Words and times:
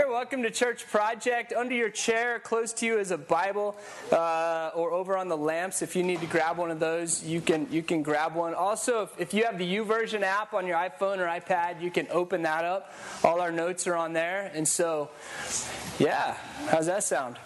Welcome 0.00 0.42
to 0.42 0.50
Church 0.50 0.88
Project. 0.88 1.52
Under 1.52 1.72
your 1.72 1.88
chair, 1.88 2.40
close 2.40 2.72
to 2.74 2.86
you, 2.86 2.98
is 2.98 3.12
a 3.12 3.16
Bible, 3.16 3.76
uh, 4.10 4.72
or 4.74 4.90
over 4.90 5.16
on 5.16 5.28
the 5.28 5.36
lamps. 5.36 5.82
If 5.82 5.94
you 5.94 6.02
need 6.02 6.18
to 6.18 6.26
grab 6.26 6.58
one 6.58 6.72
of 6.72 6.80
those, 6.80 7.22
you 7.22 7.40
can 7.40 7.68
you 7.70 7.80
can 7.80 8.02
grab 8.02 8.34
one. 8.34 8.54
Also, 8.54 9.02
if, 9.02 9.20
if 9.20 9.34
you 9.34 9.44
have 9.44 9.56
the 9.56 9.76
YouVersion 9.76 10.22
app 10.22 10.52
on 10.52 10.66
your 10.66 10.76
iPhone 10.76 11.18
or 11.18 11.26
iPad, 11.26 11.80
you 11.80 11.92
can 11.92 12.08
open 12.10 12.42
that 12.42 12.64
up. 12.64 12.92
All 13.22 13.40
our 13.40 13.52
notes 13.52 13.86
are 13.86 13.94
on 13.94 14.14
there, 14.14 14.50
and 14.52 14.66
so, 14.66 15.10
yeah, 16.00 16.36
how's 16.66 16.86
that 16.86 17.04
sound? 17.04 17.38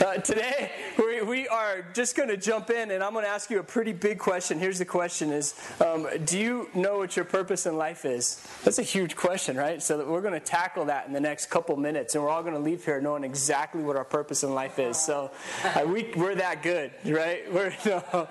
Uh, 0.00 0.14
today, 0.14 0.70
we, 0.96 1.22
we 1.22 1.48
are 1.48 1.84
just 1.92 2.16
going 2.16 2.28
to 2.28 2.36
jump 2.36 2.70
in, 2.70 2.92
and 2.92 3.02
I'm 3.02 3.12
going 3.12 3.24
to 3.24 3.30
ask 3.30 3.50
you 3.50 3.58
a 3.58 3.64
pretty 3.64 3.92
big 3.92 4.18
question. 4.18 4.58
Here's 4.58 4.78
the 4.78 4.84
question 4.84 5.30
is, 5.30 5.54
um, 5.80 6.06
do 6.24 6.38
you 6.38 6.70
know 6.74 6.98
what 6.98 7.14
your 7.16 7.24
purpose 7.24 7.66
in 7.66 7.76
life 7.76 8.04
is? 8.04 8.46
That's 8.64 8.78
a 8.78 8.82
huge 8.82 9.16
question, 9.16 9.56
right? 9.56 9.82
So 9.82 10.08
we're 10.08 10.22
going 10.22 10.32
to 10.32 10.40
tackle 10.40 10.86
that 10.86 11.06
in 11.06 11.12
the 11.12 11.20
next 11.20 11.46
couple 11.46 11.76
minutes, 11.76 12.14
and 12.14 12.24
we're 12.24 12.30
all 12.30 12.42
going 12.42 12.54
to 12.54 12.60
leave 12.60 12.84
here 12.84 13.00
knowing 13.00 13.24
exactly 13.24 13.82
what 13.82 13.96
our 13.96 14.04
purpose 14.04 14.42
in 14.44 14.54
life 14.54 14.78
is. 14.78 14.96
So 14.96 15.30
uh, 15.64 15.84
we, 15.86 16.10
we're 16.16 16.36
that 16.36 16.62
good, 16.62 16.92
right? 17.04 17.42
We're, 17.52 17.74
no, 17.84 18.28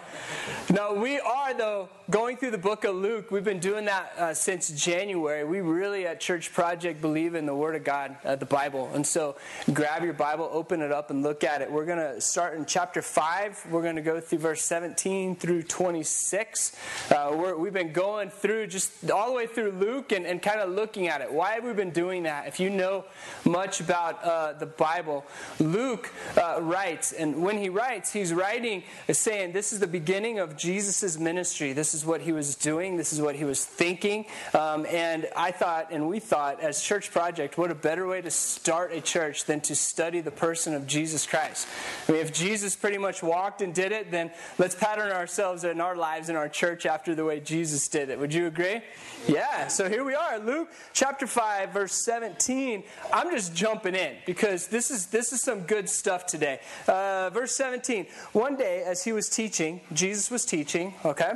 no, 0.72 0.94
we 0.96 1.20
are, 1.20 1.54
though, 1.54 1.90
going 2.10 2.38
through 2.38 2.52
the 2.52 2.58
book 2.58 2.84
of 2.86 2.96
Luke. 2.96 3.30
We've 3.30 3.44
been 3.44 3.60
doing 3.60 3.86
that 3.86 4.14
uh, 4.18 4.34
since 4.34 4.70
January. 4.70 5.44
We 5.44 5.62
really, 5.62 6.08
at 6.08 6.20
Church 6.20 6.52
Project, 6.54 7.02
believe 7.02 7.36
in 7.36 7.46
the 7.46 7.56
Word 7.56 7.76
of 7.76 7.84
God, 7.84 8.18
uh, 8.26 8.36
the 8.36 8.46
Bible. 8.46 8.90
And 8.94 9.06
so 9.06 9.36
grab 9.74 10.04
your 10.04 10.14
Bible, 10.14 10.50
open 10.52 10.82
it 10.82 10.92
up, 10.92 11.12
and 11.12 11.21
look 11.22 11.44
at 11.44 11.62
it. 11.62 11.72
We're 11.72 11.86
going 11.86 12.00
to 12.00 12.22
start 12.22 12.56
in 12.56 12.66
chapter 12.66 13.02
5. 13.02 13.68
We're 13.70 13.82
going 13.82 13.96
to 13.96 14.02
go 14.02 14.20
through 14.20 14.40
verse 14.40 14.62
17 14.64 15.36
through 15.36 15.64
26. 15.64 16.76
Uh, 17.12 17.54
we 17.58 17.68
have 17.68 17.74
been 17.74 17.92
going 17.92 18.30
through 18.30 18.68
just 18.68 19.10
all 19.12 19.28
the 19.28 19.34
way 19.34 19.48
through 19.48 19.72
Luke 19.72 20.12
and, 20.12 20.26
and 20.26 20.42
kind 20.42 20.60
of 20.60 20.70
looking 20.70 21.08
at 21.08 21.22
it. 21.22 21.32
Why 21.32 21.52
have 21.52 21.64
we 21.64 21.74
been 21.74 21.92
doing 21.92 22.24
that? 22.24 22.48
If 22.48 22.60
you 22.60 22.70
know 22.70 23.06
much 23.46 23.82
about 23.82 24.24
uh, 24.24 24.54
the 24.54 24.66
Bible, 24.66 25.26
Luke 25.60 26.12
uh, 26.38 26.60
writes, 26.62 27.12
and 27.14 27.44
when 27.44 27.58
he 27.58 27.70
writes, 27.70 28.12
he's 28.14 28.34
writing 28.34 28.84
saying, 29.12 29.52
This 29.52 29.74
is 29.74 29.80
the 29.80 29.88
beginning 29.88 30.40
of 30.40 30.58
Jesus' 30.58 31.18
ministry. 31.18 31.74
This 31.74 31.94
is 31.94 32.06
what 32.06 32.22
he 32.22 32.32
was 32.32 32.56
doing, 32.56 32.98
this 32.98 33.14
is 33.14 33.22
what 33.22 33.36
he 33.36 33.44
was 33.44 33.66
thinking. 33.66 34.26
Um, 34.54 34.86
and 34.86 35.28
I 35.36 35.52
thought, 35.52 35.92
and 35.92 36.08
we 36.08 36.20
thought, 36.20 36.62
as 36.62 36.82
Church 36.82 37.12
Project, 37.12 37.58
what 37.58 37.72
a 37.72 37.76
better 37.76 38.08
way 38.08 38.22
to 38.22 38.32
start 38.32 38.92
a 38.94 39.02
church 39.02 39.46
than 39.46 39.62
to 39.62 39.76
study 39.76 40.22
the 40.22 40.32
person 40.32 40.74
of 40.74 40.88
Jesus 40.88 41.11
Christ. 41.28 41.68
I 42.08 42.14
mean, 42.14 42.22
if 42.22 42.34
Jesus 42.34 42.76
pretty 42.76 42.98
much 42.98 43.22
walked 43.22 43.62
and 43.62 43.74
did 43.74 43.92
it, 43.92 44.12
then 44.12 44.32
let's 44.58 44.76
pattern 44.76 45.12
ourselves 45.12 45.64
in 45.64 45.82
our 45.82 45.96
lives 45.96 46.30
in 46.30 46.36
our 46.36 46.50
church 46.50 46.86
after 46.86 47.16
the 47.16 47.26
way 47.26 47.40
Jesus 47.40 47.88
did 47.88 48.10
it. 48.10 48.20
Would 48.20 48.34
you 48.34 48.48
agree? 48.48 48.82
Yeah, 49.28 49.68
so 49.68 49.88
here 49.88 50.04
we 50.04 50.16
are, 50.16 50.40
Luke 50.40 50.70
chapter 50.94 51.28
5, 51.28 51.72
verse 51.72 51.94
17. 52.06 52.84
I'm 53.14 53.32
just 53.32 53.56
jumping 53.56 53.96
in 53.96 54.16
because 54.26 54.68
this 54.68 54.92
is, 54.92 55.08
this 55.08 55.34
is 55.34 55.42
some 55.42 55.62
good 55.62 55.90
stuff 55.90 56.26
today. 56.26 56.60
Uh, 56.88 57.30
verse 57.30 57.56
17 57.56 58.08
One 58.34 58.56
day, 58.56 58.84
as 58.84 59.04
he 59.04 59.12
was 59.12 59.30
teaching, 59.30 59.82
Jesus 59.94 60.30
was 60.30 60.46
teaching, 60.46 60.94
okay? 61.06 61.34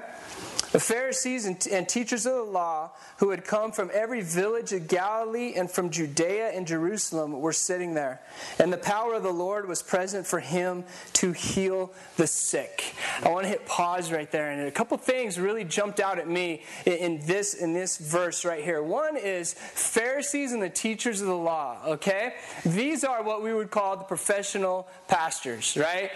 The 0.71 0.79
Pharisees 0.81 1.45
and, 1.45 1.65
and, 1.71 1.87
teachers 1.87 2.25
of 2.25 2.33
the 2.33 2.43
law 2.43 2.91
who 3.19 3.29
had 3.29 3.45
come 3.45 3.71
from 3.71 3.89
every 3.93 4.19
village 4.21 4.73
of 4.73 4.89
Galilee 4.89 5.53
and 5.55 5.71
from 5.71 5.89
Judea 5.89 6.49
and 6.49 6.67
Jerusalem 6.67 7.39
were 7.39 7.53
sitting 7.53 7.93
there. 7.93 8.19
And 8.59 8.73
the 8.73 8.77
power 8.77 9.13
of 9.13 9.23
the 9.23 9.31
Lord 9.31 9.54
was 9.63 9.81
present 9.81 10.27
for 10.27 10.41
him 10.41 10.83
to 11.13 11.31
heal 11.31 11.93
the 12.17 12.27
sick. 12.27 12.95
I 13.23 13.29
want 13.29 13.43
to 13.43 13.49
hit 13.49 13.65
pause 13.65 14.11
right 14.11 14.29
there. 14.29 14.51
And 14.51 14.67
a 14.67 14.71
couple 14.71 14.97
things 14.97 15.39
really 15.39 15.63
jumped 15.63 16.01
out 16.01 16.19
at 16.19 16.27
me 16.27 16.63
in, 16.85 16.93
in 16.93 17.25
this, 17.25 17.53
in 17.53 17.73
this 17.73 17.97
verse 17.97 18.43
right 18.43 18.63
here. 18.63 18.83
One 18.83 19.15
is 19.15 19.53
Pharisees 19.53 20.51
and 20.51 20.61
the 20.61 20.69
teachers 20.69 21.21
of 21.21 21.27
the 21.27 21.37
law, 21.37 21.77
okay? 21.85 22.33
These 22.65 23.05
are 23.05 23.23
what 23.23 23.41
we 23.41 23.53
would 23.53 23.71
call 23.71 23.95
the 23.95 24.03
professional 24.03 24.87
pastors, 25.07 25.77
right? 25.77 26.11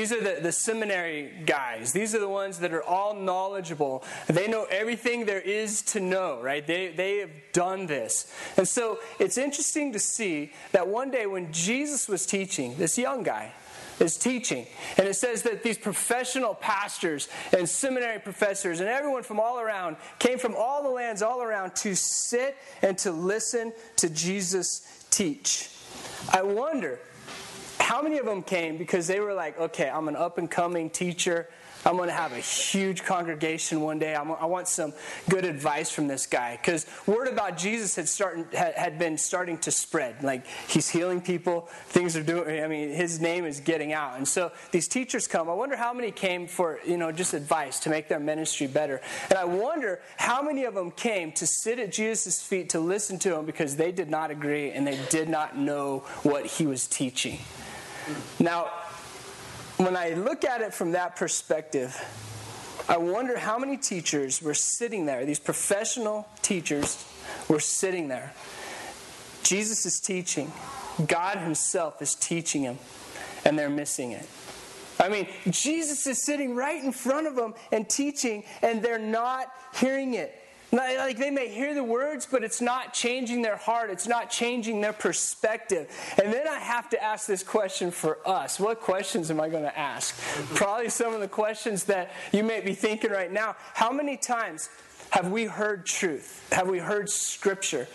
These 0.00 0.12
are 0.12 0.20
the, 0.36 0.40
the 0.40 0.52
seminary 0.52 1.30
guys. 1.44 1.92
These 1.92 2.14
are 2.14 2.20
the 2.20 2.28
ones 2.28 2.60
that 2.60 2.72
are 2.72 2.82
all 2.82 3.12
knowledgeable. 3.12 4.02
They 4.28 4.48
know 4.48 4.64
everything 4.70 5.26
there 5.26 5.42
is 5.42 5.82
to 5.92 6.00
know, 6.00 6.40
right? 6.40 6.66
They, 6.66 6.88
they 6.88 7.18
have 7.18 7.28
done 7.52 7.84
this. 7.84 8.32
And 8.56 8.66
so 8.66 9.00
it's 9.18 9.36
interesting 9.36 9.92
to 9.92 9.98
see 9.98 10.54
that 10.72 10.88
one 10.88 11.10
day 11.10 11.26
when 11.26 11.52
Jesus 11.52 12.08
was 12.08 12.24
teaching, 12.24 12.78
this 12.78 12.96
young 12.96 13.22
guy, 13.22 13.52
is 13.98 14.16
teaching. 14.16 14.66
And 14.96 15.06
it 15.06 15.16
says 15.16 15.42
that 15.42 15.62
these 15.62 15.76
professional 15.76 16.54
pastors 16.54 17.28
and 17.52 17.68
seminary 17.68 18.20
professors 18.20 18.80
and 18.80 18.88
everyone 18.88 19.22
from 19.22 19.38
all 19.38 19.60
around 19.60 19.98
came 20.18 20.38
from 20.38 20.54
all 20.56 20.82
the 20.82 20.88
lands 20.88 21.20
all 21.20 21.42
around 21.42 21.76
to 21.76 21.94
sit 21.94 22.56
and 22.80 22.96
to 22.96 23.12
listen 23.12 23.74
to 23.96 24.08
Jesus 24.08 25.04
teach. 25.10 25.68
I 26.32 26.40
wonder 26.40 27.00
how 27.90 28.00
many 28.00 28.18
of 28.18 28.24
them 28.24 28.40
came 28.40 28.76
because 28.76 29.08
they 29.08 29.18
were 29.18 29.34
like, 29.34 29.58
okay, 29.58 29.90
I'm 29.90 30.06
an 30.06 30.14
up 30.14 30.38
and 30.38 30.48
coming 30.48 30.90
teacher. 30.90 31.48
I'm 31.84 31.96
going 31.96 32.08
to 32.08 32.14
have 32.14 32.32
a 32.32 32.38
huge 32.38 33.02
congregation 33.02 33.80
one 33.80 33.98
day. 33.98 34.14
I'm, 34.14 34.30
i 34.30 34.44
want 34.44 34.68
some 34.68 34.92
good 35.28 35.44
advice 35.44 35.90
from 35.90 36.06
this 36.06 36.24
guy 36.24 36.56
because 36.56 36.86
word 37.08 37.26
about 37.26 37.58
Jesus 37.58 37.96
had 37.96 38.08
started 38.08 38.54
had, 38.54 38.74
had 38.74 38.98
been 39.00 39.18
starting 39.18 39.58
to 39.58 39.72
spread. 39.72 40.22
Like 40.22 40.46
he's 40.68 40.88
healing 40.88 41.20
people, 41.20 41.68
things 41.88 42.16
are 42.16 42.22
doing. 42.22 42.62
I 42.62 42.68
mean, 42.68 42.90
his 42.90 43.20
name 43.20 43.44
is 43.44 43.58
getting 43.58 43.92
out, 43.92 44.18
and 44.18 44.28
so 44.28 44.52
these 44.70 44.86
teachers 44.86 45.26
come. 45.26 45.50
I 45.50 45.54
wonder 45.54 45.74
how 45.74 45.92
many 45.92 46.12
came 46.12 46.46
for 46.46 46.78
you 46.86 46.96
know 46.96 47.10
just 47.10 47.34
advice 47.34 47.80
to 47.80 47.90
make 47.90 48.06
their 48.06 48.20
ministry 48.20 48.68
better, 48.68 49.00
and 49.30 49.36
I 49.36 49.46
wonder 49.46 50.00
how 50.16 50.42
many 50.42 50.62
of 50.62 50.74
them 50.74 50.92
came 50.92 51.32
to 51.32 51.46
sit 51.46 51.80
at 51.80 51.90
Jesus' 51.90 52.40
feet 52.40 52.68
to 52.68 52.78
listen 52.78 53.18
to 53.20 53.34
him 53.34 53.46
because 53.46 53.74
they 53.74 53.90
did 53.90 54.10
not 54.10 54.30
agree 54.30 54.70
and 54.70 54.86
they 54.86 55.00
did 55.08 55.28
not 55.28 55.58
know 55.58 56.04
what 56.22 56.46
he 56.46 56.66
was 56.66 56.86
teaching. 56.86 57.40
Now, 58.38 58.70
when 59.76 59.96
I 59.96 60.10
look 60.10 60.44
at 60.44 60.60
it 60.60 60.74
from 60.74 60.92
that 60.92 61.16
perspective, 61.16 61.96
I 62.88 62.96
wonder 62.96 63.38
how 63.38 63.58
many 63.58 63.76
teachers 63.76 64.42
were 64.42 64.54
sitting 64.54 65.06
there, 65.06 65.24
these 65.24 65.38
professional 65.38 66.28
teachers 66.42 67.04
were 67.48 67.60
sitting 67.60 68.08
there. 68.08 68.32
Jesus 69.42 69.86
is 69.86 70.00
teaching, 70.00 70.52
God 71.06 71.38
Himself 71.38 72.02
is 72.02 72.14
teaching 72.14 72.62
him, 72.62 72.78
and 73.44 73.58
they're 73.58 73.70
missing 73.70 74.12
it. 74.12 74.26
I 74.98 75.08
mean, 75.08 75.28
Jesus 75.48 76.06
is 76.06 76.22
sitting 76.22 76.54
right 76.54 76.82
in 76.82 76.92
front 76.92 77.26
of 77.26 77.34
them 77.34 77.54
and 77.72 77.88
teaching, 77.88 78.44
and 78.60 78.82
they're 78.82 78.98
not 78.98 79.50
hearing 79.76 80.14
it. 80.14 80.34
Like 80.72 81.18
they 81.18 81.30
may 81.30 81.48
hear 81.48 81.74
the 81.74 81.82
words, 81.82 82.26
but 82.30 82.44
it's 82.44 82.60
not 82.60 82.92
changing 82.92 83.42
their 83.42 83.56
heart. 83.56 83.90
It's 83.90 84.06
not 84.06 84.30
changing 84.30 84.80
their 84.80 84.92
perspective. 84.92 85.90
And 86.22 86.32
then 86.32 86.46
I 86.46 86.58
have 86.58 86.88
to 86.90 87.02
ask 87.02 87.26
this 87.26 87.42
question 87.42 87.90
for 87.90 88.18
us. 88.26 88.60
What 88.60 88.80
questions 88.80 89.30
am 89.30 89.40
I 89.40 89.48
going 89.48 89.64
to 89.64 89.76
ask? 89.78 90.16
Probably 90.54 90.88
some 90.88 91.12
of 91.12 91.20
the 91.20 91.28
questions 91.28 91.84
that 91.84 92.12
you 92.32 92.44
may 92.44 92.60
be 92.60 92.74
thinking 92.74 93.10
right 93.10 93.32
now. 93.32 93.56
How 93.74 93.90
many 93.90 94.16
times 94.16 94.68
have 95.10 95.32
we 95.32 95.44
heard 95.44 95.86
truth? 95.86 96.46
Have 96.52 96.68
we 96.68 96.78
heard 96.78 97.10
scripture? 97.10 97.88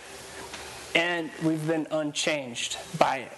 And 0.93 1.29
we've 1.43 1.65
been 1.65 1.87
unchanged 1.91 2.77
by 2.97 3.17
it. 3.17 3.31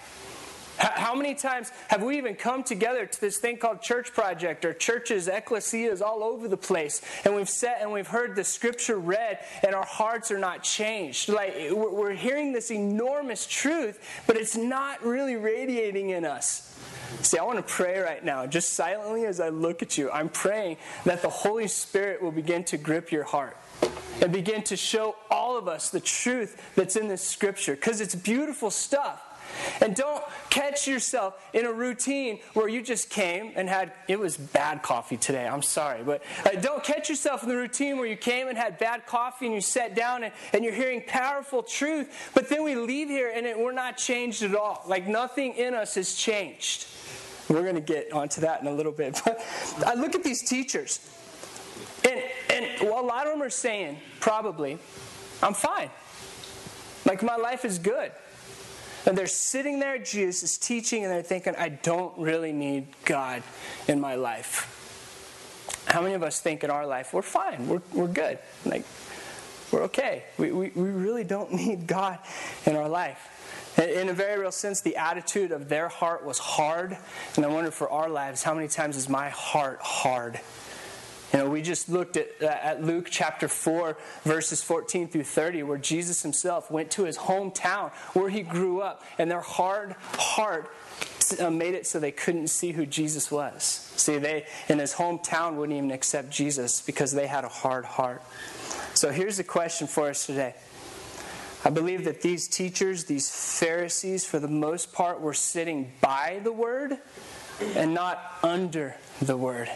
How 0.98 1.14
many 1.14 1.34
times 1.34 1.70
have 1.86 2.02
we 2.02 2.18
even 2.18 2.34
come 2.34 2.64
together 2.64 3.06
to 3.06 3.20
this 3.20 3.38
thing 3.38 3.56
called 3.56 3.80
church 3.80 4.12
project 4.12 4.64
or 4.64 4.72
churches, 4.72 5.28
ecclesias 5.28 6.02
all 6.02 6.24
over 6.24 6.48
the 6.48 6.56
place, 6.56 7.00
and 7.24 7.36
we've 7.36 7.48
sat 7.48 7.78
and 7.80 7.92
we've 7.92 8.08
heard 8.08 8.34
the 8.34 8.42
scripture 8.42 8.98
read, 8.98 9.38
and 9.62 9.76
our 9.76 9.84
hearts 9.84 10.32
are 10.32 10.38
not 10.38 10.64
changed? 10.64 11.28
Like 11.28 11.54
we're 11.70 12.14
hearing 12.14 12.52
this 12.52 12.72
enormous 12.72 13.46
truth, 13.46 14.24
but 14.26 14.36
it's 14.36 14.56
not 14.56 15.04
really 15.04 15.36
radiating 15.36 16.10
in 16.10 16.24
us. 16.24 16.76
See, 17.22 17.38
I 17.38 17.44
want 17.44 17.58
to 17.58 17.72
pray 17.72 18.00
right 18.00 18.24
now, 18.24 18.44
just 18.46 18.74
silently 18.74 19.24
as 19.24 19.38
I 19.38 19.50
look 19.50 19.82
at 19.82 19.96
you. 19.96 20.10
I'm 20.10 20.28
praying 20.28 20.78
that 21.04 21.22
the 21.22 21.30
Holy 21.30 21.68
Spirit 21.68 22.20
will 22.20 22.32
begin 22.32 22.64
to 22.64 22.76
grip 22.76 23.12
your 23.12 23.24
heart 23.24 23.56
and 24.20 24.32
begin 24.32 24.62
to 24.64 24.76
show 24.76 25.14
all 25.30 25.56
of 25.56 25.68
us 25.68 25.90
the 25.90 26.00
truth 26.00 26.60
that's 26.74 26.96
in 26.96 27.06
this 27.06 27.22
scripture 27.22 27.76
because 27.76 28.00
it's 28.00 28.16
beautiful 28.16 28.70
stuff. 28.70 29.22
And 29.80 29.94
don't 29.94 30.22
catch 30.50 30.86
yourself 30.86 31.34
in 31.52 31.64
a 31.66 31.72
routine 31.72 32.40
where 32.54 32.68
you 32.68 32.82
just 32.82 33.10
came 33.10 33.52
and 33.56 33.68
had, 33.68 33.92
it 34.08 34.18
was 34.18 34.36
bad 34.36 34.82
coffee 34.82 35.16
today, 35.16 35.46
I'm 35.46 35.62
sorry. 35.62 36.02
But 36.02 36.22
uh, 36.44 36.60
don't 36.60 36.82
catch 36.82 37.08
yourself 37.08 37.42
in 37.42 37.48
the 37.48 37.56
routine 37.56 37.98
where 37.98 38.06
you 38.06 38.16
came 38.16 38.48
and 38.48 38.56
had 38.56 38.78
bad 38.78 39.06
coffee 39.06 39.46
and 39.46 39.54
you 39.54 39.60
sat 39.60 39.94
down 39.94 40.24
and, 40.24 40.32
and 40.52 40.64
you're 40.64 40.74
hearing 40.74 41.02
powerful 41.06 41.62
truth, 41.62 42.30
but 42.34 42.48
then 42.48 42.64
we 42.64 42.74
leave 42.74 43.08
here 43.08 43.32
and 43.34 43.46
it, 43.46 43.58
we're 43.58 43.72
not 43.72 43.96
changed 43.96 44.42
at 44.42 44.54
all. 44.54 44.82
Like 44.86 45.06
nothing 45.06 45.54
in 45.54 45.74
us 45.74 45.94
has 45.94 46.14
changed. 46.14 46.86
We're 47.48 47.62
going 47.62 47.76
to 47.76 47.80
get 47.80 48.12
onto 48.12 48.42
that 48.42 48.60
in 48.60 48.66
a 48.66 48.72
little 48.72 48.92
bit. 48.92 49.20
But 49.24 49.42
I 49.86 49.94
look 49.94 50.14
at 50.14 50.22
these 50.22 50.42
teachers, 50.42 51.00
and, 52.08 52.22
and 52.50 52.88
well, 52.88 53.00
a 53.00 53.06
lot 53.06 53.26
of 53.26 53.32
them 53.32 53.42
are 53.42 53.50
saying, 53.50 53.98
probably, 54.20 54.78
I'm 55.42 55.54
fine. 55.54 55.90
Like 57.04 57.22
my 57.22 57.36
life 57.36 57.64
is 57.64 57.78
good. 57.78 58.12
And 59.08 59.16
they're 59.16 59.26
sitting 59.26 59.80
there, 59.80 59.96
Jesus 59.96 60.42
is 60.42 60.58
teaching, 60.58 61.02
and 61.02 61.10
they're 61.10 61.22
thinking, 61.22 61.54
I 61.56 61.70
don't 61.70 62.16
really 62.18 62.52
need 62.52 62.88
God 63.06 63.42
in 63.88 64.00
my 64.00 64.16
life. 64.16 64.74
How 65.86 66.02
many 66.02 66.12
of 66.12 66.22
us 66.22 66.40
think 66.40 66.62
in 66.62 66.68
our 66.68 66.86
life, 66.86 67.14
we're 67.14 67.22
fine, 67.22 67.68
we're, 67.68 67.80
we're 67.94 68.06
good, 68.06 68.38
like, 68.66 68.84
we're 69.72 69.84
okay. 69.84 70.24
We, 70.36 70.52
we, 70.52 70.70
we 70.74 70.90
really 70.90 71.24
don't 71.24 71.52
need 71.54 71.86
God 71.86 72.18
in 72.66 72.76
our 72.76 72.88
life. 72.88 73.34
In 73.78 74.10
a 74.10 74.12
very 74.12 74.38
real 74.38 74.52
sense, 74.52 74.82
the 74.82 74.96
attitude 74.96 75.52
of 75.52 75.70
their 75.70 75.88
heart 75.88 76.24
was 76.24 76.38
hard. 76.38 76.96
And 77.36 77.46
I 77.46 77.48
wonder 77.48 77.70
for 77.70 77.88
our 77.88 78.10
lives, 78.10 78.42
how 78.42 78.52
many 78.52 78.68
times 78.68 78.96
is 78.96 79.08
my 79.08 79.30
heart 79.30 79.78
hard? 79.80 80.38
You 81.32 81.40
know, 81.40 81.50
we 81.50 81.60
just 81.60 81.88
looked 81.90 82.16
at, 82.16 82.28
uh, 82.40 82.46
at 82.46 82.82
Luke 82.82 83.08
chapter 83.10 83.48
4, 83.48 83.98
verses 84.24 84.62
14 84.62 85.08
through 85.08 85.24
30, 85.24 85.62
where 85.62 85.76
Jesus 85.76 86.22
himself 86.22 86.70
went 86.70 86.90
to 86.92 87.04
his 87.04 87.18
hometown 87.18 87.90
where 88.14 88.30
he 88.30 88.42
grew 88.42 88.80
up, 88.80 89.04
and 89.18 89.30
their 89.30 89.42
hard 89.42 89.92
heart 90.14 90.70
uh, 91.38 91.50
made 91.50 91.74
it 91.74 91.86
so 91.86 92.00
they 92.00 92.12
couldn't 92.12 92.48
see 92.48 92.72
who 92.72 92.86
Jesus 92.86 93.30
was. 93.30 93.62
See, 93.96 94.16
they 94.16 94.46
in 94.68 94.78
his 94.78 94.94
hometown 94.94 95.56
wouldn't 95.56 95.76
even 95.76 95.90
accept 95.90 96.30
Jesus 96.30 96.80
because 96.80 97.12
they 97.12 97.26
had 97.26 97.44
a 97.44 97.48
hard 97.48 97.84
heart. 97.84 98.22
So 98.94 99.10
here's 99.10 99.36
the 99.36 99.44
question 99.44 99.86
for 99.86 100.08
us 100.08 100.24
today. 100.24 100.54
I 101.64 101.70
believe 101.70 102.04
that 102.04 102.22
these 102.22 102.48
teachers, 102.48 103.04
these 103.04 103.30
Pharisees, 103.58 104.24
for 104.24 104.38
the 104.38 104.48
most 104.48 104.92
part, 104.92 105.20
were 105.20 105.34
sitting 105.34 105.92
by 106.00 106.40
the 106.42 106.52
word 106.52 106.96
and 107.74 107.92
not 107.92 108.38
under 108.42 108.94
the 109.20 109.36
word. 109.36 109.68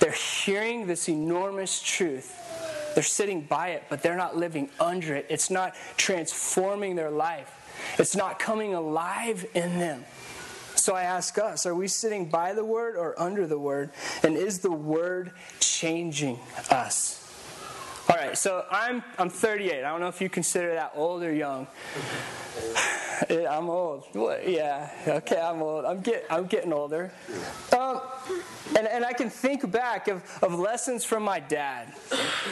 They're 0.00 0.12
hearing 0.12 0.86
this 0.86 1.08
enormous 1.08 1.80
truth. 1.82 2.34
They're 2.94 3.02
sitting 3.02 3.42
by 3.42 3.68
it, 3.70 3.84
but 3.88 4.02
they're 4.02 4.16
not 4.16 4.36
living 4.36 4.70
under 4.80 5.14
it. 5.14 5.26
It's 5.28 5.50
not 5.50 5.74
transforming 5.96 6.96
their 6.96 7.10
life, 7.10 7.52
it's 7.98 8.16
not 8.16 8.38
coming 8.38 8.74
alive 8.74 9.46
in 9.54 9.78
them. 9.78 10.04
So 10.76 10.94
I 10.94 11.02
ask 11.02 11.38
us 11.38 11.66
are 11.66 11.74
we 11.74 11.88
sitting 11.88 12.28
by 12.28 12.52
the 12.52 12.64
word 12.64 12.96
or 12.96 13.20
under 13.20 13.46
the 13.46 13.58
word? 13.58 13.90
And 14.22 14.36
is 14.36 14.60
the 14.60 14.70
word 14.70 15.32
changing 15.58 16.38
us? 16.70 17.25
All 18.08 18.14
right, 18.14 18.38
so 18.38 18.64
I'm, 18.70 19.02
I'm 19.18 19.28
38. 19.28 19.78
I 19.78 19.80
don't 19.80 20.00
know 20.00 20.06
if 20.06 20.20
you 20.20 20.28
consider 20.28 20.74
that 20.74 20.92
old 20.94 21.24
or 21.24 21.32
young. 21.32 21.66
I'm 23.30 23.68
old. 23.68 24.04
Yeah, 24.14 24.90
okay, 25.08 25.40
I'm 25.40 25.60
old. 25.60 25.84
I'm, 25.84 26.00
get, 26.02 26.24
I'm 26.30 26.46
getting 26.46 26.72
older. 26.72 27.10
Um, 27.76 28.00
and, 28.76 28.86
and 28.86 29.04
I 29.04 29.12
can 29.12 29.30
think 29.30 29.70
back 29.70 30.08
of, 30.08 30.22
of 30.42 30.58
lessons 30.58 31.04
from 31.04 31.22
my 31.22 31.40
dad. 31.40 31.92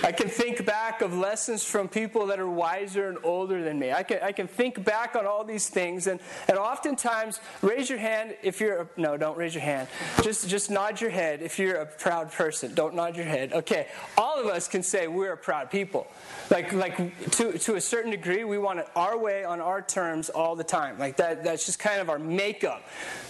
I 0.03 0.13
can 0.13 0.29
think 0.29 0.65
back 0.65 1.03
of 1.03 1.15
lessons 1.15 1.65
from 1.65 1.89
people 1.89 2.27
that 2.27 2.41
are 2.41 2.49
wiser 2.49 3.09
and 3.09 3.19
older 3.25 3.63
than 3.63 3.79
me. 3.79 3.93
I 3.93 4.03
can, 4.03 4.21
I 4.23 4.33
can 4.33 4.47
think 4.47 4.83
back 4.85 5.17
on 5.17 5.27
all 5.27 5.45
these 5.45 5.69
things. 5.69 6.07
And, 6.07 6.21
and 6.49 6.57
oftentimes, 6.57 7.41
raise 7.63 7.91
your 7.91 7.99
hand 7.99 8.37
if 8.43 8.61
you're, 8.61 8.83
a, 8.83 8.89
no, 8.97 9.17
don't 9.17 9.37
raise 9.37 9.55
your 9.55 9.65
hand. 9.65 9.89
Just, 10.23 10.49
just 10.49 10.71
nod 10.71 11.01
your 11.01 11.11
head 11.11 11.43
if 11.43 11.59
you're 11.59 11.77
a 11.77 11.87
proud 11.87 12.33
person. 12.33 12.75
Don't 12.75 12.95
nod 12.95 13.17
your 13.17 13.27
head. 13.27 13.53
Okay, 13.53 13.89
all 14.17 14.41
of 14.41 14.47
us 14.47 14.69
can 14.69 14.83
say 14.83 15.09
we're 15.09 15.33
a 15.33 15.37
proud 15.45 15.71
people. 15.71 16.07
Like, 16.51 16.73
like 16.73 16.97
to, 17.33 17.59
to 17.59 17.75
a 17.75 17.81
certain 17.81 18.11
degree, 18.11 18.45
we 18.45 18.59
want 18.59 18.79
it 18.79 18.89
our 18.97 19.17
way 19.19 19.45
on 19.45 19.61
our 19.61 19.83
terms 19.83 20.31
all 20.31 20.57
the 20.57 20.65
time. 20.65 20.99
Like 20.99 21.19
that, 21.19 21.45
that's 21.45 21.67
just 21.67 21.79
kind 21.79 22.01
of 22.01 22.09
our 22.09 22.19
makeup. 22.19 22.83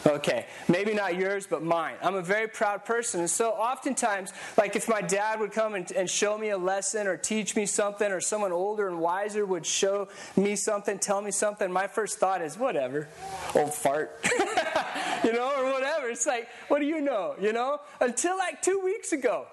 Okay, 0.06 0.46
maybe 0.68 0.94
not 0.94 1.16
yours, 1.16 1.46
but 1.46 1.62
mine. 1.62 1.96
I'm 2.02 2.14
a 2.14 2.22
very 2.22 2.46
proud 2.46 2.84
person. 2.84 3.20
And 3.20 3.30
so 3.30 3.50
oftentimes, 3.50 4.32
like 4.56 4.76
if 4.76 4.88
my 4.88 5.00
dad 5.00 5.40
would 5.40 5.52
come 5.52 5.74
and, 5.74 5.90
and 5.92 6.08
show 6.08 6.38
me 6.38 6.50
a 6.50 6.58
lesson 6.58 7.06
or 7.06 7.16
teach 7.16 7.56
me 7.56 7.66
something, 7.66 8.10
or 8.10 8.20
someone 8.20 8.52
older 8.52 8.88
and 8.88 9.00
wiser 9.00 9.44
would 9.44 9.66
show 9.66 10.08
me 10.36 10.54
something, 10.54 10.98
tell 10.98 11.20
me 11.20 11.32
something, 11.32 11.70
my 11.70 11.88
first 11.88 12.18
thought 12.18 12.42
is, 12.42 12.56
whatever, 12.56 13.08
old 13.56 13.74
fart. 13.74 14.24
you 15.24 15.32
know, 15.32 15.52
or 15.58 15.72
whatever. 15.72 16.08
It's 16.08 16.26
like, 16.26 16.48
what 16.68 16.78
do 16.78 16.86
you 16.86 17.00
know? 17.00 17.34
You 17.40 17.52
know? 17.52 17.80
Until 18.00 18.38
like 18.38 18.62
two 18.62 18.80
weeks 18.84 19.12
ago. 19.12 19.46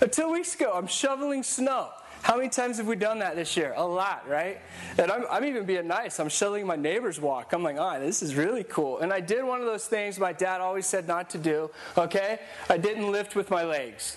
Until 0.00 0.30
weeks 0.30 0.54
ago, 0.54 0.72
I'm 0.74 0.86
shoveling 0.86 1.42
snow. 1.42 1.90
How 2.26 2.36
many 2.36 2.48
times 2.48 2.78
have 2.78 2.88
we 2.88 2.96
done 2.96 3.20
that 3.20 3.36
this 3.36 3.56
year? 3.56 3.72
A 3.76 3.86
lot, 3.86 4.28
right? 4.28 4.60
And 4.98 5.12
I'm, 5.12 5.26
I'm 5.30 5.44
even 5.44 5.64
being 5.64 5.86
nice. 5.86 6.18
I'm 6.18 6.28
shoveling 6.28 6.66
my 6.66 6.74
neighbor's 6.74 7.20
walk. 7.20 7.52
I'm 7.52 7.62
like, 7.62 7.76
oh, 7.78 8.00
this 8.00 8.20
is 8.20 8.34
really 8.34 8.64
cool. 8.64 8.98
And 8.98 9.12
I 9.12 9.20
did 9.20 9.44
one 9.44 9.60
of 9.60 9.66
those 9.66 9.86
things 9.86 10.18
my 10.18 10.32
dad 10.32 10.60
always 10.60 10.86
said 10.86 11.06
not 11.06 11.30
to 11.30 11.38
do, 11.38 11.70
okay? 11.96 12.40
I 12.68 12.78
didn't 12.78 13.12
lift 13.12 13.36
with 13.36 13.48
my 13.48 13.62
legs, 13.62 14.16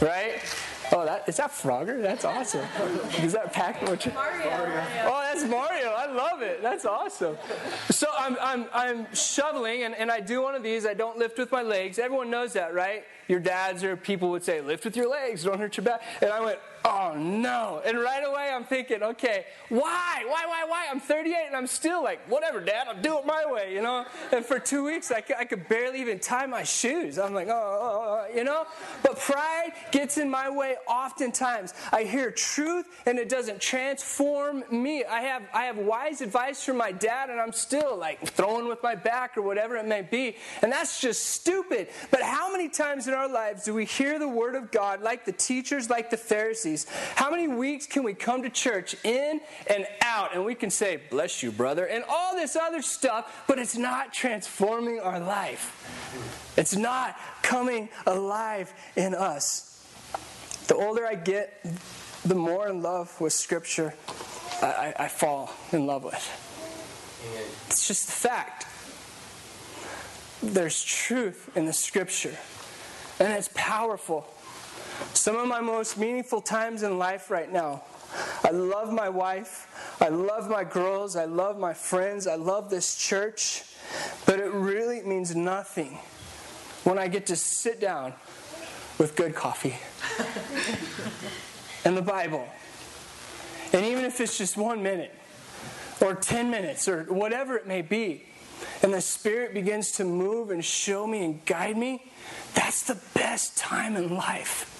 right? 0.00 0.34
Oh, 0.92 1.04
that 1.04 1.28
is 1.28 1.38
that 1.38 1.50
Frogger? 1.50 2.00
That's 2.00 2.24
awesome. 2.24 2.64
Is 3.20 3.32
that 3.32 3.52
Pac? 3.52 3.82
Mario. 3.82 3.98
Oh, 4.14 5.20
that's 5.24 5.44
Mario. 5.44 5.88
I 5.88 6.06
love 6.06 6.42
it. 6.42 6.62
That's 6.62 6.84
awesome. 6.84 7.36
So 7.90 8.06
I'm 8.16 8.36
I'm 8.40 8.66
I'm 8.72 9.12
shoveling 9.14 9.82
and, 9.82 9.94
and 9.96 10.10
I 10.10 10.20
do 10.20 10.40
one 10.42 10.54
of 10.54 10.62
these. 10.62 10.86
I 10.86 10.94
don't 10.94 11.18
lift 11.18 11.38
with 11.38 11.50
my 11.50 11.62
legs. 11.62 11.98
Everyone 11.98 12.30
knows 12.30 12.52
that, 12.52 12.74
right? 12.74 13.04
Your 13.28 13.40
dads 13.40 13.84
or 13.84 13.96
people 13.96 14.30
would 14.30 14.44
say, 14.44 14.60
lift 14.60 14.84
with 14.84 14.96
your 14.96 15.08
legs, 15.08 15.44
don't 15.44 15.58
hurt 15.58 15.76
your 15.76 15.84
back. 15.84 16.02
And 16.20 16.30
I 16.30 16.40
went, 16.40 16.58
oh 16.84 17.14
no. 17.16 17.82
And 17.84 17.98
right 17.98 18.22
away 18.24 18.50
I'm 18.54 18.64
thinking, 18.64 19.02
okay, 19.02 19.46
why? 19.68 20.24
Why, 20.26 20.46
why, 20.46 20.64
why? 20.66 20.86
I'm 20.90 21.00
38 21.00 21.46
and 21.46 21.56
I'm 21.56 21.66
still 21.66 22.02
like, 22.02 22.20
whatever, 22.28 22.60
dad, 22.60 22.86
I'll 22.88 23.00
do 23.00 23.18
it 23.18 23.26
my 23.26 23.44
way, 23.46 23.74
you 23.74 23.82
know? 23.82 24.04
And 24.32 24.44
for 24.44 24.58
two 24.58 24.84
weeks 24.84 25.10
I 25.10 25.20
could, 25.20 25.36
I 25.36 25.44
could 25.44 25.68
barely 25.68 26.00
even 26.00 26.18
tie 26.18 26.46
my 26.46 26.62
shoes. 26.62 27.18
I'm 27.18 27.34
like, 27.34 27.48
oh, 27.48 27.52
oh, 27.52 27.80
oh, 27.82 28.26
oh, 28.28 28.36
you 28.36 28.44
know? 28.44 28.66
But 29.02 29.18
pride 29.18 29.72
gets 29.92 30.18
in 30.18 30.30
my 30.30 30.48
way 30.48 30.76
oftentimes. 30.86 31.74
I 31.92 32.04
hear 32.04 32.30
truth 32.30 32.86
and 33.06 33.18
it 33.18 33.28
doesn't 33.28 33.60
transform 33.60 34.64
me. 34.70 35.04
I 35.04 35.22
have, 35.22 35.42
I 35.52 35.64
have 35.64 35.76
wise 35.78 36.20
advice 36.20 36.64
from 36.64 36.76
my 36.76 36.92
dad 36.92 37.30
and 37.30 37.40
I'm 37.40 37.52
still 37.52 37.96
like 37.96 38.26
throwing 38.30 38.68
with 38.68 38.82
my 38.82 38.94
back 38.94 39.36
or 39.36 39.42
whatever 39.42 39.76
it 39.76 39.86
may 39.86 40.02
be. 40.02 40.36
And 40.62 40.70
that's 40.72 41.00
just 41.00 41.26
stupid. 41.26 41.88
But 42.10 42.22
how 42.22 42.50
many 42.50 42.68
times 42.68 43.08
in 43.08 43.14
our 43.14 43.28
lives 43.28 43.64
do 43.64 43.74
we 43.74 43.84
hear 43.84 44.18
the 44.18 44.28
word 44.28 44.54
of 44.54 44.70
God 44.70 45.02
like 45.02 45.24
the 45.24 45.32
teachers, 45.32 45.90
like 45.90 46.10
the 46.10 46.16
Pharisees? 46.16 46.69
Pharisees. 46.70 46.86
How 47.16 47.30
many 47.30 47.48
weeks 47.48 47.86
can 47.86 48.02
we 48.02 48.14
come 48.14 48.42
to 48.42 48.50
church 48.50 48.96
in 49.04 49.40
and 49.66 49.86
out 50.02 50.34
and 50.34 50.44
we 50.44 50.54
can 50.54 50.70
say, 50.70 51.00
Bless 51.10 51.42
you, 51.42 51.50
brother, 51.50 51.86
and 51.86 52.04
all 52.08 52.34
this 52.34 52.56
other 52.56 52.82
stuff, 52.82 53.44
but 53.46 53.58
it's 53.58 53.76
not 53.76 54.12
transforming 54.12 55.00
our 55.00 55.20
life? 55.20 56.54
It's 56.56 56.76
not 56.76 57.16
coming 57.42 57.88
alive 58.06 58.72
in 58.96 59.14
us. 59.14 59.66
The 60.68 60.76
older 60.76 61.06
I 61.06 61.14
get, 61.14 61.64
the 62.24 62.34
more 62.34 62.68
in 62.68 62.82
love 62.82 63.20
with 63.20 63.32
Scripture 63.32 63.94
I, 64.62 64.94
I, 64.98 65.08
fall 65.08 65.50
in 65.72 65.86
love 65.86 66.04
with. 66.04 67.66
It's 67.68 67.88
just 67.88 68.08
a 68.10 68.12
fact. 68.12 68.66
There's 70.42 70.84
truth 70.84 71.50
in 71.56 71.64
the 71.64 71.72
Scripture, 71.72 72.36
and 73.18 73.32
it's 73.32 73.48
powerful. 73.54 74.26
Some 75.14 75.36
of 75.36 75.46
my 75.46 75.60
most 75.60 75.98
meaningful 75.98 76.40
times 76.40 76.82
in 76.82 76.98
life 76.98 77.30
right 77.30 77.50
now. 77.50 77.82
I 78.44 78.50
love 78.50 78.92
my 78.92 79.08
wife. 79.08 79.96
I 80.00 80.08
love 80.08 80.48
my 80.48 80.64
girls. 80.64 81.16
I 81.16 81.26
love 81.26 81.58
my 81.58 81.74
friends. 81.74 82.26
I 82.26 82.36
love 82.36 82.70
this 82.70 82.96
church. 82.96 83.64
But 84.26 84.40
it 84.40 84.52
really 84.52 85.02
means 85.02 85.34
nothing 85.34 85.98
when 86.84 86.98
I 86.98 87.08
get 87.08 87.26
to 87.26 87.36
sit 87.36 87.80
down 87.80 88.14
with 88.98 89.16
good 89.16 89.34
coffee 89.34 89.76
and 91.84 91.96
the 91.96 92.02
Bible. 92.02 92.46
And 93.72 93.84
even 93.86 94.04
if 94.04 94.20
it's 94.20 94.36
just 94.36 94.56
one 94.56 94.82
minute 94.82 95.14
or 96.00 96.14
10 96.14 96.50
minutes 96.50 96.88
or 96.88 97.04
whatever 97.04 97.56
it 97.56 97.66
may 97.66 97.82
be, 97.82 98.24
and 98.82 98.92
the 98.92 99.00
Spirit 99.00 99.54
begins 99.54 99.92
to 99.92 100.04
move 100.04 100.50
and 100.50 100.64
show 100.64 101.06
me 101.06 101.24
and 101.24 101.44
guide 101.44 101.76
me, 101.76 102.02
that's 102.54 102.82
the 102.82 102.98
best 103.14 103.56
time 103.56 103.96
in 103.96 104.14
life. 104.14 104.79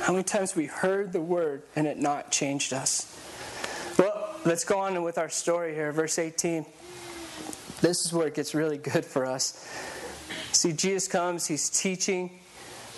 How 0.00 0.12
many 0.12 0.24
times 0.24 0.54
we 0.54 0.66
heard 0.66 1.12
the 1.12 1.20
word 1.20 1.62
and 1.76 1.86
it 1.86 1.98
not 1.98 2.30
changed 2.30 2.72
us? 2.72 3.14
Well, 3.98 4.36
let's 4.44 4.64
go 4.64 4.78
on 4.78 5.02
with 5.02 5.18
our 5.18 5.28
story 5.28 5.74
here, 5.74 5.92
verse 5.92 6.18
18. 6.18 6.64
This 7.80 8.04
is 8.04 8.12
where 8.12 8.26
it 8.28 8.34
gets 8.34 8.54
really 8.54 8.78
good 8.78 9.04
for 9.04 9.26
us. 9.26 9.68
See, 10.52 10.72
Jesus 10.72 11.08
comes, 11.08 11.46
he's 11.46 11.68
teaching. 11.68 12.38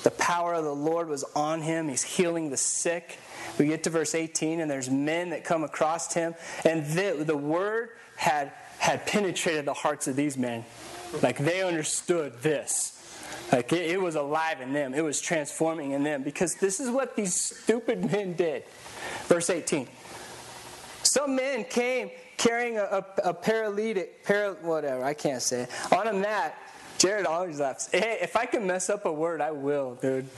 The 0.02 0.10
power 0.12 0.54
of 0.54 0.64
the 0.64 0.74
Lord 0.74 1.08
was 1.08 1.24
on 1.34 1.62
him. 1.62 1.88
He's 1.88 2.02
healing 2.02 2.50
the 2.50 2.56
sick. 2.56 3.18
We 3.58 3.66
get 3.66 3.82
to 3.84 3.90
verse 3.90 4.14
18, 4.14 4.60
and 4.60 4.70
there's 4.70 4.88
men 4.88 5.30
that 5.30 5.44
come 5.44 5.64
across 5.64 6.14
him, 6.14 6.34
and 6.64 6.86
the, 6.86 7.24
the 7.24 7.36
word 7.36 7.90
had, 8.16 8.52
had 8.78 9.06
penetrated 9.06 9.64
the 9.64 9.74
hearts 9.74 10.06
of 10.06 10.16
these 10.16 10.38
men. 10.38 10.64
Like 11.22 11.38
they 11.38 11.62
understood 11.62 12.40
this. 12.42 12.99
Like 13.52 13.72
it, 13.72 13.90
it 13.90 14.00
was 14.00 14.14
alive 14.14 14.60
in 14.60 14.72
them, 14.72 14.94
it 14.94 15.02
was 15.02 15.20
transforming 15.20 15.92
in 15.92 16.02
them 16.02 16.22
because 16.22 16.54
this 16.54 16.80
is 16.80 16.90
what 16.90 17.16
these 17.16 17.34
stupid 17.34 18.10
men 18.12 18.34
did. 18.34 18.64
Verse 19.26 19.50
18. 19.50 19.88
Some 21.02 21.34
men 21.34 21.64
came 21.64 22.10
carrying 22.36 22.78
a, 22.78 22.82
a, 22.82 23.30
a 23.30 23.34
paralytic, 23.34 24.24
para, 24.24 24.54
whatever, 24.62 25.04
I 25.04 25.14
can't 25.14 25.42
say 25.42 25.62
it, 25.62 25.92
on 25.92 26.06
a 26.06 26.12
mat. 26.12 26.56
Jared 26.98 27.24
always 27.24 27.60
laughs. 27.60 27.88
Hey, 27.90 28.18
if 28.20 28.36
I 28.36 28.44
can 28.44 28.66
mess 28.66 28.90
up 28.90 29.06
a 29.06 29.12
word, 29.12 29.40
I 29.40 29.50
will, 29.50 29.94
dude. 29.94 30.28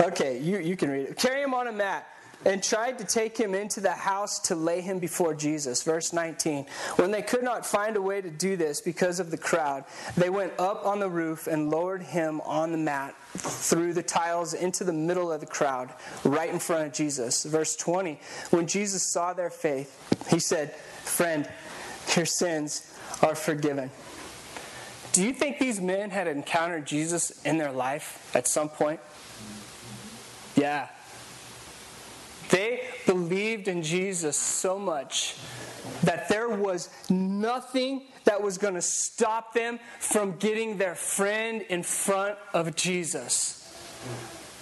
Okay, 0.00 0.40
you, 0.40 0.58
you 0.58 0.76
can 0.76 0.90
read 0.90 1.06
it. 1.06 1.16
Carry 1.16 1.40
him 1.40 1.54
on 1.54 1.68
a 1.68 1.72
mat 1.72 2.08
and 2.44 2.62
tried 2.62 2.98
to 2.98 3.04
take 3.04 3.36
him 3.36 3.54
into 3.54 3.80
the 3.80 3.92
house 3.92 4.38
to 4.40 4.54
lay 4.54 4.80
him 4.80 4.98
before 4.98 5.34
Jesus. 5.34 5.82
Verse 5.82 6.12
19. 6.12 6.66
When 6.96 7.10
they 7.10 7.22
could 7.22 7.42
not 7.42 7.66
find 7.66 7.96
a 7.96 8.02
way 8.02 8.20
to 8.20 8.30
do 8.30 8.56
this 8.56 8.80
because 8.80 9.20
of 9.20 9.30
the 9.30 9.38
crowd, 9.38 9.84
they 10.16 10.30
went 10.30 10.52
up 10.58 10.86
on 10.86 11.00
the 11.00 11.08
roof 11.08 11.46
and 11.46 11.70
lowered 11.70 12.02
him 12.02 12.40
on 12.42 12.72
the 12.72 12.78
mat 12.78 13.14
through 13.36 13.92
the 13.92 14.02
tiles 14.02 14.54
into 14.54 14.84
the 14.84 14.92
middle 14.92 15.30
of 15.30 15.40
the 15.40 15.46
crowd, 15.46 15.90
right 16.24 16.50
in 16.50 16.58
front 16.58 16.86
of 16.86 16.92
Jesus. 16.92 17.44
Verse 17.44 17.76
20. 17.76 18.18
When 18.50 18.66
Jesus 18.66 19.02
saw 19.02 19.32
their 19.32 19.50
faith, 19.50 19.96
he 20.30 20.38
said, 20.38 20.74
Friend, 20.74 21.48
your 22.16 22.26
sins 22.26 22.92
are 23.22 23.34
forgiven. 23.34 23.90
Do 25.12 25.24
you 25.24 25.32
think 25.32 25.58
these 25.58 25.80
men 25.80 26.10
had 26.10 26.28
encountered 26.28 26.86
Jesus 26.86 27.42
in 27.42 27.58
their 27.58 27.72
life 27.72 28.30
at 28.34 28.46
some 28.46 28.68
point? 28.68 29.00
Yeah. 30.54 30.88
They 32.50 32.82
believed 33.06 33.68
in 33.68 33.82
Jesus 33.82 34.36
so 34.36 34.78
much 34.78 35.36
that 36.02 36.28
there 36.28 36.48
was 36.48 36.90
nothing 37.08 38.06
that 38.24 38.42
was 38.42 38.58
going 38.58 38.74
to 38.74 38.82
stop 38.82 39.54
them 39.54 39.78
from 39.98 40.36
getting 40.36 40.76
their 40.76 40.94
friend 40.94 41.62
in 41.62 41.82
front 41.82 42.38
of 42.52 42.74
Jesus. 42.74 43.56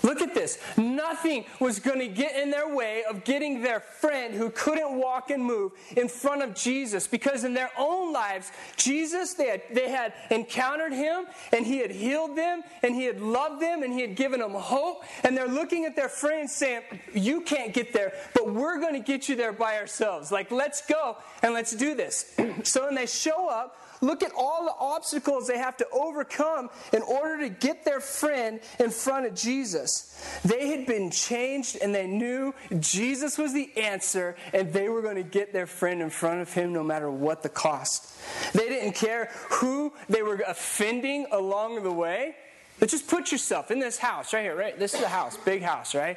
Look 0.08 0.22
at 0.22 0.32
this. 0.32 0.58
Nothing 0.78 1.44
was 1.60 1.80
going 1.80 1.98
to 1.98 2.08
get 2.08 2.34
in 2.34 2.50
their 2.50 2.74
way 2.74 3.04
of 3.04 3.24
getting 3.24 3.60
their 3.60 3.80
friend 3.80 4.32
who 4.32 4.48
couldn't 4.48 4.94
walk 4.94 5.28
and 5.28 5.44
move 5.44 5.72
in 5.98 6.08
front 6.08 6.42
of 6.42 6.54
Jesus 6.54 7.06
because 7.06 7.44
in 7.44 7.52
their 7.52 7.70
own 7.76 8.10
lives, 8.10 8.50
Jesus, 8.78 9.34
they 9.34 9.48
had, 9.48 9.62
they 9.70 9.90
had 9.90 10.14
encountered 10.30 10.94
him 10.94 11.26
and 11.52 11.66
he 11.66 11.76
had 11.76 11.90
healed 11.90 12.38
them 12.38 12.62
and 12.82 12.94
he 12.94 13.04
had 13.04 13.20
loved 13.20 13.60
them 13.60 13.82
and 13.82 13.92
he 13.92 14.00
had 14.00 14.16
given 14.16 14.40
them 14.40 14.52
hope. 14.52 15.04
And 15.24 15.36
they're 15.36 15.46
looking 15.46 15.84
at 15.84 15.94
their 15.94 16.08
friend 16.08 16.48
saying, 16.48 16.84
You 17.12 17.42
can't 17.42 17.74
get 17.74 17.92
there, 17.92 18.14
but 18.32 18.50
we're 18.50 18.80
going 18.80 18.94
to 18.94 19.06
get 19.06 19.28
you 19.28 19.36
there 19.36 19.52
by 19.52 19.76
ourselves. 19.76 20.32
Like, 20.32 20.50
let's 20.50 20.80
go 20.86 21.18
and 21.42 21.52
let's 21.52 21.76
do 21.76 21.94
this. 21.94 22.34
so 22.62 22.86
when 22.86 22.94
they 22.94 23.04
show 23.04 23.50
up, 23.50 23.76
Look 24.00 24.22
at 24.22 24.32
all 24.36 24.64
the 24.64 24.74
obstacles 24.78 25.46
they 25.46 25.58
have 25.58 25.76
to 25.78 25.88
overcome 25.90 26.70
in 26.92 27.02
order 27.02 27.38
to 27.40 27.48
get 27.48 27.84
their 27.84 28.00
friend 28.00 28.60
in 28.78 28.90
front 28.90 29.26
of 29.26 29.34
Jesus. 29.34 30.40
They 30.44 30.68
had 30.68 30.86
been 30.86 31.10
changed 31.10 31.78
and 31.80 31.94
they 31.94 32.06
knew 32.06 32.54
Jesus 32.78 33.38
was 33.38 33.52
the 33.52 33.76
answer 33.76 34.36
and 34.52 34.72
they 34.72 34.88
were 34.88 35.02
going 35.02 35.16
to 35.16 35.22
get 35.22 35.52
their 35.52 35.66
friend 35.66 36.00
in 36.00 36.10
front 36.10 36.40
of 36.40 36.52
him 36.52 36.72
no 36.72 36.82
matter 36.82 37.10
what 37.10 37.42
the 37.42 37.48
cost. 37.48 38.12
They 38.52 38.68
didn't 38.68 38.94
care 38.94 39.30
who 39.50 39.92
they 40.08 40.22
were 40.22 40.42
offending 40.46 41.26
along 41.32 41.82
the 41.82 41.92
way. 41.92 42.36
But 42.78 42.90
just 42.90 43.08
put 43.08 43.32
yourself 43.32 43.70
in 43.72 43.80
this 43.80 43.98
house 43.98 44.32
right 44.32 44.42
here, 44.42 44.56
right? 44.56 44.78
This 44.78 44.94
is 44.94 45.02
a 45.02 45.08
house, 45.08 45.36
big 45.36 45.62
house, 45.62 45.96
right? 45.96 46.16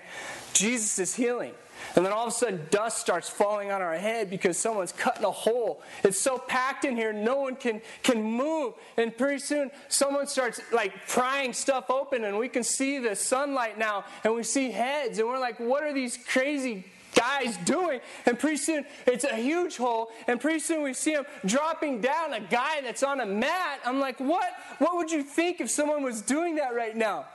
Jesus 0.53 0.99
is 0.99 1.15
healing. 1.15 1.53
And 1.95 2.05
then 2.05 2.13
all 2.13 2.27
of 2.27 2.33
a 2.33 2.35
sudden, 2.35 2.61
dust 2.69 2.97
starts 2.97 3.29
falling 3.29 3.71
on 3.71 3.81
our 3.81 3.95
head 3.95 4.29
because 4.29 4.57
someone's 4.57 4.91
cutting 4.91 5.25
a 5.25 5.31
hole. 5.31 5.81
It's 6.03 6.19
so 6.19 6.37
packed 6.37 6.85
in 6.85 6.95
here, 6.95 7.13
no 7.13 7.37
one 7.37 7.55
can, 7.55 7.81
can 8.03 8.21
move. 8.21 8.73
And 8.97 9.15
pretty 9.15 9.39
soon, 9.39 9.71
someone 9.87 10.27
starts 10.27 10.61
like 10.71 10.93
prying 11.07 11.53
stuff 11.53 11.89
open, 11.89 12.23
and 12.23 12.37
we 12.37 12.49
can 12.49 12.63
see 12.63 12.99
the 12.99 13.15
sunlight 13.15 13.77
now, 13.77 14.05
and 14.23 14.33
we 14.33 14.43
see 14.43 14.71
heads, 14.71 15.19
and 15.19 15.27
we're 15.27 15.39
like, 15.39 15.59
what 15.59 15.83
are 15.83 15.93
these 15.93 16.17
crazy 16.17 16.85
guys 17.13 17.57
doing? 17.65 17.99
And 18.25 18.39
pretty 18.39 18.57
soon, 18.57 18.85
it's 19.05 19.23
a 19.23 19.35
huge 19.35 19.77
hole, 19.77 20.11
and 20.27 20.39
pretty 20.39 20.59
soon 20.59 20.83
we 20.83 20.93
see 20.93 21.13
him 21.13 21.25
dropping 21.45 22.01
down 22.01 22.33
a 22.33 22.39
guy 22.39 22.81
that's 22.81 23.03
on 23.03 23.19
a 23.19 23.25
mat. 23.25 23.79
I'm 23.85 23.99
like, 23.99 24.19
what? 24.19 24.49
What 24.79 24.95
would 24.95 25.11
you 25.11 25.23
think 25.23 25.61
if 25.61 25.69
someone 25.69 26.03
was 26.03 26.21
doing 26.21 26.55
that 26.55 26.73
right 26.73 26.95
now? 26.95 27.25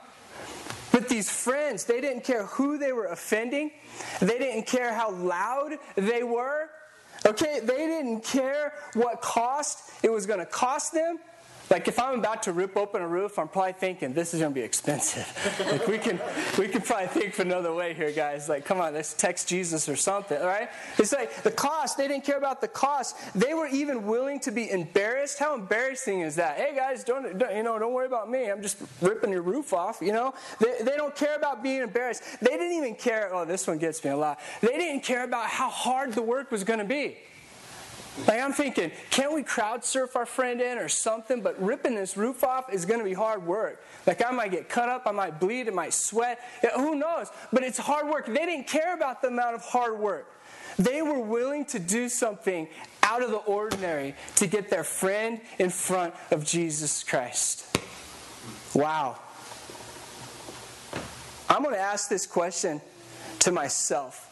But 0.97 1.09
these 1.09 1.29
friends, 1.29 1.83
they 1.83 2.01
didn't 2.01 2.23
care 2.23 2.47
who 2.47 2.79
they 2.79 2.91
were 2.91 3.05
offending. 3.05 3.69
They 4.19 4.39
didn't 4.39 4.65
care 4.65 4.91
how 4.91 5.11
loud 5.11 5.77
they 5.95 6.23
were. 6.23 6.71
Okay, 7.23 7.59
they 7.59 7.85
didn't 7.85 8.21
care 8.21 8.73
what 8.95 9.21
cost 9.21 9.91
it 10.01 10.11
was 10.11 10.25
going 10.25 10.39
to 10.39 10.47
cost 10.47 10.93
them. 10.93 11.19
Like 11.69 11.87
if 11.87 11.99
I'm 11.99 12.19
about 12.19 12.43
to 12.43 12.53
rip 12.53 12.77
open 12.77 13.01
a 13.01 13.07
roof, 13.07 13.37
I'm 13.37 13.49
probably 13.49 13.73
thinking 13.73 14.13
this 14.13 14.33
is 14.33 14.39
going 14.39 14.53
to 14.53 14.59
be 14.59 14.63
expensive. 14.63 15.27
like 15.71 15.87
we 15.87 15.97
can 15.97 16.19
we 16.57 16.67
can 16.67 16.81
probably 16.81 17.07
think 17.07 17.33
of 17.33 17.41
another 17.41 17.73
way 17.73 17.93
here, 17.93 18.11
guys. 18.11 18.47
Like 18.47 18.63
come 18.63 18.79
on, 18.79 18.93
let's 18.93 19.13
text 19.13 19.49
Jesus 19.49 19.89
or 19.89 19.95
something, 19.95 20.39
right? 20.41 20.69
It's 20.97 21.11
like 21.11 21.43
the 21.43 21.51
cost. 21.51 21.97
They 21.97 22.07
didn't 22.07 22.23
care 22.23 22.37
about 22.37 22.61
the 22.61 22.69
cost. 22.69 23.17
They 23.35 23.53
were 23.53 23.67
even 23.67 24.05
willing 24.05 24.39
to 24.41 24.51
be 24.51 24.69
embarrassed. 24.69 25.39
How 25.39 25.55
embarrassing 25.55 26.21
is 26.21 26.35
that? 26.35 26.57
Hey 26.57 26.73
guys, 26.75 27.03
don't, 27.03 27.37
don't 27.37 27.55
you 27.55 27.63
know? 27.63 27.77
Don't 27.77 27.93
worry 27.93 28.07
about 28.07 28.29
me. 28.29 28.49
I'm 28.49 28.61
just 28.61 28.77
ripping 29.01 29.31
your 29.31 29.41
roof 29.41 29.73
off. 29.73 29.99
You 30.01 30.13
know, 30.13 30.33
they, 30.59 30.83
they 30.83 30.95
don't 30.95 31.15
care 31.15 31.35
about 31.35 31.63
being 31.63 31.81
embarrassed. 31.81 32.23
They 32.39 32.51
didn't 32.51 32.73
even 32.73 32.95
care. 32.95 33.33
Oh, 33.33 33.43
this 33.43 33.67
one 33.67 33.77
gets 33.77 34.03
me 34.03 34.11
a 34.11 34.17
lot. 34.17 34.39
They 34.61 34.77
didn't 34.77 35.03
care 35.03 35.23
about 35.23 35.47
how 35.47 35.69
hard 35.69 36.13
the 36.13 36.21
work 36.21 36.49
was 36.49 36.63
going 36.63 36.79
to 36.79 36.85
be. 36.85 37.17
Like 38.25 38.41
I'm 38.41 38.53
thinking, 38.53 38.91
can't 39.11 39.33
we 39.33 39.43
crowd 39.43 39.85
surf 39.85 40.15
our 40.15 40.25
friend 40.25 40.59
in 40.59 40.79
or 40.79 40.89
something? 40.89 41.41
But 41.41 41.61
ripping 41.61 41.95
this 41.95 42.17
roof 42.17 42.43
off 42.43 42.73
is 42.73 42.85
going 42.85 42.99
to 42.99 43.05
be 43.05 43.13
hard 43.13 43.45
work. 43.45 43.83
Like 44.07 44.25
I 44.25 44.31
might 44.31 44.51
get 44.51 44.69
cut 44.69 44.89
up, 44.89 45.03
I 45.05 45.11
might 45.11 45.39
bleed, 45.39 45.67
I 45.67 45.71
might 45.71 45.93
sweat. 45.93 46.39
Who 46.75 46.95
knows? 46.95 47.29
But 47.53 47.63
it's 47.63 47.77
hard 47.77 48.07
work. 48.07 48.25
They 48.25 48.33
didn't 48.33 48.67
care 48.67 48.95
about 48.95 49.21
the 49.21 49.27
amount 49.27 49.55
of 49.55 49.61
hard 49.61 49.99
work. 49.99 50.31
They 50.79 51.01
were 51.01 51.19
willing 51.19 51.65
to 51.65 51.79
do 51.79 52.09
something 52.09 52.67
out 53.03 53.21
of 53.21 53.31
the 53.31 53.37
ordinary 53.37 54.15
to 54.35 54.47
get 54.47 54.69
their 54.69 54.83
friend 54.83 55.39
in 55.59 55.69
front 55.69 56.13
of 56.31 56.43
Jesus 56.43 57.03
Christ. 57.03 57.65
Wow. 58.73 59.17
I'm 61.49 61.63
going 61.63 61.75
to 61.75 61.81
ask 61.81 62.09
this 62.09 62.25
question 62.25 62.81
to 63.39 63.51
myself 63.51 64.23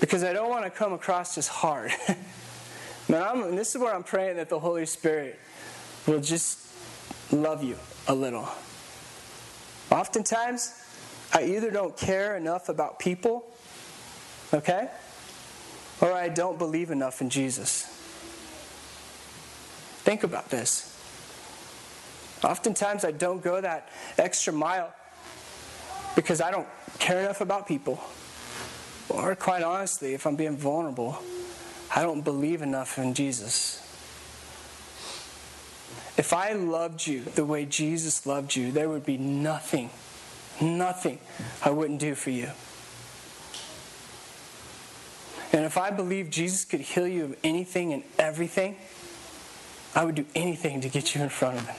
because 0.00 0.24
I 0.24 0.32
don't 0.32 0.50
want 0.50 0.64
to 0.64 0.70
come 0.70 0.92
across 0.92 1.38
as 1.38 1.48
hard. 1.48 1.92
Man, 3.08 3.22
I'm, 3.22 3.42
and 3.42 3.58
this 3.58 3.74
is 3.74 3.80
where 3.80 3.94
I'm 3.94 4.02
praying 4.02 4.36
that 4.36 4.50
the 4.50 4.58
Holy 4.58 4.84
Spirit 4.84 5.38
will 6.06 6.20
just 6.20 6.58
love 7.32 7.64
you 7.64 7.76
a 8.06 8.14
little. 8.14 8.48
Oftentimes, 9.90 10.74
I 11.32 11.44
either 11.44 11.70
don't 11.70 11.96
care 11.96 12.36
enough 12.36 12.68
about 12.68 12.98
people, 12.98 13.50
okay, 14.52 14.90
or 16.02 16.12
I 16.12 16.28
don't 16.28 16.58
believe 16.58 16.90
enough 16.90 17.22
in 17.22 17.30
Jesus. 17.30 17.84
Think 20.04 20.22
about 20.22 20.50
this. 20.50 20.94
Oftentimes, 22.44 23.04
I 23.04 23.12
don't 23.12 23.42
go 23.42 23.60
that 23.60 23.88
extra 24.18 24.52
mile 24.52 24.94
because 26.14 26.40
I 26.40 26.50
don't 26.50 26.68
care 26.98 27.20
enough 27.20 27.40
about 27.40 27.66
people. 27.66 28.00
Or, 29.08 29.34
quite 29.34 29.62
honestly, 29.62 30.12
if 30.12 30.26
I'm 30.26 30.36
being 30.36 30.56
vulnerable, 30.56 31.18
I 31.94 32.02
don't 32.02 32.22
believe 32.22 32.62
enough 32.62 32.98
in 32.98 33.14
Jesus. 33.14 33.84
If 36.16 36.32
I 36.32 36.52
loved 36.52 37.06
you 37.06 37.22
the 37.22 37.44
way 37.44 37.64
Jesus 37.64 38.26
loved 38.26 38.56
you, 38.56 38.72
there 38.72 38.88
would 38.88 39.06
be 39.06 39.16
nothing, 39.16 39.90
nothing 40.60 41.18
I 41.64 41.70
wouldn't 41.70 42.00
do 42.00 42.14
for 42.14 42.30
you. 42.30 42.50
And 45.52 45.64
if 45.64 45.78
I 45.78 45.90
believed 45.90 46.32
Jesus 46.32 46.64
could 46.64 46.80
heal 46.80 47.06
you 47.06 47.24
of 47.24 47.36
anything 47.42 47.92
and 47.92 48.02
everything, 48.18 48.76
I 49.94 50.04
would 50.04 50.14
do 50.14 50.26
anything 50.34 50.82
to 50.82 50.88
get 50.88 51.14
you 51.14 51.22
in 51.22 51.28
front 51.30 51.58
of 51.58 51.66
him. 51.66 51.76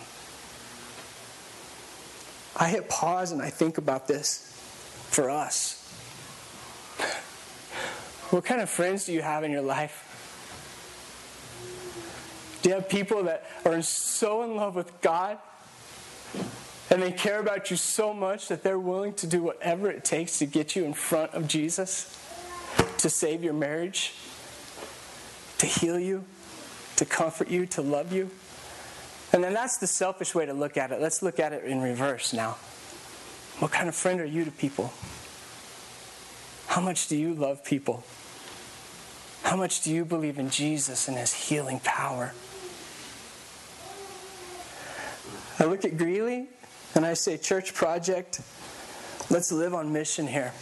I 2.56 2.68
hit 2.68 2.90
pause 2.90 3.32
and 3.32 3.42
I 3.42 3.50
think 3.50 3.78
about 3.78 4.08
this 4.08 4.52
for 5.12 5.30
us. 5.30 5.79
What 8.30 8.46
kind 8.46 8.62
of 8.62 8.70
friends 8.70 9.06
do 9.06 9.14
you 9.14 9.22
have 9.22 9.44
in 9.44 9.52
your 9.52 9.64
life? 9.64 10.06
Do 12.62 12.70
you 12.70 12.76
have 12.76 12.90
people 12.90 13.24
that 13.24 13.46
are 13.66 13.82
so 13.82 14.44
in 14.44 14.56
love 14.56 14.76
with 14.76 15.02
God 15.02 15.38
and 16.92 17.02
they 17.02 17.12
care 17.12 17.40
about 17.40 17.72
you 17.72 17.78
so 17.78 18.14
much 18.14 18.48
that 18.50 18.64
they're 18.64 18.80
willing 18.80 19.14
to 19.16 19.28
do 19.28 19.42
whatever 19.42 19.90
it 19.90 20.04
takes 20.04 20.40
to 20.40 20.46
get 20.46 20.76
you 20.76 20.84
in 20.84 20.94
front 20.94 21.32
of 21.34 21.48
Jesus, 21.48 22.16
to 22.98 23.10
save 23.10 23.44
your 23.44 23.54
marriage, 23.54 24.14
to 25.60 25.66
heal 25.66 26.00
you, 26.00 26.24
to 26.98 27.06
comfort 27.06 27.48
you, 27.50 27.66
to 27.68 27.82
love 27.82 28.12
you? 28.12 28.30
And 29.32 29.44
then 29.44 29.54
that's 29.54 29.78
the 29.78 29.88
selfish 29.88 30.36
way 30.36 30.46
to 30.46 30.54
look 30.54 30.78
at 30.78 30.92
it. 30.92 31.00
Let's 31.00 31.22
look 31.22 31.40
at 31.40 31.54
it 31.54 31.64
in 31.64 31.82
reverse 31.82 32.34
now. 32.34 32.58
What 33.60 33.72
kind 33.72 33.90
of 33.90 33.96
friend 33.96 34.20
are 34.22 34.26
you 34.26 34.46
to 34.46 34.52
people? 34.52 34.92
How 36.68 36.82
much 36.82 37.08
do 37.08 37.16
you 37.16 37.34
love 37.34 37.64
people? 37.64 38.04
How 39.44 39.56
much 39.56 39.82
do 39.82 39.92
you 39.92 40.06
believe 40.06 40.38
in 40.38 40.50
Jesus 40.50 41.08
and 41.08 41.18
his 41.18 41.34
healing 41.34 41.80
power? 41.80 42.34
I 45.60 45.66
look 45.66 45.84
at 45.86 45.98
Greeley 45.98 46.48
and 46.96 47.06
I 47.06 47.14
say, 47.14 47.38
Church 47.38 47.74
Project, 47.74 48.42
let's 49.30 49.52
live 49.52 49.74
on 49.74 49.92
mission 49.92 50.28
here. 50.28 50.54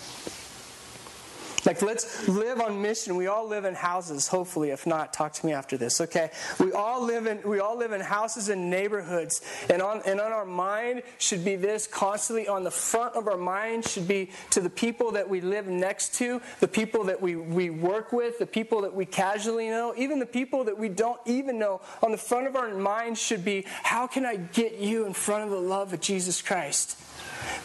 Like, 1.67 1.81
let's 1.81 2.29
live 2.29 2.61
on 2.61 2.81
mission. 2.81 3.17
We 3.17 3.27
all 3.27 3.45
live 3.45 3.65
in 3.65 3.75
houses, 3.75 4.29
hopefully. 4.29 4.69
If 4.69 4.87
not, 4.87 5.11
talk 5.11 5.33
to 5.33 5.45
me 5.45 5.51
after 5.51 5.75
this, 5.75 5.99
okay? 5.99 6.31
We 6.61 6.71
all 6.71 7.03
live 7.03 7.25
in, 7.27 7.41
we 7.43 7.59
all 7.59 7.77
live 7.77 7.91
in 7.91 7.99
houses 7.99 8.47
and 8.47 8.69
neighborhoods. 8.69 9.41
And 9.69 9.81
on, 9.81 10.01
and 10.05 10.21
on 10.21 10.31
our 10.31 10.45
mind 10.45 11.03
should 11.17 11.43
be 11.43 11.57
this 11.57 11.85
constantly 11.85 12.47
on 12.47 12.63
the 12.63 12.71
front 12.71 13.15
of 13.15 13.27
our 13.27 13.35
mind 13.35 13.85
should 13.85 14.07
be 14.07 14.29
to 14.51 14.61
the 14.61 14.69
people 14.69 15.11
that 15.11 15.27
we 15.27 15.41
live 15.41 15.67
next 15.67 16.15
to, 16.15 16.41
the 16.61 16.69
people 16.69 17.03
that 17.03 17.21
we, 17.21 17.35
we 17.35 17.69
work 17.69 18.13
with, 18.13 18.39
the 18.39 18.45
people 18.45 18.81
that 18.83 18.93
we 18.93 19.05
casually 19.05 19.67
know, 19.67 19.93
even 19.97 20.19
the 20.19 20.25
people 20.25 20.63
that 20.63 20.77
we 20.77 20.87
don't 20.87 21.19
even 21.25 21.59
know. 21.59 21.81
On 22.01 22.11
the 22.13 22.17
front 22.17 22.47
of 22.47 22.55
our 22.55 22.73
mind 22.75 23.17
should 23.17 23.43
be, 23.43 23.65
how 23.67 24.07
can 24.07 24.25
I 24.25 24.37
get 24.37 24.75
you 24.75 25.05
in 25.05 25.11
front 25.11 25.43
of 25.43 25.49
the 25.49 25.59
love 25.59 25.91
of 25.91 25.99
Jesus 25.99 26.41
Christ? 26.41 26.97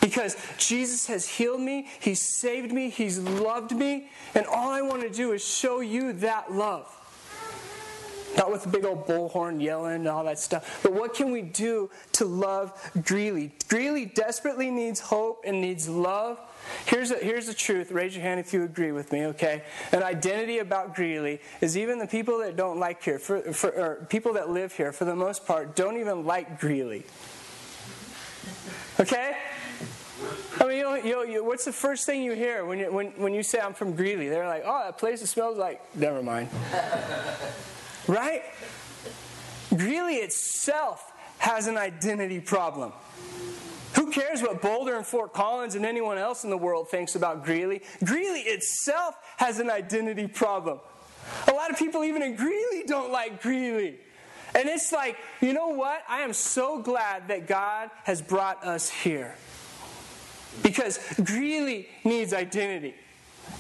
Because 0.01 0.37
Jesus 0.59 1.07
has 1.07 1.29
healed 1.29 1.61
me, 1.61 1.89
He's 2.01 2.21
saved 2.21 2.73
me, 2.73 2.91
He's 2.91 3.19
loved 3.19 3.73
me, 3.73 4.11
and 4.35 4.47
all 4.47 4.71
I 4.71 4.83
want 4.83 5.03
to 5.03 5.11
do 5.11 5.33
is 5.33 5.45
show 5.45 5.81
you 5.81 6.13
that 6.15 6.53
love. 6.53 6.89
Not 8.37 8.51
with 8.51 8.65
a 8.65 8.69
big 8.69 8.85
old 8.85 9.07
bullhorn 9.07 9.63
yelling 9.63 9.95
and 9.95 10.09
all 10.09 10.25
that 10.25 10.39
stuff. 10.39 10.81
But 10.83 10.93
what 10.93 11.15
can 11.15 11.33
we 11.33 11.43
do 11.43 11.91
to 12.13 12.25
love 12.25 12.73
Greeley? 13.05 13.53
Greeley 13.69 14.07
desperately 14.07 14.71
needs 14.71 15.01
hope 15.01 15.45
and 15.47 15.61
needs 15.61 15.89
love. 15.89 16.39
Here's, 16.87 17.11
here's 17.21 17.47
the 17.47 17.55
truth. 17.55 17.91
Raise 17.91 18.15
your 18.15 18.23
hand 18.23 18.41
if 18.41 18.53
you 18.53 18.63
agree 18.63 18.93
with 18.93 19.13
me, 19.13 19.27
okay? 19.27 19.63
An 19.91 20.03
identity 20.03 20.59
about 20.59 20.95
Greeley 20.95 21.41
is 21.61 21.77
even 21.77 21.99
the 21.99 22.07
people 22.07 22.39
that 22.39 22.57
don't 22.57 22.79
like 22.79 23.03
here, 23.03 23.19
for, 23.19 23.41
for, 23.53 23.71
or 23.71 24.07
people 24.09 24.33
that 24.35 24.49
live 24.49 24.73
here, 24.73 24.93
for 24.93 25.05
the 25.05 25.17
most 25.17 25.47
part, 25.47 25.77
don't 25.77 25.99
even 25.99 26.25
like 26.25 26.59
Greeley. 26.59 27.05
Okay? 28.99 29.37
I 30.61 30.67
mean, 30.67 30.77
you 30.79 30.83
know, 30.83 30.95
you 30.95 31.13
know, 31.13 31.23
you, 31.23 31.45
what's 31.45 31.65
the 31.65 31.73
first 31.73 32.07
thing 32.07 32.23
you 32.23 32.33
hear 32.33 32.65
when 32.65 32.79
you, 32.79 32.93
when, 32.93 33.09
when 33.13 33.35
you 33.35 33.43
say, 33.43 33.61
I'm 33.61 33.75
from 33.75 33.95
Greeley? 33.95 34.29
They're 34.29 34.47
like, 34.47 34.63
oh, 34.65 34.83
that 34.85 34.99
place 34.99 35.21
that 35.21 35.27
smells 35.27 35.59
like, 35.59 35.81
never 35.97 36.23
mind. 36.23 36.49
right? 38.09 38.43
Greeley 39.71 40.17
itself 40.17 41.13
has 41.39 41.67
an 41.67 41.77
identity 41.77 42.41
problem. 42.41 42.93
Who 43.95 44.11
cares 44.11 44.41
what 44.41 44.63
Boulder 44.63 44.97
and 44.97 45.07
Fort 45.07 45.33
Collins 45.33 45.75
and 45.75 45.85
anyone 45.85 46.19
else 46.19 46.45
in 46.45 46.51
the 46.51 46.57
world 46.57 46.89
thinks 46.89 47.15
about 47.15 47.45
Greeley? 47.45 47.83
Greeley 48.05 48.41
itself 48.41 49.17
has 49.37 49.59
an 49.59 49.71
identity 49.71 50.27
problem. 50.27 50.81
A 51.49 51.53
lot 51.53 51.71
of 51.71 51.79
people, 51.79 52.05
even 52.05 52.23
in 52.23 52.37
Greeley, 52.37 52.85
don't 52.87 53.13
like 53.13 53.43
Greeley. 53.43 53.99
And 54.55 54.69
it's 54.69 54.93
like, 54.93 55.17
you 55.41 55.53
know 55.53 55.69
what? 55.69 56.03
I 56.09 56.21
am 56.21 56.33
so 56.33 56.81
glad 56.81 57.29
that 57.29 57.47
God 57.47 57.91
has 58.05 58.21
brought 58.21 58.65
us 58.65 58.89
here. 58.89 59.35
Because 60.63 60.99
Greeley 61.25 61.89
needs 62.05 62.33
identity. 62.33 62.95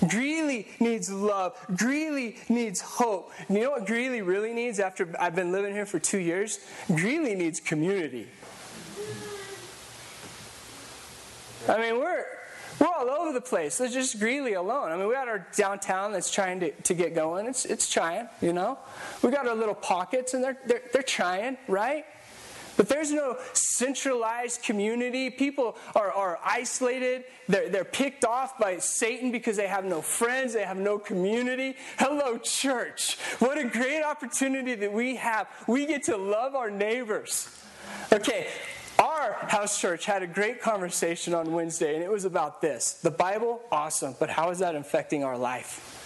Greeley 0.08 0.68
needs 0.80 1.10
love. 1.10 1.56
Greeley 1.76 2.36
needs 2.48 2.80
hope. 2.80 3.32
You 3.48 3.60
know 3.60 3.70
what 3.70 3.86
Greeley 3.86 4.22
really 4.22 4.52
needs 4.52 4.80
after 4.80 5.08
I've 5.18 5.34
been 5.34 5.52
living 5.52 5.72
here 5.72 5.86
for 5.86 5.98
two 5.98 6.18
years? 6.18 6.60
Greeley 6.88 7.34
needs 7.34 7.60
community. 7.60 8.28
I 11.68 11.78
mean, 11.78 11.98
we're 11.98 12.24
we're 12.80 12.88
all 12.88 13.08
over 13.10 13.32
the 13.32 13.40
place. 13.40 13.78
There's 13.78 13.92
just 13.92 14.18
Greeley 14.18 14.54
alone. 14.54 14.90
I 14.90 14.96
mean, 14.96 15.06
we 15.06 15.14
got 15.14 15.28
our 15.28 15.46
downtown 15.54 16.10
that's 16.10 16.30
trying 16.30 16.58
to, 16.60 16.70
to 16.70 16.94
get 16.94 17.14
going. 17.14 17.46
It's 17.46 17.64
it's 17.64 17.88
trying, 17.88 18.28
you 18.40 18.52
know. 18.52 18.78
We 19.22 19.30
got 19.30 19.46
our 19.46 19.54
little 19.54 19.74
pockets, 19.74 20.34
and 20.34 20.42
they're 20.42 20.58
they're, 20.66 20.82
they're 20.92 21.02
trying, 21.02 21.58
right? 21.68 22.04
But 22.76 22.88
there's 22.88 23.12
no 23.12 23.36
centralized 23.52 24.62
community. 24.62 25.30
People 25.30 25.76
are, 25.94 26.10
are 26.10 26.38
isolated. 26.44 27.24
They're, 27.48 27.68
they're 27.68 27.84
picked 27.84 28.24
off 28.24 28.58
by 28.58 28.78
Satan 28.78 29.30
because 29.30 29.56
they 29.56 29.66
have 29.66 29.84
no 29.84 30.00
friends, 30.00 30.54
they 30.54 30.64
have 30.64 30.76
no 30.76 30.98
community. 30.98 31.76
Hello, 31.98 32.38
church. 32.38 33.18
What 33.38 33.58
a 33.58 33.64
great 33.64 34.02
opportunity 34.02 34.74
that 34.74 34.92
we 34.92 35.16
have. 35.16 35.48
We 35.66 35.86
get 35.86 36.04
to 36.04 36.16
love 36.16 36.54
our 36.54 36.70
neighbors. 36.70 37.48
Okay, 38.12 38.46
our 38.98 39.34
house 39.48 39.80
church 39.80 40.04
had 40.04 40.22
a 40.22 40.26
great 40.26 40.60
conversation 40.60 41.34
on 41.34 41.52
Wednesday, 41.52 41.94
and 41.94 42.04
it 42.04 42.10
was 42.10 42.24
about 42.24 42.60
this. 42.60 42.94
The 42.94 43.10
Bible, 43.10 43.60
awesome, 43.70 44.14
but 44.18 44.30
how 44.30 44.50
is 44.50 44.60
that 44.60 44.74
affecting 44.74 45.24
our 45.24 45.36
life? 45.36 45.98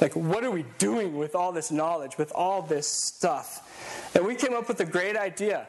Like, 0.00 0.16
what 0.16 0.44
are 0.44 0.50
we 0.50 0.64
doing 0.78 1.16
with 1.16 1.34
all 1.34 1.52
this 1.52 1.70
knowledge, 1.70 2.18
with 2.18 2.32
all 2.34 2.62
this 2.62 2.88
stuff? 2.88 4.12
And 4.14 4.26
we 4.26 4.34
came 4.34 4.52
up 4.52 4.68
with 4.68 4.80
a 4.80 4.84
great 4.84 5.16
idea. 5.16 5.68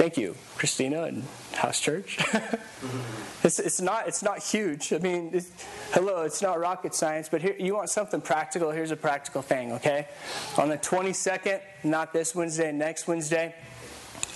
Thank 0.00 0.16
you, 0.16 0.34
Christina 0.56 1.02
and 1.02 1.22
House 1.52 1.78
Church. 1.78 2.16
it's, 3.44 3.58
it's, 3.58 3.82
not, 3.82 4.08
it's 4.08 4.22
not 4.22 4.38
huge. 4.38 4.94
I 4.94 4.98
mean, 4.98 5.28
it's, 5.34 5.50
hello, 5.92 6.22
it's 6.22 6.40
not 6.40 6.58
rocket 6.58 6.94
science, 6.94 7.28
but 7.28 7.42
here, 7.42 7.54
you 7.58 7.74
want 7.74 7.90
something 7.90 8.22
practical? 8.22 8.70
Here's 8.70 8.92
a 8.92 8.96
practical 8.96 9.42
thing, 9.42 9.72
okay? 9.72 10.08
On 10.56 10.70
the 10.70 10.78
22nd, 10.78 11.60
not 11.84 12.14
this 12.14 12.34
Wednesday, 12.34 12.72
next 12.72 13.08
Wednesday, 13.08 13.54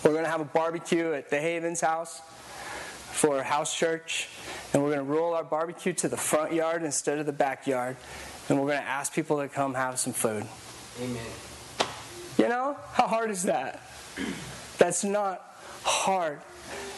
we're 0.04 0.10
going 0.10 0.24
to 0.24 0.30
have 0.30 0.42
a 0.42 0.44
barbecue 0.44 1.14
at 1.14 1.30
the 1.30 1.40
Havens 1.40 1.80
house 1.80 2.20
for 3.12 3.42
House 3.42 3.74
Church, 3.74 4.28
and 4.74 4.82
we're 4.82 4.94
going 4.94 5.06
to 5.06 5.10
roll 5.10 5.32
our 5.32 5.44
barbecue 5.44 5.94
to 5.94 6.10
the 6.10 6.18
front 6.18 6.52
yard 6.52 6.82
instead 6.82 7.18
of 7.18 7.24
the 7.24 7.32
backyard, 7.32 7.96
and 8.50 8.60
we're 8.60 8.66
going 8.66 8.82
to 8.82 8.86
ask 8.86 9.14
people 9.14 9.38
to 9.38 9.48
come 9.48 9.72
have 9.72 9.98
some 9.98 10.12
food. 10.12 10.44
Amen. 11.00 11.24
You 12.36 12.48
know, 12.48 12.76
how 12.92 13.06
hard 13.06 13.30
is 13.30 13.44
that? 13.44 13.80
That's 14.76 15.04
not 15.04 15.53
hard. 15.84 16.40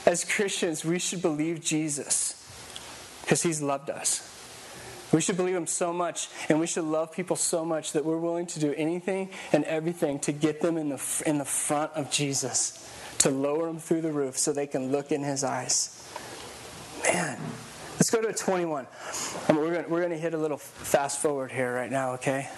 As 0.07 0.25
Christians, 0.25 0.85
we 0.85 0.99
should 0.99 1.21
believe 1.21 1.61
Jesus 1.61 2.33
because 3.23 3.43
he's 3.43 3.61
loved 3.61 3.91
us. 3.91 4.33
We 5.13 5.21
should 5.21 5.37
believe 5.37 5.55
him 5.55 5.67
so 5.67 5.93
much, 5.93 6.29
and 6.49 6.59
we 6.59 6.67
should 6.67 6.85
love 6.85 7.13
people 7.13 7.37
so 7.37 7.65
much 7.65 7.93
that 7.93 8.05
we're 8.05 8.19
willing 8.19 8.47
to 8.47 8.61
do 8.61 8.75
anything 8.77 9.31
and 9.53 9.65
everything 9.65 10.19
to 10.21 10.33
get 10.33 10.61
them 10.61 10.77
in 10.77 10.89
the, 10.89 11.23
in 11.27 11.39
the 11.39 11.45
front 11.45 11.93
of 11.93 12.11
Jesus, 12.11 12.91
to 13.19 13.31
lower 13.31 13.67
them 13.67 13.79
through 13.79 14.01
the 14.01 14.13
roof 14.13 14.37
so 14.37 14.53
they 14.53 14.67
can 14.67 14.91
look 14.91 15.13
in 15.13 15.23
his 15.23 15.45
eyes. 15.45 15.93
Man, 17.05 17.39
let's 17.95 18.11
go 18.11 18.21
to 18.21 18.33
21. 18.33 18.87
Um, 19.49 19.57
we're 19.57 19.73
going 19.73 19.91
we're 19.91 20.09
to 20.09 20.19
hit 20.19 20.35
a 20.35 20.39
little 20.39 20.57
fast 20.59 21.21
forward 21.21 21.53
here 21.53 21.73
right 21.73 21.91
now, 21.91 22.13
okay? 22.15 22.49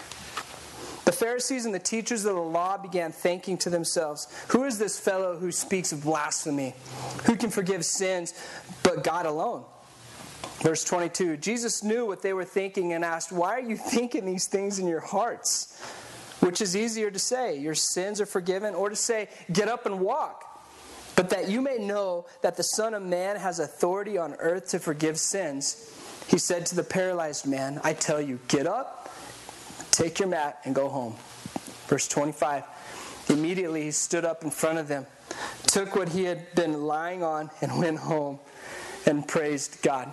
Pharisees 1.19 1.67
and 1.67 1.75
the 1.75 1.81
teachers 1.81 2.25
of 2.25 2.35
the 2.35 2.41
law 2.41 2.79
began 2.79 3.13
thinking 3.13 3.59
to 3.59 3.71
themselves, 3.71 4.29
Who 4.49 4.65
is 4.65 4.79
this 4.79 4.99
fellow 4.99 5.37
who 5.37 5.51
speaks 5.51 5.93
of 5.93 6.05
blasphemy? 6.05 6.75
Who 7.25 7.37
can 7.37 7.51
forgive 7.51 7.85
sins 7.85 8.35
but 8.83 9.05
God 9.05 9.27
alone? 9.27 9.65
Verse 10.61 10.85
22 10.85 11.37
Jesus 11.37 11.83
knew 11.83 12.07
what 12.07 12.23
they 12.23 12.33
were 12.33 12.45
thinking 12.45 12.93
and 12.93 13.05
asked, 13.05 13.33
Why 13.33 13.51
are 13.51 13.61
you 13.61 13.77
thinking 13.77 14.25
these 14.25 14.47
things 14.47 14.79
in 14.79 14.87
your 14.87 15.01
hearts? 15.01 15.81
Which 16.41 16.61
is 16.61 16.77
easier 16.77 17.11
to 17.11 17.19
say, 17.19 17.59
Your 17.59 17.75
sins 17.75 18.21
are 18.21 18.27
forgiven, 18.27 18.75
or 18.75 18.89
to 18.89 18.97
say, 18.97 19.29
Get 19.53 19.69
up 19.69 19.87
and 19.87 20.01
walk? 20.01 20.45
But 21.17 21.31
that 21.31 21.49
you 21.49 21.61
may 21.61 21.79
know 21.79 22.27
that 22.43 22.57
the 22.57 22.63
Son 22.63 22.95
of 22.95 23.03
Man 23.03 23.37
has 23.37 23.59
authority 23.59 24.19
on 24.19 24.35
earth 24.35 24.69
to 24.69 24.79
forgive 24.79 25.19
sins, 25.19 25.93
he 26.29 26.39
said 26.39 26.67
to 26.67 26.77
the 26.77 26.85
paralyzed 26.85 27.45
man, 27.45 27.81
I 27.83 27.93
tell 27.95 28.21
you, 28.21 28.39
get 28.47 28.67
up 28.67 29.11
Take 29.99 30.21
your 30.21 30.29
mat 30.29 30.61
and 30.65 30.77
go 30.77 30.89
home. 30.89 31.17
Verse 31.89 32.07
25. 32.07 32.63
Immediately 33.31 33.83
he 33.83 33.91
stood 33.91 34.25
up 34.25 34.45
in 34.45 34.51
front 34.51 34.79
of 34.79 34.87
them, 34.87 35.05
took 35.67 35.97
what 35.97 36.11
he 36.11 36.23
had 36.23 36.55
been 36.55 36.85
lying 36.85 37.25
on, 37.25 37.51
and 37.61 37.77
went 37.81 37.99
home 37.99 38.39
and 39.07 39.27
praised 39.27 39.83
God. 39.83 40.13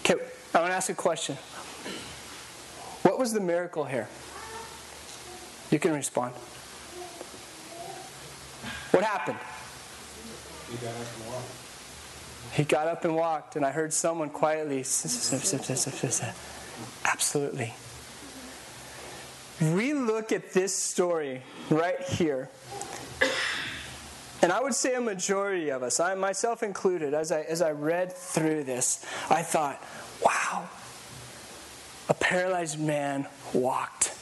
Okay, 0.00 0.20
I 0.52 0.58
want 0.58 0.72
to 0.72 0.74
ask 0.74 0.90
a 0.90 0.94
question. 0.94 1.36
What 3.02 3.16
was 3.16 3.32
the 3.32 3.40
miracle 3.40 3.84
here? 3.84 4.08
You 5.70 5.78
can 5.78 5.92
respond. 5.92 6.34
What 8.90 9.04
happened? 9.04 9.38
He 10.68 10.84
got 10.84 10.96
up 10.96 11.06
and 11.16 11.26
walked. 11.28 11.52
He 12.54 12.64
got 12.64 12.88
up 12.88 13.04
and 13.04 13.14
walked, 13.14 13.54
and 13.54 13.64
I 13.64 13.70
heard 13.70 13.92
someone 13.92 14.30
quietly. 14.30 14.78
Absolutely 17.04 17.72
we 19.62 19.94
look 19.94 20.32
at 20.32 20.52
this 20.52 20.74
story 20.74 21.42
right 21.70 22.00
here, 22.00 22.50
and 24.42 24.50
I 24.52 24.60
would 24.60 24.74
say 24.74 24.94
a 24.94 25.00
majority 25.00 25.70
of 25.70 25.82
us, 25.82 26.00
I 26.00 26.14
myself 26.14 26.62
included, 26.62 27.14
as 27.14 27.30
I, 27.30 27.42
as 27.42 27.62
I 27.62 27.70
read 27.70 28.12
through 28.12 28.64
this, 28.64 29.04
I 29.30 29.42
thought, 29.42 29.82
wow, 30.24 30.68
a 32.08 32.14
paralyzed 32.14 32.80
man 32.80 33.26
walked. 33.52 34.12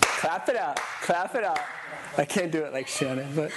Clap 0.00 0.48
it 0.48 0.56
out, 0.56 0.76
clap 1.02 1.34
it 1.34 1.44
out. 1.44 1.60
I 2.16 2.24
can't 2.24 2.50
do 2.50 2.64
it 2.64 2.72
like 2.72 2.88
Shannon, 2.88 3.28
but 3.36 3.52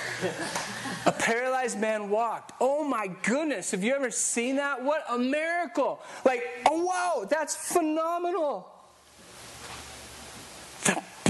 a 1.07 1.11
paralyzed 1.11 1.79
man 1.79 2.11
walked. 2.11 2.51
Oh 2.61 2.83
my 2.83 3.07
goodness, 3.23 3.71
have 3.71 3.83
you 3.83 3.95
ever 3.95 4.11
seen 4.11 4.57
that? 4.57 4.83
What 4.83 5.03
a 5.09 5.17
miracle! 5.17 5.99
Like, 6.23 6.43
oh 6.69 6.83
wow, 6.83 7.25
that's 7.27 7.55
phenomenal. 7.55 8.67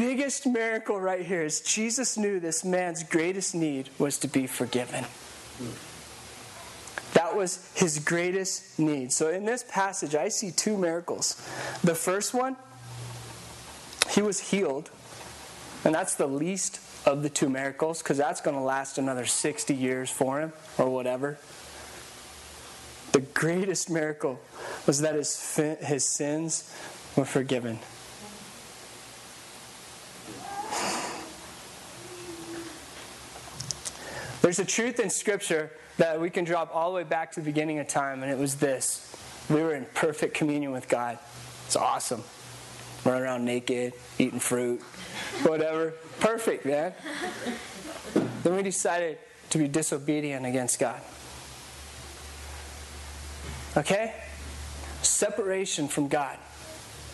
Biggest 0.02 0.48
miracle 0.48 1.00
right 1.00 1.24
here 1.24 1.44
is 1.44 1.62
Jesus 1.62 2.18
knew 2.18 2.40
this 2.40 2.66
man's 2.66 3.04
greatest 3.04 3.54
need 3.54 3.88
was 4.00 4.18
to 4.18 4.28
be 4.28 4.48
forgiven. 4.48 5.06
That 7.14 7.36
was 7.36 7.72
his 7.76 8.00
greatest 8.00 8.80
need. 8.80 9.12
So 9.12 9.30
in 9.30 9.46
this 9.46 9.64
passage, 9.70 10.16
I 10.16 10.30
see 10.30 10.50
two 10.50 10.76
miracles. 10.76 11.36
The 11.84 11.94
first 11.94 12.34
one, 12.34 12.56
he 14.10 14.24
was 14.24 14.40
healed. 14.40 14.90
And 15.86 15.94
that's 15.94 16.16
the 16.16 16.26
least 16.26 16.80
of 17.06 17.22
the 17.22 17.30
two 17.30 17.48
miracles 17.48 18.02
because 18.02 18.18
that's 18.18 18.42
going 18.42 18.58
to 18.58 18.64
last 18.64 18.98
another 18.98 19.28
60 19.28 19.76
years 19.76 20.10
for 20.10 20.42
him 20.42 20.52
or 20.80 20.90
whatever. 20.90 21.38
The 23.12 23.22
greatest 23.22 23.88
miracle 23.88 24.40
was 24.88 25.02
that 25.02 25.14
his, 25.14 25.56
his 25.56 26.04
sins 26.04 26.76
were 27.16 27.26
forgiven. 27.26 27.78
There's 34.52 34.60
a 34.60 34.66
truth 34.66 35.00
in 35.00 35.10
Scripture 35.10 35.72
that 35.96 36.20
we 36.20 36.30
can 36.30 36.44
drop 36.44 36.76
all 36.76 36.92
the 36.92 36.98
way 36.98 37.04
back 37.06 37.32
to 37.32 37.40
the 37.40 37.46
beginning 37.46 37.80
of 37.80 37.88
time, 37.88 38.22
and 38.22 38.30
it 38.30 38.38
was 38.38 38.56
this 38.56 39.16
we 39.50 39.62
were 39.62 39.74
in 39.74 39.86
perfect 39.94 40.34
communion 40.34 40.74
with 40.74 40.90
God. 40.90 41.20
It's 41.68 41.78
awesome. 41.78 42.22
Running 43.06 43.24
around 43.24 43.46
naked, 43.46 43.94
eating 44.20 44.42
fruit, 44.42 44.82
whatever. 45.44 45.94
Perfect, 46.20 46.66
man. 46.66 46.94
Then 48.44 48.58
we 48.58 48.62
decided 48.62 49.20
to 49.52 49.58
be 49.58 49.70
disobedient 49.70 50.46
against 50.46 50.80
God. 50.80 51.00
Okay? 53.78 54.14
Separation 55.02 55.88
from 55.88 56.10
God. 56.10 56.38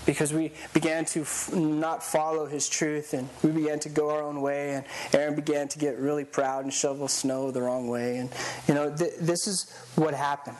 Because 0.07 0.33
we 0.33 0.53
began 0.73 1.03
to 1.05 1.21
f- 1.21 1.53
not 1.53 2.01
follow 2.01 2.45
his 2.45 2.67
truth 2.69 3.13
and 3.13 3.27
we 3.43 3.51
began 3.51 3.77
to 3.81 3.89
go 3.89 4.09
our 4.09 4.23
own 4.23 4.41
way, 4.41 4.71
and 4.71 4.85
Aaron 5.13 5.35
began 5.35 5.67
to 5.67 5.77
get 5.77 5.99
really 5.99 6.23
proud 6.23 6.63
and 6.63 6.73
shovel 6.73 7.09
snow 7.09 7.51
the 7.51 7.61
wrong 7.61 7.89
way. 7.89 8.17
And, 8.17 8.29
you 8.67 8.73
know, 8.73 8.95
th- 8.95 9.15
this 9.19 9.47
is 9.47 9.69
what 9.95 10.13
happened. 10.13 10.55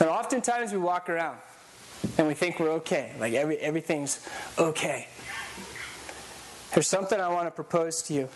And 0.00 0.08
oftentimes 0.08 0.72
we 0.72 0.78
walk 0.78 1.08
around 1.08 1.38
and 2.18 2.26
we 2.26 2.34
think 2.34 2.58
we're 2.58 2.72
okay, 2.72 3.12
like 3.18 3.34
every, 3.34 3.56
everything's 3.58 4.18
okay. 4.58 5.06
There's 6.74 6.88
something 6.88 7.20
I 7.20 7.28
want 7.28 7.46
to 7.46 7.52
propose 7.52 8.02
to 8.02 8.14
you. 8.14 8.28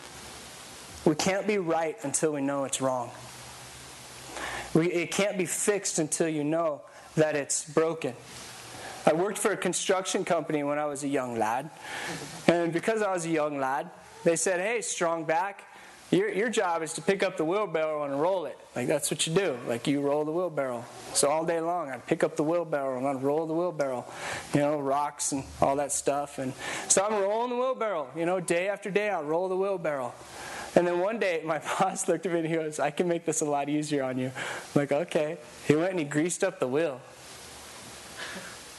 We 1.05 1.17
can't 1.17 1.47
be 1.47 1.59
right 1.59 1.97
until 2.03 2.33
we 2.33 2.41
know 2.41 2.65
it's 2.65 2.81
wrong. 2.81 3.11
We, 4.75 4.93
it 4.93 5.11
can't 5.11 5.37
be 5.37 5.47
fixed 5.47 5.99
until 5.99 6.29
you 6.29 6.45
know 6.45 6.83
that 7.17 7.35
it's 7.35 7.69
broken. 7.69 8.15
I 9.07 9.13
worked 9.13 9.39
for 9.39 9.53
a 9.53 9.57
construction 9.57 10.25
company 10.25 10.63
when 10.63 10.79
I 10.79 10.87
was 10.87 11.05
a 11.05 11.09
young 11.09 11.39
lad. 11.39 11.71
And 12.47 12.73
because 12.73 13.03
I 13.03 13.13
was 13.13 13.25
a 13.25 13.31
young 13.31 13.59
lad, 13.59 13.91
they 14.25 14.37
said, 14.37 14.61
hey, 14.61 14.81
strong 14.81 15.25
back, 15.25 15.65
your, 16.13 16.29
your 16.29 16.51
job 16.51 16.83
is 16.83 16.93
to 16.95 17.03
pick 17.03 17.23
up 17.23 17.39
the 17.39 17.45
wheelbarrow 17.45 18.05
and 18.05 18.21
roll 18.21 18.45
it. 18.45 18.59
Like, 18.77 18.87
that's 18.87 19.11
what 19.11 19.27
you 19.27 19.35
do. 19.35 19.59
Like, 19.67 19.87
you 19.87 20.03
roll 20.03 20.27
the 20.27 20.31
wheelbarrow. 20.31 20.85
So, 21.15 21.31
all 21.31 21.47
day 21.47 21.59
long, 21.59 21.91
I'd 21.91 22.07
pick 22.07 22.23
up 22.23 22.37
the 22.37 22.43
wheelbarrow 22.43 22.99
and 22.99 23.07
I'd 23.07 23.23
roll 23.23 23.47
the 23.47 23.55
wheelbarrow. 23.55 24.05
You 24.53 24.61
know, 24.61 24.79
rocks 24.79 25.33
and 25.33 25.43
all 25.63 25.77
that 25.77 25.91
stuff. 25.91 26.39
And 26.39 26.53
so, 26.89 27.03
I'm 27.03 27.15
rolling 27.15 27.51
the 27.51 27.57
wheelbarrow. 27.57 28.11
You 28.15 28.27
know, 28.27 28.41
day 28.41 28.69
after 28.69 28.91
day, 28.91 29.09
I'll 29.09 29.25
roll 29.25 29.49
the 29.49 29.57
wheelbarrow. 29.57 30.13
And 30.75 30.87
then 30.87 31.01
one 31.01 31.19
day, 31.19 31.41
my 31.45 31.59
boss 31.79 32.07
looked 32.09 32.27
at 32.27 32.33
me 32.33 32.41
and 32.41 32.49
he 32.49 32.57
goes, 32.57 32.79
I 32.79 32.91
can 32.91 33.09
make 33.09 33.25
this 33.25 33.41
a 33.41 33.47
lot 33.47 33.71
easier 33.71 34.05
on 34.05 34.19
you. 34.19 34.27
I'm 34.27 34.33
like, 34.75 34.93
okay. 34.93 35.39
He 35.67 35.75
went 35.75 35.93
and 35.93 35.99
he 35.99 36.05
greased 36.05 36.45
up 36.45 36.61
the 36.61 36.69
wheel. 36.69 37.01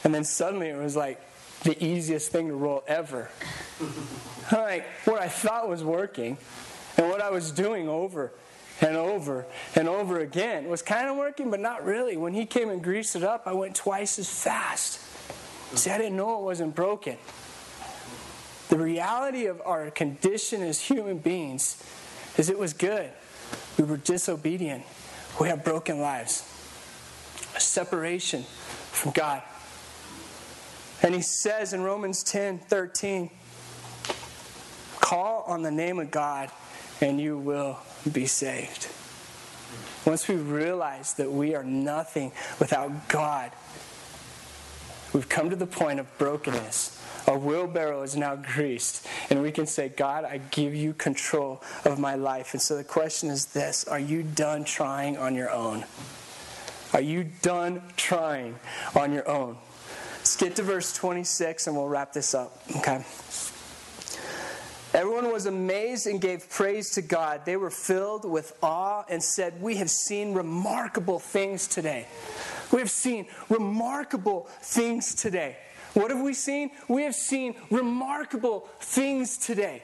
And 0.04 0.14
then 0.14 0.24
suddenly 0.24 0.68
it 0.68 0.76
was 0.76 0.94
like 0.94 1.20
the 1.62 1.82
easiest 1.82 2.30
thing 2.30 2.48
to 2.48 2.54
roll 2.54 2.84
ever. 2.86 3.30
like, 4.52 4.84
what 5.06 5.20
I 5.20 5.28
thought 5.28 5.68
was 5.68 5.82
working 5.82 6.36
and 6.96 7.08
what 7.08 7.20
I 7.20 7.30
was 7.30 7.50
doing 7.50 7.88
over 7.88 8.32
and 8.80 8.96
over 8.96 9.46
and 9.74 9.88
over 9.88 10.20
again 10.20 10.68
was 10.68 10.82
kind 10.82 11.08
of 11.08 11.16
working, 11.16 11.50
but 11.50 11.60
not 11.60 11.84
really. 11.84 12.16
When 12.16 12.34
he 12.34 12.44
came 12.44 12.68
and 12.68 12.82
greased 12.82 13.16
it 13.16 13.24
up, 13.24 13.46
I 13.46 13.52
went 13.52 13.74
twice 13.74 14.18
as 14.18 14.28
fast. 14.28 15.00
See, 15.76 15.90
I 15.90 15.98
didn't 15.98 16.16
know 16.16 16.38
it 16.38 16.42
wasn't 16.42 16.74
broken. 16.74 17.16
The 18.68 18.78
reality 18.78 19.46
of 19.46 19.60
our 19.64 19.90
condition 19.90 20.62
as 20.62 20.80
human 20.80 21.18
beings 21.18 21.82
is 22.36 22.50
it 22.50 22.58
was 22.58 22.72
good. 22.72 23.10
We 23.78 23.84
were 23.84 23.96
disobedient. 23.96 24.84
We 25.40 25.48
have 25.48 25.64
broken 25.64 26.00
lives. 26.00 26.50
A 27.56 27.60
separation 27.60 28.42
from 28.92 29.12
God. 29.12 29.42
And 31.04 31.14
he 31.14 31.20
says 31.20 31.74
in 31.74 31.82
Romans 31.82 32.22
10 32.22 32.60
13, 32.60 33.28
call 35.00 35.44
on 35.46 35.60
the 35.60 35.70
name 35.70 36.00
of 36.00 36.10
God 36.10 36.50
and 37.02 37.20
you 37.20 37.36
will 37.36 37.78
be 38.10 38.24
saved. 38.24 38.88
Once 40.06 40.28
we 40.28 40.36
realize 40.36 41.12
that 41.14 41.30
we 41.30 41.54
are 41.54 41.62
nothing 41.62 42.32
without 42.58 43.08
God, 43.10 43.52
we've 45.12 45.28
come 45.28 45.50
to 45.50 45.56
the 45.56 45.66
point 45.66 46.00
of 46.00 46.06
brokenness. 46.16 46.98
Our 47.26 47.38
wheelbarrow 47.38 48.02
is 48.02 48.16
now 48.16 48.36
greased, 48.36 49.06
and 49.28 49.42
we 49.42 49.52
can 49.52 49.66
say, 49.66 49.90
God, 49.90 50.24
I 50.24 50.38
give 50.50 50.74
you 50.74 50.94
control 50.94 51.62
of 51.84 51.98
my 51.98 52.14
life. 52.14 52.54
And 52.54 52.62
so 52.62 52.76
the 52.76 52.84
question 52.84 53.28
is 53.28 53.46
this 53.46 53.86
Are 53.88 53.98
you 54.00 54.22
done 54.22 54.64
trying 54.64 55.18
on 55.18 55.34
your 55.34 55.50
own? 55.50 55.84
Are 56.94 57.00
you 57.00 57.30
done 57.42 57.82
trying 57.96 58.58
on 58.94 59.12
your 59.12 59.28
own? 59.28 59.58
Get 60.36 60.56
to 60.56 60.62
verse 60.62 60.92
26 60.92 61.66
and 61.66 61.76
we'll 61.76 61.88
wrap 61.88 62.12
this 62.12 62.34
up. 62.34 62.58
Okay. 62.76 63.04
Everyone 64.94 65.32
was 65.32 65.46
amazed 65.46 66.06
and 66.06 66.20
gave 66.20 66.48
praise 66.48 66.90
to 66.92 67.02
God. 67.02 67.44
They 67.44 67.56
were 67.56 67.70
filled 67.70 68.24
with 68.24 68.56
awe 68.62 69.04
and 69.08 69.20
said, 69.22 69.60
We 69.60 69.76
have 69.76 69.90
seen 69.90 70.34
remarkable 70.34 71.18
things 71.18 71.66
today. 71.66 72.06
We 72.72 72.78
have 72.78 72.90
seen 72.90 73.26
remarkable 73.48 74.48
things 74.60 75.14
today. 75.14 75.56
What 75.94 76.10
have 76.10 76.20
we 76.20 76.32
seen? 76.32 76.70
We 76.88 77.02
have 77.02 77.14
seen 77.14 77.56
remarkable 77.70 78.68
things 78.80 79.36
today. 79.36 79.82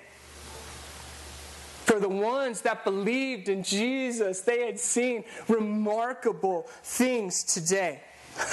For 1.86 1.98
the 1.98 2.08
ones 2.08 2.60
that 2.62 2.84
believed 2.84 3.48
in 3.48 3.64
Jesus, 3.64 4.42
they 4.42 4.64
had 4.64 4.78
seen 4.78 5.24
remarkable 5.48 6.68
things 6.84 7.42
today. 7.42 8.00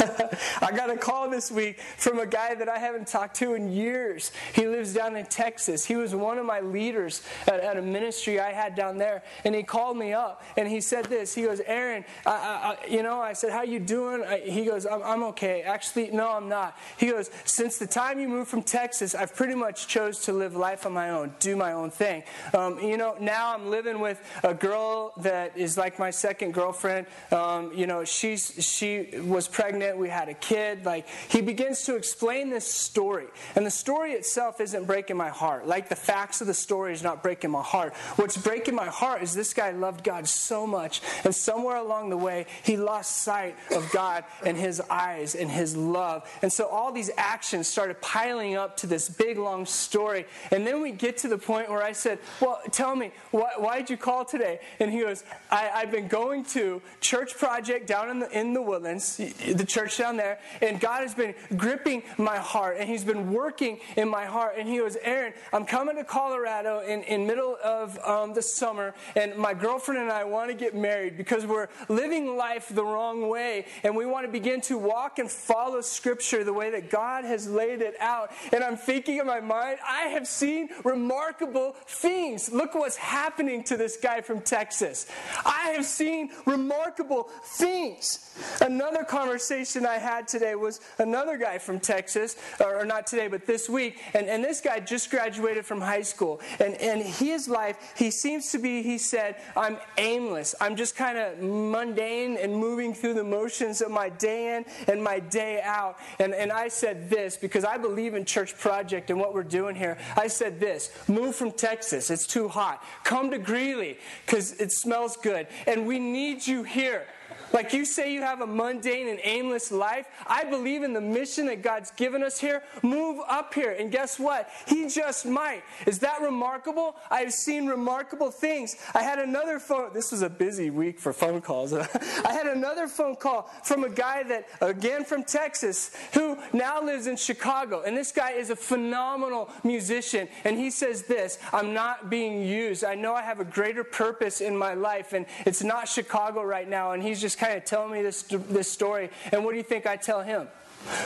I 0.61 0.71
got 0.75 0.89
a 0.89 0.97
call 0.97 1.29
this 1.29 1.51
week 1.51 1.79
from 1.97 2.19
a 2.19 2.25
guy 2.25 2.55
that 2.55 2.67
I 2.67 2.79
haven't 2.79 3.07
talked 3.07 3.35
to 3.37 3.53
in 3.53 3.71
years. 3.71 4.31
He 4.53 4.67
lives 4.67 4.93
down 4.93 5.15
in 5.15 5.25
Texas. 5.25 5.85
He 5.85 5.95
was 5.95 6.15
one 6.15 6.37
of 6.37 6.45
my 6.45 6.61
leaders 6.61 7.23
at, 7.47 7.59
at 7.59 7.77
a 7.77 7.81
ministry 7.81 8.39
I 8.39 8.51
had 8.51 8.75
down 8.75 8.97
there, 8.97 9.23
and 9.45 9.53
he 9.53 9.63
called 9.63 9.97
me 9.97 10.13
up 10.13 10.43
and 10.57 10.67
he 10.67 10.81
said 10.81 11.05
this. 11.05 11.33
He 11.33 11.43
goes, 11.43 11.61
"Aaron, 11.61 12.05
I, 12.25 12.31
I, 12.31 12.87
you 12.87 13.03
know," 13.03 13.19
I 13.19 13.33
said, 13.33 13.51
"How 13.51 13.63
you 13.63 13.79
doing?" 13.79 14.23
I, 14.23 14.39
he 14.39 14.65
goes, 14.65 14.85
I'm, 14.85 15.03
"I'm 15.03 15.23
okay." 15.23 15.61
Actually, 15.61 16.11
no, 16.11 16.31
I'm 16.31 16.49
not. 16.49 16.77
He 16.97 17.07
goes, 17.07 17.29
"Since 17.45 17.77
the 17.77 17.87
time 17.87 18.19
you 18.19 18.27
moved 18.27 18.49
from 18.49 18.63
Texas, 18.63 19.15
I've 19.15 19.35
pretty 19.35 19.55
much 19.55 19.87
chose 19.87 20.19
to 20.25 20.33
live 20.33 20.55
life 20.55 20.85
on 20.85 20.93
my 20.93 21.11
own, 21.11 21.33
do 21.39 21.55
my 21.55 21.73
own 21.73 21.91
thing. 21.91 22.23
Um, 22.53 22.79
you 22.79 22.97
know, 22.97 23.15
now 23.19 23.53
I'm 23.53 23.69
living 23.69 23.99
with 23.99 24.21
a 24.43 24.53
girl 24.53 25.13
that 25.17 25.55
is 25.55 25.77
like 25.77 25.99
my 25.99 26.09
second 26.09 26.53
girlfriend. 26.53 27.07
Um, 27.31 27.71
you 27.73 27.87
know, 27.87 28.03
she's 28.03 28.53
she 28.59 29.19
was 29.21 29.47
pregnant." 29.47 29.66
Pregnant, 29.67 29.97
we 29.97 30.07
had 30.07 30.29
a 30.29 30.33
kid. 30.33 30.85
Like, 30.85 31.05
he 31.27 31.41
begins 31.41 31.83
to 31.83 31.95
explain 31.95 32.49
this 32.49 32.65
story. 32.65 33.25
And 33.53 33.65
the 33.65 33.71
story 33.71 34.13
itself 34.13 34.61
isn't 34.61 34.85
breaking 34.85 35.17
my 35.17 35.27
heart. 35.27 35.67
Like, 35.67 35.89
the 35.89 35.95
facts 35.95 36.39
of 36.39 36.47
the 36.47 36.53
story 36.53 36.93
is 36.93 37.03
not 37.03 37.21
breaking 37.21 37.51
my 37.51 37.61
heart. 37.61 37.93
What's 38.15 38.37
breaking 38.37 38.75
my 38.75 38.85
heart 38.85 39.23
is 39.23 39.33
this 39.33 39.53
guy 39.53 39.71
loved 39.71 40.05
God 40.05 40.25
so 40.25 40.65
much, 40.65 41.01
and 41.25 41.35
somewhere 41.35 41.75
along 41.75 42.11
the 42.11 42.17
way, 42.17 42.45
he 42.63 42.77
lost 42.77 43.23
sight 43.23 43.57
of 43.75 43.91
God 43.91 44.23
and 44.45 44.55
his 44.55 44.79
eyes 44.89 45.35
and 45.35 45.51
his 45.51 45.75
love. 45.75 46.23
And 46.41 46.51
so 46.51 46.67
all 46.67 46.93
these 46.93 47.11
actions 47.17 47.67
started 47.67 47.99
piling 47.99 48.55
up 48.55 48.77
to 48.77 48.87
this 48.87 49.09
big, 49.09 49.37
long 49.37 49.65
story. 49.65 50.27
And 50.51 50.65
then 50.65 50.81
we 50.81 50.91
get 50.91 51.17
to 51.19 51.27
the 51.27 51.37
point 51.37 51.69
where 51.69 51.83
I 51.83 51.91
said, 51.91 52.19
Well, 52.39 52.61
tell 52.71 52.95
me, 52.95 53.11
why, 53.31 53.49
why 53.57 53.79
did 53.79 53.89
you 53.89 53.97
call 53.97 54.23
today? 54.23 54.61
And 54.79 54.91
he 54.91 55.01
goes, 55.01 55.25
I, 55.51 55.69
I've 55.73 55.91
been 55.91 56.07
going 56.07 56.45
to 56.45 56.81
Church 57.01 57.35
Project 57.37 57.87
down 57.87 58.09
in 58.09 58.19
the, 58.19 58.39
in 58.39 58.53
the 58.53 58.61
woodlands. 58.61 59.19
The 59.57 59.65
church 59.65 59.97
down 59.97 60.17
there, 60.17 60.37
and 60.61 60.79
God 60.79 61.01
has 61.01 61.15
been 61.15 61.33
gripping 61.55 62.03
my 62.19 62.37
heart, 62.37 62.77
and 62.79 62.87
He's 62.87 63.03
been 63.03 63.33
working 63.33 63.79
in 63.95 64.07
my 64.07 64.25
heart. 64.25 64.53
And 64.59 64.69
He 64.69 64.77
goes, 64.77 64.95
Aaron, 65.01 65.33
I'm 65.51 65.65
coming 65.65 65.95
to 65.95 66.03
Colorado 66.03 66.81
in, 66.81 67.01
in 67.03 67.25
middle 67.25 67.57
of 67.63 67.97
um, 68.05 68.35
the 68.35 68.43
summer, 68.43 68.93
and 69.15 69.35
my 69.35 69.55
girlfriend 69.55 69.99
and 69.99 70.11
I 70.11 70.25
want 70.25 70.51
to 70.51 70.55
get 70.55 70.75
married 70.75 71.17
because 71.17 71.47
we're 71.47 71.69
living 71.89 72.37
life 72.37 72.69
the 72.69 72.85
wrong 72.85 73.29
way, 73.29 73.65
and 73.83 73.95
we 73.95 74.05
want 74.05 74.27
to 74.27 74.31
begin 74.31 74.61
to 74.61 74.77
walk 74.77 75.17
and 75.17 75.29
follow 75.29 75.81
Scripture 75.81 76.43
the 76.43 76.53
way 76.53 76.69
that 76.69 76.91
God 76.91 77.25
has 77.25 77.49
laid 77.49 77.81
it 77.81 77.95
out. 77.99 78.31
And 78.53 78.63
I'm 78.63 78.77
thinking 78.77 79.17
in 79.17 79.25
my 79.25 79.39
mind, 79.39 79.79
I 79.87 80.09
have 80.09 80.27
seen 80.27 80.69
remarkable 80.83 81.75
things. 81.87 82.51
Look 82.51 82.75
what's 82.75 82.97
happening 82.97 83.63
to 83.63 83.75
this 83.75 83.97
guy 83.97 84.21
from 84.21 84.41
Texas. 84.41 85.07
I 85.43 85.71
have 85.75 85.85
seen 85.85 86.29
remarkable 86.45 87.29
things. 87.43 88.35
Another 88.61 89.03
conversation 89.03 89.46
I 89.51 89.97
had 89.97 90.27
today 90.27 90.55
was 90.55 90.81
another 90.97 91.37
guy 91.37 91.57
from 91.57 91.79
Texas, 91.79 92.35
or 92.59 92.85
not 92.85 93.07
today, 93.07 93.27
but 93.27 93.45
this 93.45 93.69
week, 93.69 93.99
and, 94.13 94.27
and 94.27 94.43
this 94.43 94.61
guy 94.61 94.79
just 94.79 95.09
graduated 95.09 95.65
from 95.65 95.81
high 95.81 96.01
school. 96.01 96.41
And, 96.59 96.75
and 96.75 97.01
his 97.01 97.47
life, 97.47 97.93
he 97.97 98.11
seems 98.11 98.51
to 98.51 98.57
be, 98.57 98.83
he 98.83 98.97
said, 98.97 99.35
I'm 99.55 99.77
aimless. 99.97 100.55
I'm 100.59 100.75
just 100.75 100.95
kind 100.95 101.17
of 101.17 101.39
mundane 101.39 102.37
and 102.37 102.53
moving 102.53 102.93
through 102.93 103.13
the 103.13 103.23
motions 103.23 103.81
of 103.81 103.91
my 103.91 104.09
day 104.09 104.57
in 104.57 104.65
and 104.87 105.03
my 105.03 105.19
day 105.19 105.61
out. 105.61 105.97
And, 106.19 106.33
and 106.33 106.51
I 106.51 106.67
said 106.67 107.09
this 107.09 107.37
because 107.37 107.63
I 107.63 107.77
believe 107.77 108.13
in 108.13 108.25
Church 108.25 108.57
Project 108.57 109.09
and 109.09 109.19
what 109.19 109.33
we're 109.33 109.43
doing 109.43 109.75
here. 109.75 109.97
I 110.15 110.27
said 110.27 110.59
this 110.59 110.91
move 111.07 111.35
from 111.35 111.51
Texas, 111.51 112.09
it's 112.09 112.27
too 112.27 112.47
hot. 112.47 112.83
Come 113.03 113.31
to 113.31 113.37
Greeley 113.37 113.97
because 114.25 114.59
it 114.59 114.71
smells 114.71 115.17
good. 115.17 115.47
And 115.65 115.87
we 115.87 115.99
need 115.99 116.45
you 116.45 116.63
here. 116.63 117.05
Like 117.53 117.73
you 117.73 117.85
say 117.85 118.13
you 118.13 118.21
have 118.21 118.41
a 118.41 118.47
mundane 118.47 119.07
and 119.07 119.19
aimless 119.23 119.71
life. 119.71 120.07
I 120.25 120.43
believe 120.43 120.83
in 120.83 120.93
the 120.93 121.01
mission 121.01 121.45
that 121.47 121.61
God's 121.61 121.91
given 121.91 122.23
us 122.23 122.39
here. 122.39 122.63
Move 122.83 123.21
up 123.27 123.53
here. 123.53 123.75
And 123.77 123.91
guess 123.91 124.19
what? 124.19 124.49
He 124.67 124.87
just 124.87 125.25
might. 125.25 125.63
Is 125.85 125.99
that 125.99 126.21
remarkable? 126.21 126.95
I've 127.09 127.33
seen 127.33 127.67
remarkable 127.67 128.31
things. 128.31 128.75
I 128.93 129.01
had 129.01 129.19
another 129.19 129.59
phone. 129.59 129.93
This 129.93 130.11
was 130.11 130.21
a 130.21 130.29
busy 130.29 130.69
week 130.69 130.99
for 130.99 131.13
phone 131.13 131.41
calls. 131.41 131.73
I 131.73 132.33
had 132.33 132.47
another 132.47 132.87
phone 132.87 133.15
call 133.15 133.49
from 133.63 133.83
a 133.83 133.89
guy 133.89 134.23
that, 134.23 134.47
again 134.61 135.05
from 135.05 135.23
Texas, 135.23 135.91
who 136.13 136.37
now 136.53 136.81
lives 136.81 137.07
in 137.07 137.15
Chicago. 137.15 137.83
And 137.83 137.97
this 137.97 138.11
guy 138.11 138.31
is 138.31 138.49
a 138.49 138.55
phenomenal 138.55 139.49
musician. 139.63 140.27
And 140.43 140.57
he 140.57 140.69
says 140.69 141.03
this 141.03 141.39
I'm 141.53 141.73
not 141.73 142.09
being 142.09 142.45
used. 142.45 142.83
I 142.83 142.95
know 142.95 143.13
I 143.13 143.21
have 143.21 143.39
a 143.39 143.45
greater 143.45 143.83
purpose 143.83 144.41
in 144.41 144.57
my 144.57 144.73
life. 144.73 145.13
And 145.13 145.25
it's 145.45 145.63
not 145.63 145.87
Chicago 145.87 146.43
right 146.43 146.67
now. 146.67 146.91
And 146.91 147.01
he's 147.01 147.21
just 147.21 147.36
kind 147.37 147.57
of 147.57 147.65
telling 147.65 147.91
me 147.91 148.01
this, 148.01 148.23
this 148.23 148.71
story. 148.71 149.09
And 149.31 149.43
what 149.45 149.51
do 149.51 149.57
you 149.57 149.63
think 149.63 149.85
I 149.85 149.95
tell 149.95 150.21
him? 150.21 150.47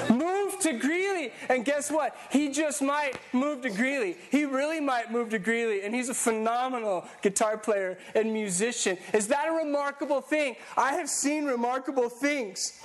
Move 0.09 0.59
to 0.59 0.73
Greeley. 0.73 1.31
And 1.49 1.65
guess 1.65 1.89
what? 1.89 2.15
He 2.31 2.49
just 2.49 2.81
might 2.81 3.13
move 3.33 3.61
to 3.61 3.69
Greeley. 3.69 4.17
He 4.29 4.45
really 4.45 4.79
might 4.79 5.11
move 5.11 5.29
to 5.29 5.39
Greeley. 5.39 5.83
And 5.83 5.93
he's 5.95 6.09
a 6.09 6.13
phenomenal 6.13 7.05
guitar 7.21 7.57
player 7.57 7.97
and 8.15 8.31
musician. 8.31 8.97
Is 9.13 9.27
that 9.27 9.47
a 9.47 9.51
remarkable 9.51 10.21
thing? 10.21 10.55
I 10.77 10.93
have 10.93 11.09
seen 11.09 11.45
remarkable 11.45 12.09
things. 12.09 12.79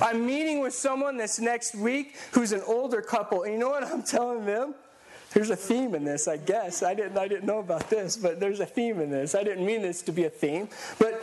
I'm 0.00 0.24
meeting 0.24 0.60
with 0.60 0.74
someone 0.74 1.16
this 1.16 1.40
next 1.40 1.74
week 1.74 2.16
who's 2.32 2.52
an 2.52 2.62
older 2.66 3.00
couple. 3.00 3.42
And 3.42 3.54
you 3.54 3.58
know 3.58 3.70
what 3.70 3.84
I'm 3.84 4.02
telling 4.02 4.44
them? 4.44 4.74
There's 5.34 5.50
a 5.50 5.56
theme 5.56 5.96
in 5.96 6.04
this, 6.04 6.28
I 6.28 6.36
guess. 6.36 6.84
I 6.84 6.94
didn't, 6.94 7.18
I 7.18 7.26
didn't 7.26 7.44
know 7.44 7.58
about 7.58 7.90
this, 7.90 8.16
but 8.16 8.38
there's 8.38 8.60
a 8.60 8.66
theme 8.66 9.00
in 9.00 9.10
this. 9.10 9.34
I 9.34 9.42
didn't 9.42 9.66
mean 9.66 9.82
this 9.82 10.00
to 10.02 10.12
be 10.12 10.24
a 10.24 10.30
theme. 10.30 10.68
But 11.00 11.22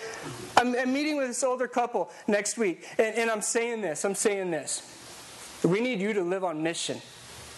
I'm, 0.58 0.76
I'm 0.76 0.94
meeting 0.94 1.16
with 1.18 1.28
this 1.28 1.44
older 1.44 1.68
couple 1.68 2.12
next 2.28 2.58
week, 2.58 2.86
and, 2.98 3.16
and 3.16 3.32
I'm 3.32 3.42
saying 3.42 3.82
this. 3.82 4.04
I'm 4.04 4.16
saying 4.16 4.52
this. 4.52 4.84
We 5.64 5.80
need 5.80 6.02
you 6.02 6.12
to 6.14 6.24
live 6.24 6.44
on 6.44 6.62
mission 6.62 7.02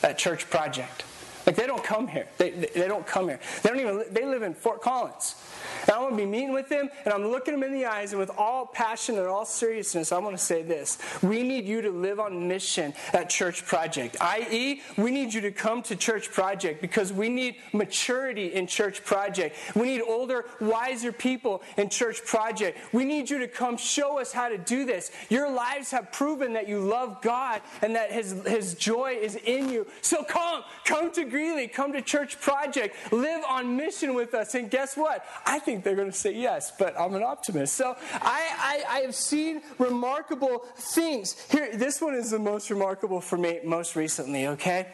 at 0.03 0.19
Church 0.19 0.47
Project. 0.49 1.03
Like 1.45 1.55
they 1.55 1.65
don't 1.65 1.83
come 1.83 2.07
here. 2.07 2.27
They, 2.37 2.51
they, 2.51 2.67
they 2.67 2.87
don't 2.87 3.05
come 3.05 3.27
here. 3.27 3.39
They 3.63 3.69
don't 3.69 3.79
even. 3.79 4.03
They 4.11 4.25
live 4.25 4.43
in 4.43 4.53
Fort 4.53 4.81
Collins. 4.81 5.35
And 5.83 5.91
I'm 5.91 6.01
going 6.01 6.11
to 6.11 6.17
be 6.17 6.25
meeting 6.25 6.53
with 6.53 6.69
them, 6.69 6.89
and 7.05 7.13
I'm 7.13 7.27
looking 7.27 7.53
them 7.53 7.63
in 7.63 7.73
the 7.73 7.85
eyes, 7.85 8.11
and 8.11 8.19
with 8.19 8.31
all 8.37 8.65
passion 8.65 9.17
and 9.17 9.27
all 9.27 9.45
seriousness, 9.45 10.11
I 10.11 10.17
want 10.19 10.37
to 10.37 10.43
say 10.43 10.63
this. 10.63 10.97
We 11.21 11.43
need 11.43 11.65
you 11.65 11.81
to 11.81 11.91
live 11.91 12.19
on 12.19 12.47
mission 12.47 12.93
at 13.13 13.29
Church 13.29 13.65
Project, 13.65 14.17
i.e., 14.21 14.81
we 14.97 15.11
need 15.11 15.33
you 15.33 15.41
to 15.41 15.51
come 15.51 15.81
to 15.83 15.95
Church 15.95 16.31
Project 16.31 16.81
because 16.81 17.11
we 17.11 17.29
need 17.29 17.55
maturity 17.73 18.53
in 18.53 18.67
Church 18.67 19.03
Project. 19.03 19.55
We 19.75 19.87
need 19.87 20.01
older, 20.01 20.45
wiser 20.59 21.11
people 21.11 21.63
in 21.77 21.89
Church 21.89 22.23
Project. 22.25 22.77
We 22.93 23.05
need 23.05 23.29
you 23.29 23.39
to 23.39 23.47
come 23.47 23.77
show 23.77 24.19
us 24.19 24.31
how 24.31 24.49
to 24.49 24.57
do 24.57 24.85
this. 24.85 25.11
Your 25.29 25.49
lives 25.49 25.91
have 25.91 26.11
proven 26.11 26.53
that 26.53 26.67
you 26.67 26.79
love 26.79 27.21
God 27.21 27.61
and 27.81 27.95
that 27.95 28.11
His, 28.11 28.45
His 28.45 28.75
joy 28.75 29.17
is 29.19 29.35
in 29.35 29.69
you. 29.69 29.87
So 30.01 30.23
come, 30.23 30.63
come 30.85 31.11
to 31.13 31.23
Greeley, 31.25 31.67
come 31.67 31.93
to 31.93 32.01
Church 32.01 32.39
Project, 32.39 32.95
live 33.11 33.43
on 33.49 33.75
mission 33.75 34.13
with 34.13 34.33
us, 34.33 34.55
and 34.55 34.69
guess 34.69 34.95
what? 34.95 35.25
I 35.45 35.59
think 35.59 35.72
think 35.73 35.83
they're 35.83 35.95
going 35.95 36.11
to 36.11 36.17
say 36.17 36.33
yes, 36.33 36.71
but 36.77 36.99
I'm 36.99 37.15
an 37.15 37.23
optimist. 37.23 37.75
So 37.75 37.95
I, 38.13 38.83
I, 38.91 38.97
I 38.97 38.99
have 38.99 39.15
seen 39.15 39.61
remarkable 39.79 40.59
things. 40.75 41.35
Here, 41.49 41.75
this 41.75 41.99
one 41.99 42.13
is 42.13 42.29
the 42.29 42.39
most 42.39 42.69
remarkable 42.69 43.19
for 43.19 43.37
me 43.37 43.59
most 43.63 43.95
recently, 43.95 44.47
okay? 44.47 44.87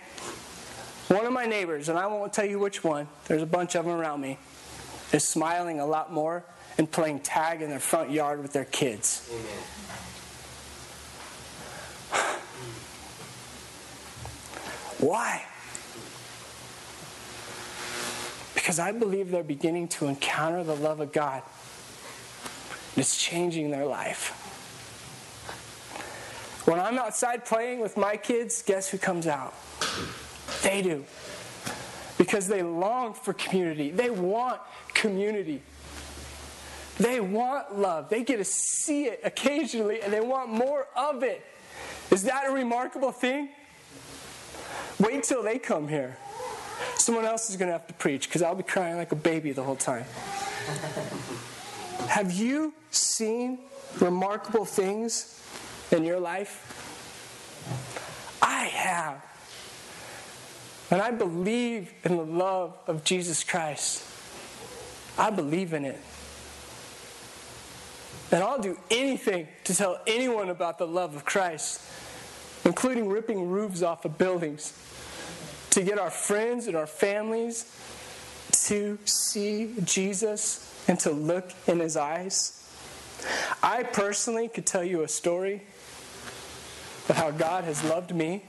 One 1.09 1.25
of 1.25 1.33
my 1.33 1.45
neighbors, 1.45 1.89
and 1.89 1.97
I 1.97 2.07
won't 2.07 2.31
tell 2.31 2.45
you 2.45 2.59
which 2.59 2.83
one, 2.83 3.07
there's 3.25 3.41
a 3.41 3.47
bunch 3.47 3.75
of 3.75 3.85
them 3.85 3.93
around 3.93 4.21
me, 4.21 4.37
is 5.11 5.27
smiling 5.27 5.81
a 5.81 5.85
lot 5.85 6.13
more 6.13 6.45
and 6.77 6.89
playing 6.89 7.19
tag 7.19 7.61
in 7.61 7.69
their 7.69 7.79
front 7.79 8.09
yard 8.11 8.41
with 8.41 8.53
their 8.53 8.65
kids. 8.65 9.29
Amen. 9.31 9.63
Why? 14.99 15.45
Because 18.69 18.77
I 18.77 18.91
believe 18.91 19.31
they're 19.31 19.41
beginning 19.41 19.87
to 19.87 20.05
encounter 20.05 20.63
the 20.63 20.75
love 20.75 20.99
of 20.99 21.11
God. 21.11 21.41
and 22.93 22.99
It's 22.99 23.17
changing 23.17 23.71
their 23.71 23.87
life. 23.87 24.29
When 26.67 26.79
I'm 26.79 26.99
outside 26.99 27.45
playing 27.45 27.79
with 27.79 27.97
my 27.97 28.15
kids, 28.15 28.61
guess 28.61 28.87
who 28.87 28.99
comes 28.99 29.25
out? 29.25 29.55
They 30.61 30.83
do. 30.83 31.03
Because 32.19 32.47
they 32.47 32.61
long 32.61 33.15
for 33.15 33.33
community. 33.33 33.89
They 33.89 34.11
want 34.11 34.61
community. 34.93 35.63
They 36.99 37.19
want 37.21 37.75
love. 37.75 38.09
They 38.09 38.21
get 38.23 38.37
to 38.37 38.45
see 38.45 39.05
it 39.05 39.21
occasionally 39.23 40.03
and 40.03 40.13
they 40.13 40.21
want 40.21 40.49
more 40.49 40.85
of 40.95 41.23
it. 41.23 41.43
Is 42.11 42.21
that 42.21 42.45
a 42.45 42.51
remarkable 42.51 43.13
thing? 43.13 43.49
Wait 44.99 45.23
till 45.23 45.41
they 45.41 45.57
come 45.57 45.87
here. 45.87 46.17
Someone 47.09 47.25
else 47.25 47.49
is 47.49 47.57
going 47.57 47.69
to 47.69 47.73
have 47.73 47.87
to 47.87 47.93
preach 47.95 48.27
because 48.27 48.43
I'll 48.43 48.53
be 48.53 48.61
crying 48.61 48.97
like 48.97 49.11
a 49.11 49.15
baby 49.15 49.51
the 49.51 49.63
whole 49.63 49.75
time. 49.75 50.05
have 52.07 52.31
you 52.31 52.71
seen 52.91 53.57
remarkable 53.99 54.63
things 54.63 55.41
in 55.91 56.03
your 56.03 56.19
life? 56.19 58.37
I 58.43 58.65
have. 58.65 59.25
And 60.91 61.01
I 61.01 61.09
believe 61.09 61.91
in 62.03 62.15
the 62.15 62.23
love 62.23 62.77
of 62.85 63.03
Jesus 63.03 63.43
Christ. 63.43 64.05
I 65.17 65.31
believe 65.31 65.73
in 65.73 65.85
it. 65.85 65.99
And 68.31 68.43
I'll 68.43 68.61
do 68.61 68.77
anything 68.91 69.47
to 69.63 69.75
tell 69.75 69.99
anyone 70.05 70.49
about 70.49 70.77
the 70.77 70.85
love 70.85 71.15
of 71.15 71.25
Christ, 71.25 71.81
including 72.65 73.09
ripping 73.09 73.49
roofs 73.49 73.81
off 73.81 74.05
of 74.05 74.19
buildings 74.19 74.73
to 75.71 75.83
get 75.83 75.99
our 75.99 76.09
friends 76.09 76.67
and 76.67 76.75
our 76.75 76.87
families 76.87 77.65
to 78.67 78.97
see 79.05 79.73
Jesus 79.83 80.83
and 80.87 80.99
to 81.01 81.11
look 81.11 81.51
in 81.67 81.79
his 81.79 81.95
eyes. 81.95 82.55
I 83.61 83.83
personally 83.83 84.47
could 84.47 84.65
tell 84.65 84.83
you 84.83 85.03
a 85.03 85.07
story 85.07 85.61
of 87.07 87.15
how 87.15 87.31
God 87.31 87.63
has 87.65 87.83
loved 87.83 88.13
me. 88.15 88.43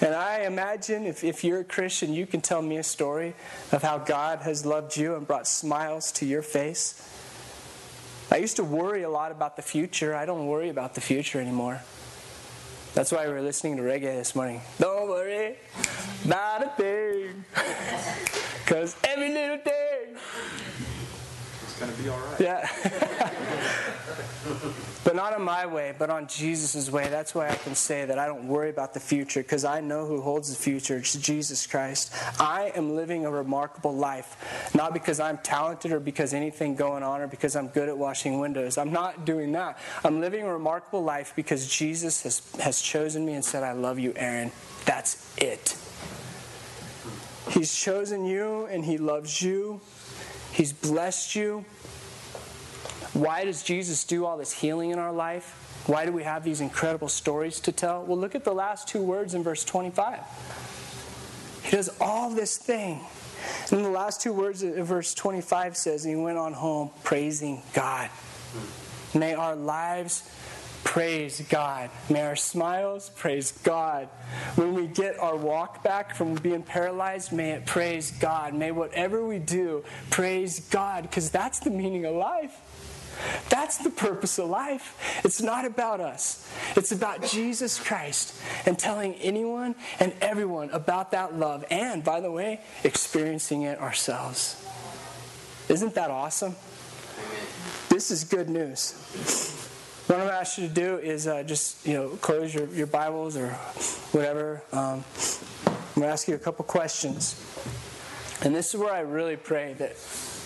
And 0.00 0.14
I 0.14 0.40
imagine 0.40 1.06
if, 1.06 1.24
if 1.24 1.44
you're 1.44 1.60
a 1.60 1.64
Christian, 1.64 2.12
you 2.12 2.26
can 2.26 2.40
tell 2.40 2.60
me 2.62 2.76
a 2.78 2.82
story 2.82 3.34
of 3.72 3.82
how 3.82 3.98
God 3.98 4.40
has 4.40 4.66
loved 4.66 4.96
you 4.96 5.14
and 5.14 5.26
brought 5.26 5.46
smiles 5.46 6.12
to 6.12 6.26
your 6.26 6.42
face. 6.42 7.10
I 8.30 8.38
used 8.38 8.56
to 8.56 8.64
worry 8.64 9.02
a 9.02 9.10
lot 9.10 9.30
about 9.30 9.56
the 9.56 9.62
future. 9.62 10.14
I 10.14 10.26
don't 10.26 10.46
worry 10.46 10.68
about 10.68 10.94
the 10.94 11.00
future 11.00 11.40
anymore. 11.40 11.82
That's 12.94 13.10
why 13.10 13.26
we 13.26 13.32
were 13.32 13.42
listening 13.42 13.76
to 13.78 13.82
reggae 13.82 14.16
this 14.16 14.36
morning. 14.36 14.60
Don't 14.78 15.08
worry, 15.08 15.56
not 16.24 16.64
a 16.64 16.70
thing. 16.76 17.44
Because 18.64 18.96
every 19.04 19.28
little 19.28 19.58
thing. 19.58 20.16
It's 21.64 21.78
going 21.78 21.92
to 21.94 22.02
be 22.02 22.08
all 22.08 22.18
right. 22.18 22.40
Yeah. 22.40 23.90
but 25.04 25.14
not 25.14 25.32
on 25.32 25.42
my 25.42 25.66
way, 25.66 25.94
but 25.98 26.10
on 26.10 26.26
Jesus' 26.26 26.90
way. 26.90 27.08
That's 27.08 27.34
why 27.34 27.48
I 27.48 27.54
can 27.56 27.74
say 27.74 28.04
that 28.04 28.18
I 28.18 28.26
don't 28.26 28.48
worry 28.48 28.70
about 28.70 28.94
the 28.94 29.00
future 29.00 29.42
because 29.42 29.64
I 29.64 29.80
know 29.80 30.06
who 30.06 30.20
holds 30.20 30.50
the 30.50 30.56
future. 30.56 30.98
It's 30.98 31.14
Jesus 31.14 31.66
Christ. 31.66 32.12
I 32.38 32.72
am 32.74 32.96
living 32.96 33.24
a 33.26 33.30
remarkable 33.30 33.94
life, 33.94 34.70
not 34.74 34.92
because 34.92 35.20
I'm 35.20 35.38
talented 35.38 35.92
or 35.92 36.00
because 36.00 36.34
anything 36.34 36.74
going 36.74 37.02
on 37.02 37.20
or 37.20 37.26
because 37.26 37.56
I'm 37.56 37.68
good 37.68 37.88
at 37.88 37.96
washing 37.96 38.40
windows. 38.40 38.78
I'm 38.78 38.92
not 38.92 39.24
doing 39.24 39.52
that. 39.52 39.78
I'm 40.04 40.20
living 40.20 40.44
a 40.44 40.52
remarkable 40.52 41.02
life 41.02 41.32
because 41.36 41.68
Jesus 41.68 42.22
has, 42.22 42.42
has 42.60 42.80
chosen 42.80 43.24
me 43.24 43.34
and 43.34 43.44
said, 43.44 43.62
I 43.62 43.72
love 43.72 43.98
you, 43.98 44.12
Aaron. 44.16 44.52
That's 44.84 45.34
it. 45.38 45.76
He's 47.50 47.74
chosen 47.74 48.24
you 48.24 48.66
and 48.66 48.84
He 48.84 48.98
loves 48.98 49.40
you. 49.42 49.80
He's 50.52 50.72
blessed 50.72 51.34
you. 51.34 51.64
Why 53.14 53.44
does 53.44 53.62
Jesus 53.62 54.04
do 54.04 54.26
all 54.26 54.36
this 54.36 54.52
healing 54.52 54.90
in 54.90 54.98
our 54.98 55.12
life? 55.12 55.84
Why 55.86 56.04
do 56.04 56.12
we 56.12 56.24
have 56.24 56.44
these 56.44 56.60
incredible 56.60 57.08
stories 57.08 57.60
to 57.60 57.72
tell? 57.72 58.04
Well, 58.04 58.18
look 58.18 58.34
at 58.34 58.44
the 58.44 58.52
last 58.52 58.88
two 58.88 59.02
words 59.02 59.34
in 59.34 59.42
verse 59.42 59.64
25. 59.64 60.20
He 61.62 61.70
does 61.70 61.90
all 62.00 62.30
this 62.30 62.56
thing. 62.56 63.00
And 63.70 63.84
the 63.84 63.90
last 63.90 64.20
two 64.20 64.32
words 64.32 64.62
of 64.62 64.74
verse 64.86 65.14
25 65.14 65.76
says, 65.76 66.02
he 66.02 66.16
went 66.16 66.38
on 66.38 66.54
home 66.54 66.90
praising 67.02 67.62
God. 67.72 68.10
May 69.14 69.34
our 69.34 69.54
lives 69.54 70.28
praise 70.82 71.40
God. 71.48 71.90
May 72.10 72.22
our 72.22 72.36
smiles 72.36 73.10
praise 73.10 73.52
God. 73.52 74.08
When 74.56 74.74
we 74.74 74.86
get 74.86 75.18
our 75.18 75.36
walk 75.36 75.82
back 75.82 76.14
from 76.14 76.34
being 76.34 76.62
paralyzed, 76.62 77.32
may 77.32 77.52
it 77.52 77.66
praise 77.66 78.10
God. 78.10 78.54
May 78.54 78.70
whatever 78.70 79.24
we 79.24 79.38
do 79.38 79.84
praise 80.10 80.60
God, 80.60 81.02
because 81.02 81.30
that's 81.30 81.58
the 81.58 81.70
meaning 81.70 82.04
of 82.06 82.14
life. 82.14 82.60
That's 83.48 83.78
the 83.78 83.90
purpose 83.90 84.38
of 84.38 84.48
life. 84.48 85.20
It's 85.24 85.40
not 85.40 85.64
about 85.64 86.00
us, 86.00 86.50
it's 86.76 86.92
about 86.92 87.22
Jesus 87.22 87.78
Christ 87.78 88.40
and 88.66 88.78
telling 88.78 89.14
anyone 89.16 89.74
and 90.00 90.12
everyone 90.20 90.70
about 90.70 91.10
that 91.12 91.38
love. 91.38 91.64
And, 91.70 92.04
by 92.04 92.20
the 92.20 92.30
way, 92.30 92.60
experiencing 92.82 93.62
it 93.62 93.78
ourselves. 93.80 94.60
Isn't 95.68 95.94
that 95.94 96.10
awesome? 96.10 96.54
this 97.88 98.10
is 98.10 98.24
good 98.24 98.48
news. 98.48 98.92
What 100.06 100.16
I'm 100.16 100.22
going 100.22 100.34
to 100.34 100.40
ask 100.40 100.58
you 100.58 100.68
to 100.68 100.74
do 100.74 100.98
is 100.98 101.26
uh, 101.26 101.44
just, 101.44 101.86
you 101.86 101.94
know, 101.94 102.08
close 102.08 102.52
your, 102.52 102.66
your 102.74 102.86
Bibles 102.88 103.36
or 103.36 103.50
whatever. 104.10 104.62
Um, 104.72 105.04
I'm 105.66 105.74
going 105.94 106.02
to 106.02 106.06
ask 106.08 106.28
you 106.28 106.34
a 106.34 106.38
couple 106.38 106.64
questions. 106.64 107.40
And 108.42 108.54
this 108.54 108.74
is 108.74 108.80
where 108.80 108.92
I 108.92 109.00
really 109.00 109.36
pray 109.36 109.74
that 109.74 109.96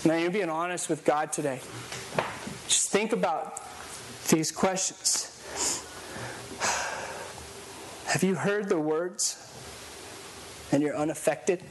now 0.04 0.16
you're 0.16 0.30
being 0.30 0.50
honest 0.50 0.88
with 0.88 1.04
God 1.04 1.32
today. 1.32 1.60
Just 2.68 2.90
think 2.90 3.14
about 3.14 3.62
these 4.28 4.52
questions. 4.52 5.24
Have 8.08 8.22
you 8.22 8.34
heard 8.34 8.68
the 8.68 8.78
words 8.78 9.36
and 10.70 10.82
you're 10.82 10.94
unaffected? 10.94 11.62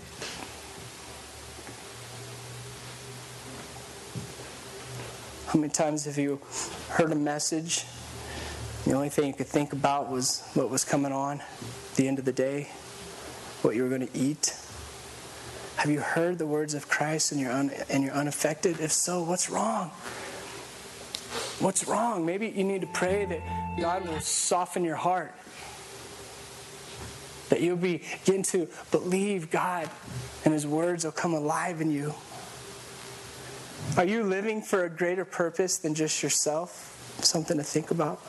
How 5.45 5.59
many 5.59 5.71
times 5.71 6.05
have 6.05 6.17
you 6.17 6.41
heard 6.89 7.11
a 7.11 7.15
message? 7.15 7.85
The 8.85 8.93
only 8.93 9.09
thing 9.09 9.27
you 9.27 9.33
could 9.33 9.45
think 9.45 9.73
about 9.73 10.09
was 10.09 10.41
what 10.55 10.71
was 10.71 10.83
coming 10.83 11.11
on 11.11 11.41
at 11.41 11.95
the 11.95 12.07
end 12.07 12.17
of 12.17 12.25
the 12.25 12.33
day, 12.33 12.69
what 13.61 13.75
you 13.75 13.83
were 13.83 13.89
going 13.89 14.07
to 14.07 14.17
eat. 14.17 14.55
Have 15.75 15.91
you 15.91 15.99
heard 15.99 16.39
the 16.39 16.47
words 16.47 16.73
of 16.73 16.89
Christ 16.89 17.31
and 17.31 17.39
you're, 17.39 17.51
un, 17.51 17.69
and 17.87 18.03
you're 18.03 18.13
unaffected? 18.13 18.79
If 18.79 18.91
so, 18.91 19.21
what's 19.21 19.47
wrong? 19.47 19.91
What's 21.59 21.87
wrong? 21.87 22.25
Maybe 22.25 22.49
you 22.49 22.63
need 22.63 22.81
to 22.81 22.87
pray 22.87 23.25
that 23.25 23.79
God 23.79 24.07
will 24.07 24.19
soften 24.19 24.83
your 24.83 24.95
heart. 24.95 25.33
That 27.49 27.61
you'll 27.61 27.77
begin 27.77 28.43
to 28.43 28.67
believe 28.91 29.49
God 29.49 29.89
and 30.45 30.53
His 30.53 30.67
words 30.67 31.03
will 31.03 31.11
come 31.11 31.33
alive 31.33 31.81
in 31.81 31.89
you. 31.89 32.13
Are 33.95 34.05
you 34.05 34.23
living 34.23 34.61
for 34.61 34.83
a 34.83 34.89
greater 34.89 35.25
purpose 35.25 35.77
than 35.77 35.95
just 35.95 36.21
yourself? 36.21 36.93
Something 37.23 37.57
to 37.57 37.63
think 37.63 37.89
about. 37.89 38.21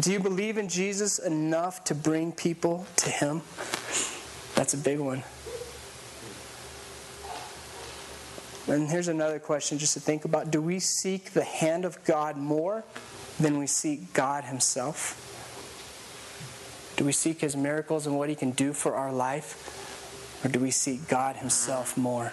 Do 0.00 0.10
you 0.10 0.18
believe 0.18 0.56
in 0.56 0.68
Jesus 0.68 1.18
enough 1.18 1.84
to 1.84 1.94
bring 1.94 2.32
people 2.32 2.86
to 2.96 3.10
Him? 3.10 3.42
That's 4.54 4.74
a 4.74 4.78
big 4.78 4.98
one. 4.98 5.22
And 8.68 8.88
here's 8.88 9.08
another 9.08 9.38
question 9.38 9.78
just 9.78 9.94
to 9.94 10.00
think 10.00 10.24
about. 10.24 10.50
Do 10.50 10.62
we 10.62 10.78
seek 10.78 11.32
the 11.32 11.44
hand 11.44 11.84
of 11.84 12.02
God 12.04 12.36
more 12.36 12.84
than 13.40 13.58
we 13.58 13.66
seek 13.66 14.12
God 14.12 14.44
Himself? 14.44 15.18
Do 16.96 17.04
we 17.04 17.12
seek 17.12 17.40
His 17.40 17.56
miracles 17.56 18.06
and 18.06 18.16
what 18.16 18.28
He 18.28 18.34
can 18.34 18.52
do 18.52 18.72
for 18.72 18.94
our 18.94 19.12
life? 19.12 19.78
Or 20.44 20.48
do 20.48 20.60
we 20.60 20.70
seek 20.70 21.08
God 21.08 21.36
Himself 21.36 21.96
more? 21.96 22.32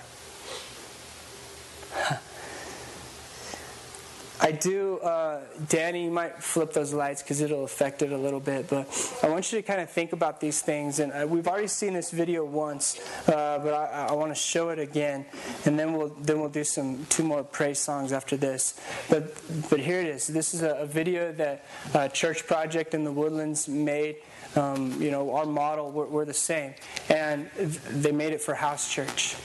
I 4.49 4.51
do, 4.53 4.97
uh, 4.97 5.41
Danny, 5.67 6.05
you 6.05 6.09
might 6.09 6.41
flip 6.41 6.73
those 6.73 6.91
lights 6.91 7.21
because 7.21 7.39
it'll 7.39 7.65
affect 7.65 8.01
it 8.01 8.11
a 8.11 8.17
little 8.17 8.39
bit. 8.39 8.67
But 8.67 8.87
I 9.21 9.29
want 9.29 9.51
you 9.51 9.59
to 9.59 9.61
kind 9.61 9.79
of 9.79 9.91
think 9.91 10.11
about 10.11 10.41
these 10.41 10.59
things. 10.59 10.97
And 10.97 11.11
uh, 11.11 11.27
we've 11.27 11.47
already 11.47 11.67
seen 11.67 11.93
this 11.93 12.09
video 12.09 12.43
once, 12.43 12.99
uh, 13.27 13.59
but 13.59 13.75
I, 13.75 14.07
I 14.09 14.13
want 14.13 14.31
to 14.31 14.41
show 14.41 14.69
it 14.69 14.79
again. 14.79 15.27
And 15.65 15.77
then 15.77 15.93
we'll 15.93 16.07
then 16.19 16.39
we'll 16.39 16.49
do 16.49 16.63
some 16.63 17.05
two 17.09 17.23
more 17.23 17.43
praise 17.43 17.77
songs 17.77 18.11
after 18.11 18.37
this. 18.37 18.81
But 19.07 19.39
but 19.69 19.79
here 19.79 19.99
it 19.99 20.07
is. 20.07 20.25
This 20.25 20.55
is 20.55 20.63
a, 20.63 20.71
a 20.77 20.87
video 20.87 21.31
that 21.33 21.65
uh, 21.93 22.07
Church 22.07 22.47
Project 22.47 22.95
in 22.95 23.03
the 23.03 23.11
Woodlands 23.11 23.67
made. 23.67 24.15
Um, 24.55 24.99
you 24.99 25.11
know, 25.11 25.35
our 25.35 25.45
model, 25.45 25.91
we're, 25.91 26.07
we're 26.07 26.25
the 26.25 26.33
same. 26.33 26.73
And 27.07 27.51
they 27.55 28.11
made 28.11 28.33
it 28.33 28.41
for 28.41 28.55
house 28.55 28.91
church. 28.91 29.35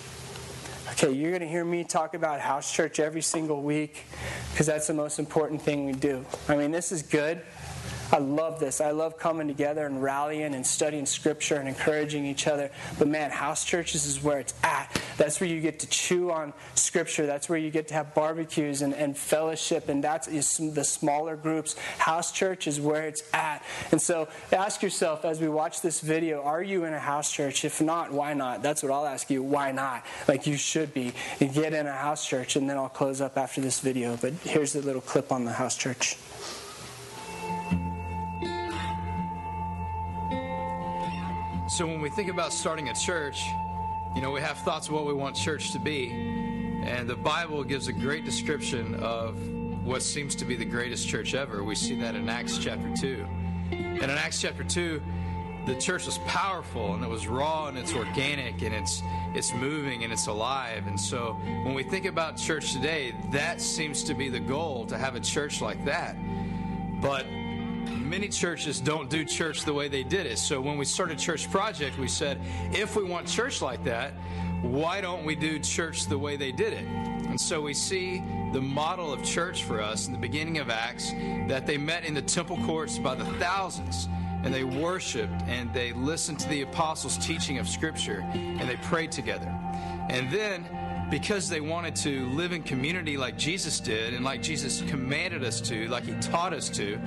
Okay, 0.93 1.11
you're 1.13 1.31
going 1.31 1.41
to 1.41 1.49
hear 1.49 1.65
me 1.65 1.83
talk 1.83 2.13
about 2.13 2.41
house 2.41 2.71
church 2.71 3.01
every 3.01 3.23
single 3.23 3.63
week 3.63 4.05
because 4.51 4.67
that's 4.67 4.87
the 4.87 4.93
most 4.95 5.19
important 5.19 5.63
thing 5.63 5.87
we 5.87 5.93
do. 5.93 6.25
I 6.47 6.57
mean, 6.57 6.71
this 6.73 6.93
is 6.93 7.03
good. 7.03 7.41
I 8.13 8.19
love 8.19 8.61
this. 8.61 8.81
I 8.81 8.91
love 8.91 9.19
coming 9.19 9.49
together 9.49 9.87
and 9.87 10.03
rallying 10.03 10.55
and 10.55 10.67
studying 10.67 11.07
scripture 11.07 11.57
and 11.57 11.69
encouraging 11.69 12.27
each 12.27 12.47
other. 12.47 12.71
But 12.99 13.09
man, 13.09 13.31
house 13.31 13.65
churches 13.65 14.07
is 14.07 14.23
where 14.23 14.39
it's 14.39 14.55
at. 14.63 15.01
That's 15.17 15.41
where 15.41 15.49
you 15.49 15.61
get 15.61 15.81
to 15.81 15.89
chew 15.89 16.31
on 16.31 16.53
scripture. 16.75 17.27
That's 17.27 17.49
where 17.49 17.59
you 17.59 17.71
get 17.71 17.89
to 17.89 17.95
have 17.95 18.15
barbecues 18.15 18.83
and, 18.83 18.95
and 18.95 19.17
fellowship. 19.17 19.89
And 19.89 20.03
that's 20.03 20.27
the 20.59 20.85
smaller 20.85 21.37
groups. 21.37 21.77
House 21.99 22.33
church 22.33 22.67
is 22.67 22.81
where 22.81 23.03
it's 23.03 23.23
at. 23.33 23.63
And 23.91 24.01
so 24.01 24.29
ask 24.53 24.83
yourself 24.83 25.25
as 25.25 25.41
we 25.41 25.49
watch 25.49 25.81
this 25.81 26.01
video 26.01 26.43
are 26.43 26.63
you 26.63 26.85
in 26.85 26.95
a 26.95 26.99
house 26.99 27.33
church? 27.33 27.65
If 27.65 27.81
not, 27.81 28.13
why 28.13 28.35
not? 28.35 28.63
That's 28.63 28.83
what 28.83 28.93
I'll 28.93 29.07
ask 29.07 29.31
you. 29.31 29.43
Why 29.43 29.73
not? 29.73 30.05
Like 30.29 30.47
you 30.47 30.57
should 30.57 30.93
be. 30.93 31.13
Get 31.39 31.73
in 31.73 31.87
a 31.87 31.93
house 31.93 32.27
church, 32.27 32.57
and 32.57 32.69
then 32.69 32.77
I'll 32.77 32.89
close 32.89 33.21
up 33.21 33.37
after 33.37 33.61
this 33.61 33.81
video. 33.81 34.17
But 34.17 34.33
here's 34.43 34.75
a 34.75 34.81
little 34.81 35.01
clip 35.01 35.33
on 35.33 35.45
the 35.45 35.53
house 35.53 35.77
church. 35.77 36.17
So 41.67 41.87
when 41.87 42.03
we 42.03 42.11
think 42.11 42.29
about 42.29 42.53
starting 42.53 42.91
a 42.91 42.95
church, 42.95 43.49
you 44.15 44.21
know, 44.21 44.31
we 44.31 44.43
have 44.43 44.59
thoughts 44.59 44.89
of 44.89 44.93
what 44.93 45.07
we 45.07 45.15
want 45.15 45.35
church 45.35 45.73
to 45.73 45.79
be. 45.79 46.11
And 46.11 47.09
the 47.09 47.17
Bible 47.17 47.65
gives 47.65 47.89
a 47.89 47.93
great 47.93 48.27
description 48.27 48.95
of 48.97 49.35
what 49.83 50.03
seems 50.03 50.35
to 50.37 50.45
be 50.45 50.57
the 50.57 50.67
greatest 50.67 51.09
church 51.09 51.35
ever. 51.35 51.65
We 51.65 51.75
see 51.75 51.99
that 52.01 52.15
in 52.17 52.29
Acts 52.29 52.59
chapter 52.59 52.95
2. 52.95 53.27
And 53.71 54.03
in 54.03 54.11
Acts 54.11 54.43
chapter 54.43 54.63
2, 54.63 55.03
the 55.65 55.75
church 55.77 56.05
was 56.05 56.19
powerful 56.27 56.95
and 56.95 57.03
it 57.03 57.09
was 57.09 57.27
raw 57.27 57.69
and 57.69 57.79
it's 57.79 57.95
organic 57.95 58.61
and 58.61 58.75
it's 58.75 59.03
it's 59.35 59.55
moving 59.55 60.05
and 60.05 60.13
it's 60.13 60.27
alive. 60.27 60.87
And 60.87 61.01
so 61.01 61.33
when 61.65 61.73
we 61.73 61.83
think 61.83 62.05
about 62.05 62.37
church 62.37 62.75
today, 62.75 63.15
that 63.31 63.63
seems 63.63 64.05
to 64.05 64.13
be 64.13 64.29
the 64.29 64.39
goal 64.39 64.85
to 64.87 64.99
have 64.99 65.17
a 65.17 65.21
church 65.21 65.63
like 65.63 65.83
that. 65.87 66.15
But 67.01 67.25
many 67.89 68.29
churches 68.29 68.81
don't 68.81 69.11
do 69.11 69.25
church 69.25 69.65
the 69.65 69.73
way 69.73 69.89
they 69.89 70.03
did 70.03 70.27
it. 70.27 70.39
So 70.39 70.61
when 70.61 70.77
we 70.77 70.85
started 70.85 71.19
Church 71.19 71.51
Project, 71.51 71.99
we 71.99 72.09
said, 72.09 72.41
if 72.73 72.97
we 72.97 73.05
want 73.05 73.27
church 73.27 73.63
like 73.63 73.83
that, 73.85 74.13
why 74.63 75.01
don't 75.01 75.25
we 75.25 75.35
do 75.35 75.59
church 75.59 76.07
the 76.07 76.19
way 76.19 76.37
they 76.37 76.53
did 76.53 76.73
it? 76.73 76.87
And 77.29 77.41
so 77.41 77.61
we 77.61 77.75
see 77.75 78.23
the 78.53 78.61
model 78.61 79.13
of 79.13 79.23
church 79.23 79.65
for 79.65 79.81
us 79.81 80.07
in 80.07 80.13
the 80.13 80.19
beginning 80.19 80.59
of 80.59 80.71
Acts 80.71 81.11
that 81.49 81.67
they 81.67 81.77
met 81.77 82.05
in 82.05 82.15
the 82.15 82.23
temple 82.23 82.57
courts 82.65 82.99
by 82.99 83.15
the 83.15 83.25
thousands 83.39 84.09
and 84.45 84.53
they 84.53 84.65
worshiped 84.65 85.43
and 85.47 85.73
they 85.73 85.93
listened 85.95 86.39
to 86.39 86.49
the 86.49 86.63
apostles' 86.63 87.19
teaching 87.19 87.59
of 87.59 87.69
Scripture 87.69 88.25
and 88.35 88.69
they 88.69 88.77
prayed 88.77 89.11
together. 89.11 89.49
And 90.11 90.31
then 90.31 90.65
because 91.15 91.49
they 91.49 91.61
wanted 91.61 91.95
to 91.95 92.29
live 92.31 92.51
in 92.51 92.61
community 92.61 93.17
like 93.17 93.39
Jesus 93.39 93.79
did 93.79 94.15
and 94.15 94.25
like 94.25 94.43
Jesus 94.43 94.83
commanded 94.89 95.45
us 95.45 95.61
to, 95.61 95.87
like 95.87 96.03
he 96.03 96.13
taught 96.15 96.53
us 96.53 96.69
to. 96.71 96.99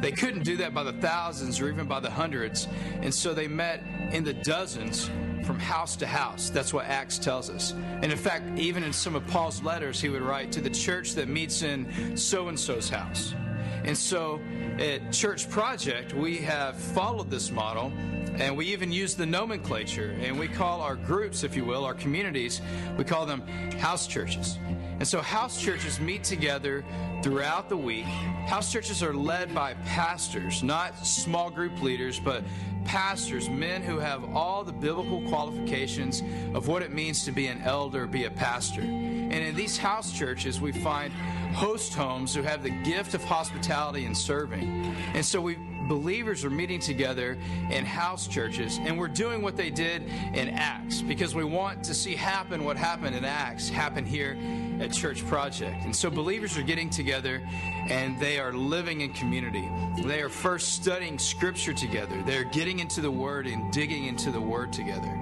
They 0.00 0.12
couldn't 0.12 0.44
do 0.44 0.56
that 0.58 0.72
by 0.72 0.84
the 0.84 0.92
thousands 0.92 1.60
or 1.60 1.68
even 1.68 1.88
by 1.88 1.98
the 1.98 2.08
hundreds. 2.08 2.68
And 3.02 3.12
so 3.12 3.34
they 3.34 3.48
met 3.48 3.82
in 4.12 4.22
the 4.22 4.34
dozens 4.34 5.10
from 5.42 5.58
house 5.58 5.96
to 5.96 6.06
house. 6.06 6.48
That's 6.48 6.72
what 6.72 6.84
Acts 6.84 7.18
tells 7.18 7.50
us. 7.50 7.72
And 7.72 8.04
in 8.04 8.16
fact, 8.16 8.56
even 8.56 8.84
in 8.84 8.92
some 8.92 9.16
of 9.16 9.26
Paul's 9.26 9.60
letters, 9.64 10.00
he 10.00 10.10
would 10.10 10.22
write 10.22 10.52
to 10.52 10.60
the 10.60 10.70
church 10.70 11.14
that 11.14 11.26
meets 11.26 11.62
in 11.62 12.16
so 12.16 12.46
and 12.46 12.60
so's 12.60 12.88
house. 12.88 13.34
And 13.86 13.96
so 13.96 14.40
at 14.78 15.12
Church 15.12 15.48
Project, 15.48 16.12
we 16.12 16.38
have 16.38 16.76
followed 16.76 17.30
this 17.30 17.52
model 17.52 17.92
and 18.38 18.56
we 18.56 18.66
even 18.66 18.92
use 18.92 19.14
the 19.14 19.24
nomenclature, 19.24 20.14
and 20.20 20.38
we 20.38 20.46
call 20.46 20.82
our 20.82 20.94
groups, 20.94 21.42
if 21.42 21.56
you 21.56 21.64
will, 21.64 21.86
our 21.86 21.94
communities, 21.94 22.60
we 22.98 23.04
call 23.04 23.24
them 23.24 23.40
house 23.78 24.06
churches. 24.06 24.58
And 24.98 25.08
so 25.08 25.22
house 25.22 25.60
churches 25.60 26.00
meet 26.00 26.22
together 26.22 26.84
throughout 27.22 27.70
the 27.70 27.76
week. 27.76 28.04
House 28.04 28.70
churches 28.70 29.02
are 29.02 29.14
led 29.14 29.54
by 29.54 29.72
pastors, 29.86 30.62
not 30.62 31.06
small 31.06 31.48
group 31.48 31.80
leaders, 31.80 32.20
but 32.20 32.44
pastors, 32.84 33.48
men 33.48 33.82
who 33.82 33.98
have 33.98 34.22
all 34.34 34.64
the 34.64 34.72
biblical 34.72 35.22
qualifications 35.28 36.22
of 36.54 36.68
what 36.68 36.82
it 36.82 36.92
means 36.92 37.24
to 37.24 37.32
be 37.32 37.46
an 37.46 37.62
elder, 37.62 38.06
be 38.06 38.24
a 38.24 38.30
pastor. 38.30 38.82
And 39.36 39.44
in 39.44 39.54
these 39.54 39.76
house 39.76 40.12
churches, 40.12 40.62
we 40.62 40.72
find 40.72 41.12
host 41.52 41.92
homes 41.92 42.34
who 42.34 42.40
have 42.40 42.62
the 42.62 42.70
gift 42.70 43.12
of 43.12 43.22
hospitality 43.22 44.06
and 44.06 44.16
serving. 44.16 44.96
And 45.12 45.22
so 45.22 45.42
we 45.42 45.58
believers 45.88 46.42
are 46.42 46.48
meeting 46.48 46.80
together 46.80 47.36
in 47.70 47.84
house 47.84 48.26
churches, 48.26 48.78
and 48.78 48.98
we're 48.98 49.08
doing 49.08 49.42
what 49.42 49.54
they 49.54 49.68
did 49.68 50.02
in 50.32 50.48
Acts 50.48 51.02
because 51.02 51.34
we 51.34 51.44
want 51.44 51.84
to 51.84 51.92
see 51.92 52.14
happen 52.14 52.64
what 52.64 52.78
happened 52.78 53.14
in 53.14 53.26
Acts 53.26 53.68
happen 53.68 54.06
here 54.06 54.38
at 54.80 54.90
Church 54.90 55.24
Project. 55.26 55.84
And 55.84 55.94
so 55.94 56.08
believers 56.08 56.56
are 56.56 56.62
getting 56.62 56.88
together 56.88 57.46
and 57.90 58.18
they 58.18 58.40
are 58.40 58.54
living 58.54 59.02
in 59.02 59.12
community. 59.12 59.68
They 60.02 60.22
are 60.22 60.30
first 60.30 60.72
studying 60.72 61.18
Scripture 61.18 61.74
together, 61.74 62.22
they're 62.24 62.44
getting 62.44 62.78
into 62.78 63.02
the 63.02 63.10
Word 63.10 63.46
and 63.46 63.70
digging 63.70 64.06
into 64.06 64.30
the 64.30 64.40
Word 64.40 64.72
together. 64.72 65.12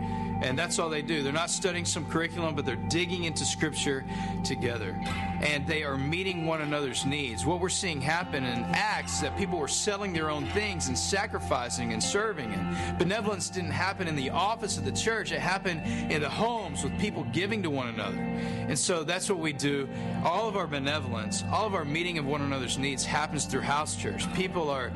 And 0.44 0.58
that's 0.58 0.78
all 0.78 0.90
they 0.90 1.00
do. 1.00 1.22
They're 1.22 1.32
not 1.32 1.48
studying 1.48 1.86
some 1.86 2.04
curriculum, 2.04 2.54
but 2.54 2.66
they're 2.66 2.76
digging 2.76 3.24
into 3.24 3.46
Scripture 3.46 4.04
together. 4.44 4.94
And 5.40 5.66
they 5.66 5.84
are 5.84 5.96
meeting 5.96 6.44
one 6.44 6.60
another's 6.60 7.06
needs. 7.06 7.46
What 7.46 7.60
we're 7.60 7.70
seeing 7.70 7.98
happen 7.98 8.44
in 8.44 8.62
Acts 8.74 9.14
is 9.14 9.20
that 9.22 9.38
people 9.38 9.58
were 9.58 9.68
selling 9.68 10.12
their 10.12 10.30
own 10.30 10.44
things 10.48 10.88
and 10.88 10.98
sacrificing 10.98 11.94
and 11.94 12.02
serving. 12.02 12.52
And 12.52 12.98
benevolence 12.98 13.48
didn't 13.48 13.70
happen 13.70 14.06
in 14.06 14.16
the 14.16 14.28
office 14.28 14.76
of 14.76 14.84
the 14.84 14.92
church, 14.92 15.32
it 15.32 15.40
happened 15.40 15.80
in 16.12 16.20
the 16.20 16.28
homes 16.28 16.84
with 16.84 16.98
people 17.00 17.24
giving 17.32 17.62
to 17.62 17.70
one 17.70 17.88
another. 17.88 18.18
And 18.18 18.78
so 18.78 19.02
that's 19.02 19.30
what 19.30 19.38
we 19.38 19.54
do. 19.54 19.88
All 20.24 20.46
of 20.46 20.58
our 20.58 20.66
benevolence, 20.66 21.42
all 21.50 21.66
of 21.66 21.74
our 21.74 21.86
meeting 21.86 22.18
of 22.18 22.26
one 22.26 22.42
another's 22.42 22.76
needs 22.76 23.02
happens 23.02 23.46
through 23.46 23.62
house 23.62 23.96
church. 23.96 24.30
People 24.34 24.68
are 24.68 24.92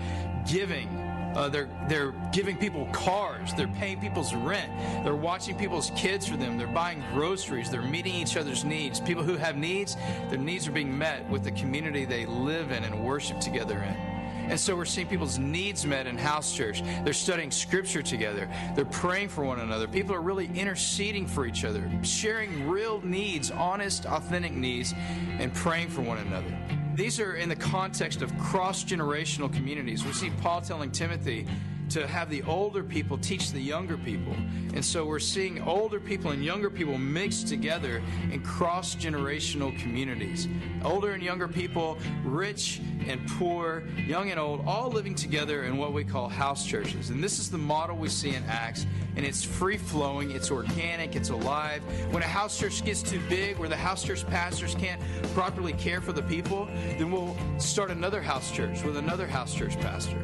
giving 0.46 1.07
uh, 1.34 1.48
they're 1.48 1.68
they're 1.88 2.12
giving 2.32 2.56
people 2.56 2.86
cars. 2.92 3.54
They're 3.54 3.68
paying 3.68 4.00
people's 4.00 4.34
rent. 4.34 4.70
They're 5.04 5.14
watching 5.14 5.56
people's 5.56 5.90
kids 5.96 6.26
for 6.26 6.36
them. 6.36 6.58
They're 6.58 6.66
buying 6.66 7.02
groceries. 7.12 7.70
They're 7.70 7.82
meeting 7.82 8.14
each 8.14 8.36
other's 8.36 8.64
needs. 8.64 9.00
People 9.00 9.22
who 9.22 9.36
have 9.36 9.56
needs, 9.56 9.96
their 10.28 10.38
needs 10.38 10.66
are 10.66 10.72
being 10.72 10.96
met 10.96 11.28
with 11.28 11.44
the 11.44 11.52
community 11.52 12.04
they 12.04 12.26
live 12.26 12.70
in 12.70 12.84
and 12.84 13.04
worship 13.04 13.40
together 13.40 13.78
in. 13.78 14.18
And 14.48 14.58
so 14.58 14.74
we're 14.74 14.86
seeing 14.86 15.06
people's 15.06 15.38
needs 15.38 15.84
met 15.84 16.06
in 16.06 16.16
house 16.16 16.54
church. 16.54 16.82
They're 17.04 17.12
studying 17.12 17.50
scripture 17.50 18.00
together. 18.00 18.48
They're 18.74 18.86
praying 18.86 19.28
for 19.28 19.44
one 19.44 19.60
another. 19.60 19.86
People 19.86 20.14
are 20.14 20.22
really 20.22 20.50
interceding 20.54 21.26
for 21.26 21.44
each 21.44 21.64
other, 21.64 21.90
sharing 22.02 22.66
real 22.66 23.02
needs, 23.02 23.50
honest, 23.50 24.06
authentic 24.06 24.52
needs, 24.52 24.94
and 25.38 25.52
praying 25.52 25.90
for 25.90 26.00
one 26.00 26.18
another. 26.18 26.56
These 26.98 27.20
are 27.20 27.36
in 27.36 27.48
the 27.48 27.54
context 27.54 28.22
of 28.22 28.38
cross 28.38 28.82
generational 28.82 29.54
communities. 29.54 30.04
We 30.04 30.12
see 30.12 30.30
Paul 30.42 30.62
telling 30.62 30.90
Timothy 30.90 31.46
to 31.90 32.06
have 32.06 32.30
the 32.30 32.42
older 32.42 32.82
people 32.82 33.18
teach 33.18 33.52
the 33.52 33.60
younger 33.60 33.96
people. 33.96 34.34
And 34.74 34.84
so 34.84 35.06
we're 35.06 35.18
seeing 35.18 35.62
older 35.62 35.98
people 35.98 36.30
and 36.30 36.44
younger 36.44 36.70
people 36.70 36.98
mixed 36.98 37.48
together 37.48 38.02
in 38.30 38.42
cross 38.42 38.94
generational 38.94 39.76
communities. 39.78 40.48
Older 40.84 41.12
and 41.12 41.22
younger 41.22 41.48
people, 41.48 41.98
rich 42.24 42.80
and 43.06 43.26
poor, 43.30 43.84
young 44.06 44.30
and 44.30 44.38
old, 44.38 44.64
all 44.66 44.90
living 44.90 45.14
together 45.14 45.64
in 45.64 45.76
what 45.76 45.92
we 45.92 46.04
call 46.04 46.28
house 46.28 46.66
churches. 46.66 47.10
And 47.10 47.24
this 47.24 47.38
is 47.38 47.50
the 47.50 47.58
model 47.58 47.96
we 47.96 48.08
see 48.08 48.34
in 48.34 48.44
Acts. 48.44 48.86
And 49.16 49.24
it's 49.24 49.42
free 49.42 49.78
flowing, 49.78 50.30
it's 50.30 50.50
organic, 50.50 51.16
it's 51.16 51.30
alive. 51.30 51.82
When 52.12 52.22
a 52.22 52.26
house 52.26 52.58
church 52.58 52.84
gets 52.84 53.02
too 53.02 53.20
big, 53.28 53.58
where 53.58 53.68
the 53.68 53.76
house 53.76 54.04
church 54.04 54.26
pastors 54.26 54.74
can't 54.74 55.00
properly 55.34 55.72
care 55.72 56.00
for 56.00 56.12
the 56.12 56.22
people, 56.22 56.66
then 56.98 57.10
we'll 57.10 57.36
start 57.58 57.90
another 57.90 58.22
house 58.22 58.52
church 58.52 58.82
with 58.84 58.96
another 58.96 59.26
house 59.26 59.54
church 59.54 59.78
pastor. 59.80 60.18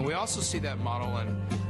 And 0.00 0.06
we 0.06 0.14
also 0.14 0.40
see 0.40 0.58
that 0.60 0.78
model 0.78 1.18
in 1.18 1.26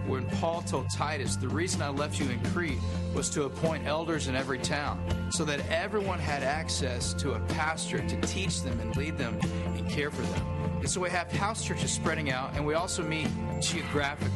when 0.06 0.24
Paul 0.38 0.62
told 0.62 0.88
Titus, 0.88 1.34
The 1.34 1.48
reason 1.48 1.82
I 1.82 1.88
left 1.88 2.20
you 2.20 2.30
in 2.30 2.40
Crete 2.52 2.78
was 3.12 3.28
to 3.30 3.42
appoint 3.42 3.88
elders 3.88 4.28
in 4.28 4.36
every 4.36 4.60
town, 4.60 5.04
so 5.32 5.44
that 5.46 5.68
everyone 5.68 6.20
had 6.20 6.44
access 6.44 7.12
to 7.14 7.32
a 7.32 7.40
pastor 7.40 7.98
to 7.98 8.20
teach 8.20 8.62
them 8.62 8.78
and 8.78 8.96
lead 8.96 9.18
them 9.18 9.36
and 9.74 9.90
care 9.90 10.12
for 10.12 10.22
them. 10.22 10.46
And 10.78 10.88
so 10.88 11.00
we 11.00 11.10
have 11.10 11.32
house 11.32 11.64
churches 11.64 11.90
spreading 11.90 12.30
out, 12.30 12.54
and 12.54 12.64
we 12.64 12.74
also 12.74 13.02
meet 13.02 13.26
geographically. 13.60 14.30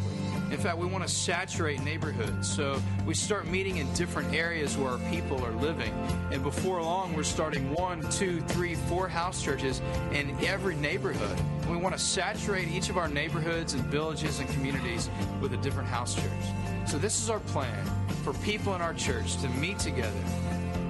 In 0.50 0.58
fact, 0.58 0.76
we 0.76 0.86
want 0.86 1.06
to 1.06 1.12
saturate 1.12 1.82
neighborhoods. 1.82 2.48
So 2.48 2.80
we 3.06 3.14
start 3.14 3.46
meeting 3.46 3.78
in 3.78 3.92
different 3.94 4.34
areas 4.34 4.76
where 4.76 4.90
our 4.90 4.98
people 5.10 5.44
are 5.44 5.52
living. 5.52 5.92
And 6.32 6.42
before 6.42 6.82
long, 6.82 7.14
we're 7.14 7.22
starting 7.22 7.72
one, 7.74 8.02
two, 8.10 8.40
three, 8.42 8.73
four 8.94 9.08
house 9.08 9.42
churches 9.42 9.82
in 10.12 10.36
every 10.44 10.76
neighborhood. 10.76 11.36
We 11.68 11.76
want 11.76 11.96
to 11.96 12.00
saturate 12.00 12.68
each 12.68 12.90
of 12.90 12.96
our 12.96 13.08
neighborhoods 13.08 13.74
and 13.74 13.82
villages 13.86 14.38
and 14.38 14.48
communities 14.50 15.10
with 15.40 15.52
a 15.52 15.56
different 15.56 15.88
house 15.88 16.14
church. 16.14 16.86
So 16.86 16.96
this 16.96 17.20
is 17.20 17.28
our 17.28 17.40
plan 17.40 17.84
for 18.22 18.32
people 18.34 18.72
in 18.76 18.80
our 18.80 18.94
church 18.94 19.36
to 19.38 19.48
meet 19.48 19.80
together 19.80 20.20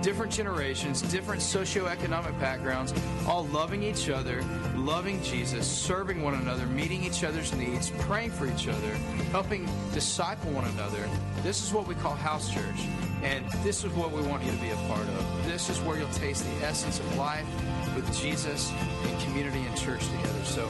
different 0.02 0.30
generations, 0.30 1.00
different 1.00 1.40
socioeconomic 1.40 2.38
backgrounds, 2.38 2.92
all 3.26 3.46
loving 3.46 3.82
each 3.82 4.11
other, 4.11 4.42
loving 4.76 5.22
Jesus, 5.22 5.66
serving 5.66 6.20
one 6.22 6.34
another, 6.34 6.66
meeting 6.66 7.02
each 7.02 7.24
other's 7.24 7.55
needs, 7.55 7.90
praying 8.00 8.30
for 8.30 8.46
each 8.46 8.68
other, 8.68 8.94
helping 9.32 9.66
disciple 9.94 10.50
one 10.50 10.66
another. 10.66 11.09
This 11.42 11.64
is 11.64 11.72
what 11.72 11.86
we 11.86 11.94
call 11.94 12.14
house 12.14 12.52
church. 12.52 12.86
And 13.22 13.48
this 13.62 13.82
is 13.82 13.90
what 13.92 14.12
we 14.12 14.20
want 14.20 14.44
you 14.44 14.50
to 14.50 14.59
be 14.59 14.68
a 14.68 14.76
part 14.88 15.09
of. 15.09 15.46
This 15.46 15.70
is 15.70 15.80
where 15.80 15.96
you'll 15.96 16.11
taste 16.11 16.44
the 16.44 16.66
essence 16.66 17.00
of 17.00 17.16
life 17.16 17.46
with 17.95 18.16
Jesus 18.18 18.72
and 19.05 19.20
community 19.22 19.61
and 19.61 19.76
church 19.76 20.07
together. 20.09 20.45
So 20.45 20.66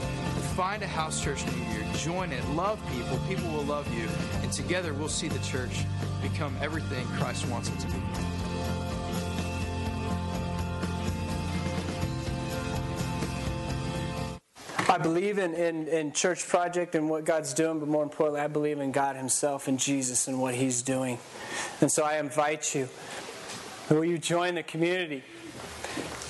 find 0.57 0.83
a 0.83 0.87
house 0.87 1.23
church 1.23 1.45
near 1.47 1.81
you, 1.81 1.85
join 1.97 2.33
it, 2.33 2.47
love 2.51 2.81
people, 2.93 3.19
people 3.29 3.51
will 3.51 3.65
love 3.65 3.93
you, 3.93 4.09
and 4.43 4.53
together 4.53 4.95
we'll 4.95 5.09
see 5.09 5.29
the 5.29 5.39
church 5.41 5.85
become 6.23 6.55
everything 6.61 7.07
Christ 7.19 7.47
wants 7.49 7.69
it 7.69 7.79
to 7.81 7.87
be. 7.89 8.03
I 14.89 14.99
believe 14.99 15.39
in, 15.39 15.55
in, 15.55 15.89
in 15.89 16.13
Church 16.13 16.47
Project 16.47 16.95
and 16.95 17.11
what 17.11 17.25
God's 17.25 17.53
doing, 17.53 17.81
but 17.81 17.89
more 17.89 18.05
importantly, 18.05 18.41
I 18.41 18.47
believe 18.47 18.79
in 18.79 18.93
God 18.93 19.17
Himself 19.17 19.67
and 19.67 19.77
Jesus 19.77 20.29
and 20.29 20.41
what 20.41 20.55
He's 20.55 20.83
doing. 20.83 21.19
And 21.81 21.91
so 21.91 22.05
I 22.05 22.19
invite 22.19 22.77
you. 22.77 22.89
Will 23.91 24.05
you 24.05 24.19
join 24.19 24.55
the 24.55 24.63
community? 24.63 25.25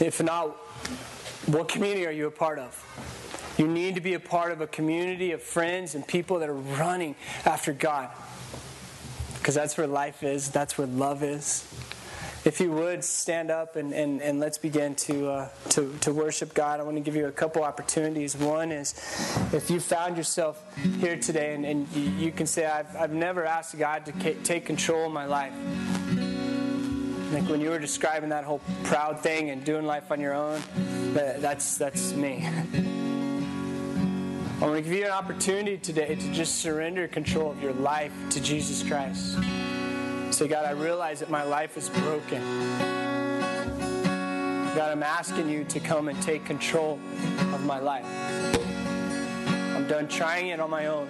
If 0.00 0.22
not, 0.22 0.56
what 1.46 1.68
community 1.68 2.06
are 2.06 2.12
you 2.12 2.26
a 2.26 2.30
part 2.30 2.58
of? 2.58 2.80
You 3.58 3.68
need 3.68 3.94
to 3.94 4.00
be 4.00 4.14
a 4.14 4.20
part 4.20 4.50
of 4.50 4.60
a 4.60 4.66
community 4.66 5.32
of 5.32 5.42
friends 5.42 5.94
and 5.94 6.06
people 6.06 6.40
that 6.40 6.48
are 6.48 6.54
running 6.54 7.14
after 7.44 7.72
God. 7.72 8.10
Because 9.38 9.54
that's 9.54 9.76
where 9.76 9.86
life 9.86 10.22
is, 10.22 10.50
that's 10.50 10.78
where 10.78 10.86
love 10.86 11.22
is. 11.22 11.66
If 12.44 12.60
you 12.60 12.70
would 12.72 13.04
stand 13.04 13.50
up 13.50 13.76
and, 13.76 13.94
and, 13.94 14.20
and 14.20 14.38
let's 14.38 14.58
begin 14.58 14.94
to, 14.96 15.30
uh, 15.30 15.48
to, 15.70 15.94
to 16.00 16.12
worship 16.12 16.52
God, 16.52 16.78
I 16.78 16.82
want 16.82 16.96
to 16.96 17.02
give 17.02 17.16
you 17.16 17.26
a 17.26 17.32
couple 17.32 17.62
opportunities. 17.62 18.36
One 18.36 18.70
is 18.70 18.92
if 19.52 19.70
you 19.70 19.80
found 19.80 20.18
yourself 20.18 20.62
here 21.00 21.16
today 21.16 21.54
and, 21.54 21.64
and 21.64 21.88
you, 21.94 22.10
you 22.26 22.32
can 22.32 22.46
say, 22.46 22.66
I've, 22.66 22.94
I've 22.96 23.12
never 23.12 23.46
asked 23.46 23.78
God 23.78 24.04
to 24.06 24.34
take 24.42 24.66
control 24.66 25.06
of 25.06 25.12
my 25.12 25.24
life. 25.24 25.54
Like 27.34 27.48
when 27.48 27.60
you 27.60 27.70
were 27.70 27.80
describing 27.80 28.28
that 28.28 28.44
whole 28.44 28.60
proud 28.84 29.18
thing 29.18 29.50
and 29.50 29.64
doing 29.64 29.84
life 29.84 30.12
on 30.12 30.20
your 30.20 30.34
own, 30.34 30.62
that, 31.14 31.42
that's, 31.42 31.76
that's 31.76 32.12
me. 32.12 32.46
I 34.60 34.66
want 34.66 34.76
to 34.76 34.82
give 34.82 34.92
you 34.92 35.04
an 35.04 35.10
opportunity 35.10 35.76
today 35.76 36.14
to 36.14 36.32
just 36.32 36.60
surrender 36.60 37.08
control 37.08 37.50
of 37.50 37.60
your 37.60 37.72
life 37.72 38.12
to 38.30 38.40
Jesus 38.40 38.88
Christ. 38.88 39.36
Say, 40.30 40.46
God, 40.46 40.64
I 40.64 40.70
realize 40.70 41.18
that 41.18 41.28
my 41.28 41.42
life 41.42 41.76
is 41.76 41.88
broken. 41.88 42.40
God, 44.76 44.92
I'm 44.92 45.02
asking 45.02 45.48
you 45.48 45.64
to 45.64 45.80
come 45.80 46.06
and 46.06 46.22
take 46.22 46.44
control 46.44 47.00
of 47.52 47.66
my 47.66 47.80
life. 47.80 48.06
I'm 49.74 49.88
done 49.88 50.06
trying 50.06 50.48
it 50.48 50.60
on 50.60 50.70
my 50.70 50.86
own. 50.86 51.08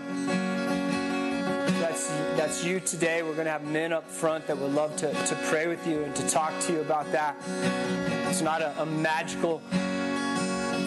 That's, 1.85 2.09
that's 2.35 2.65
you 2.65 2.81
today. 2.81 3.23
We're 3.23 3.35
going 3.35 3.45
to 3.45 3.51
have 3.51 3.65
men 3.65 3.93
up 3.93 4.11
front 4.11 4.47
that 4.47 4.57
would 4.57 4.73
love 4.73 4.97
to, 4.97 5.13
to 5.13 5.35
pray 5.51 5.67
with 5.67 5.87
you 5.87 6.03
and 6.03 6.17
to 6.17 6.27
talk 6.27 6.59
to 6.61 6.73
you 6.73 6.81
about 6.81 7.13
that. 7.13 7.37
It's 8.31 8.41
not 8.41 8.63
a, 8.63 8.81
a 8.81 8.87
magical 8.87 9.59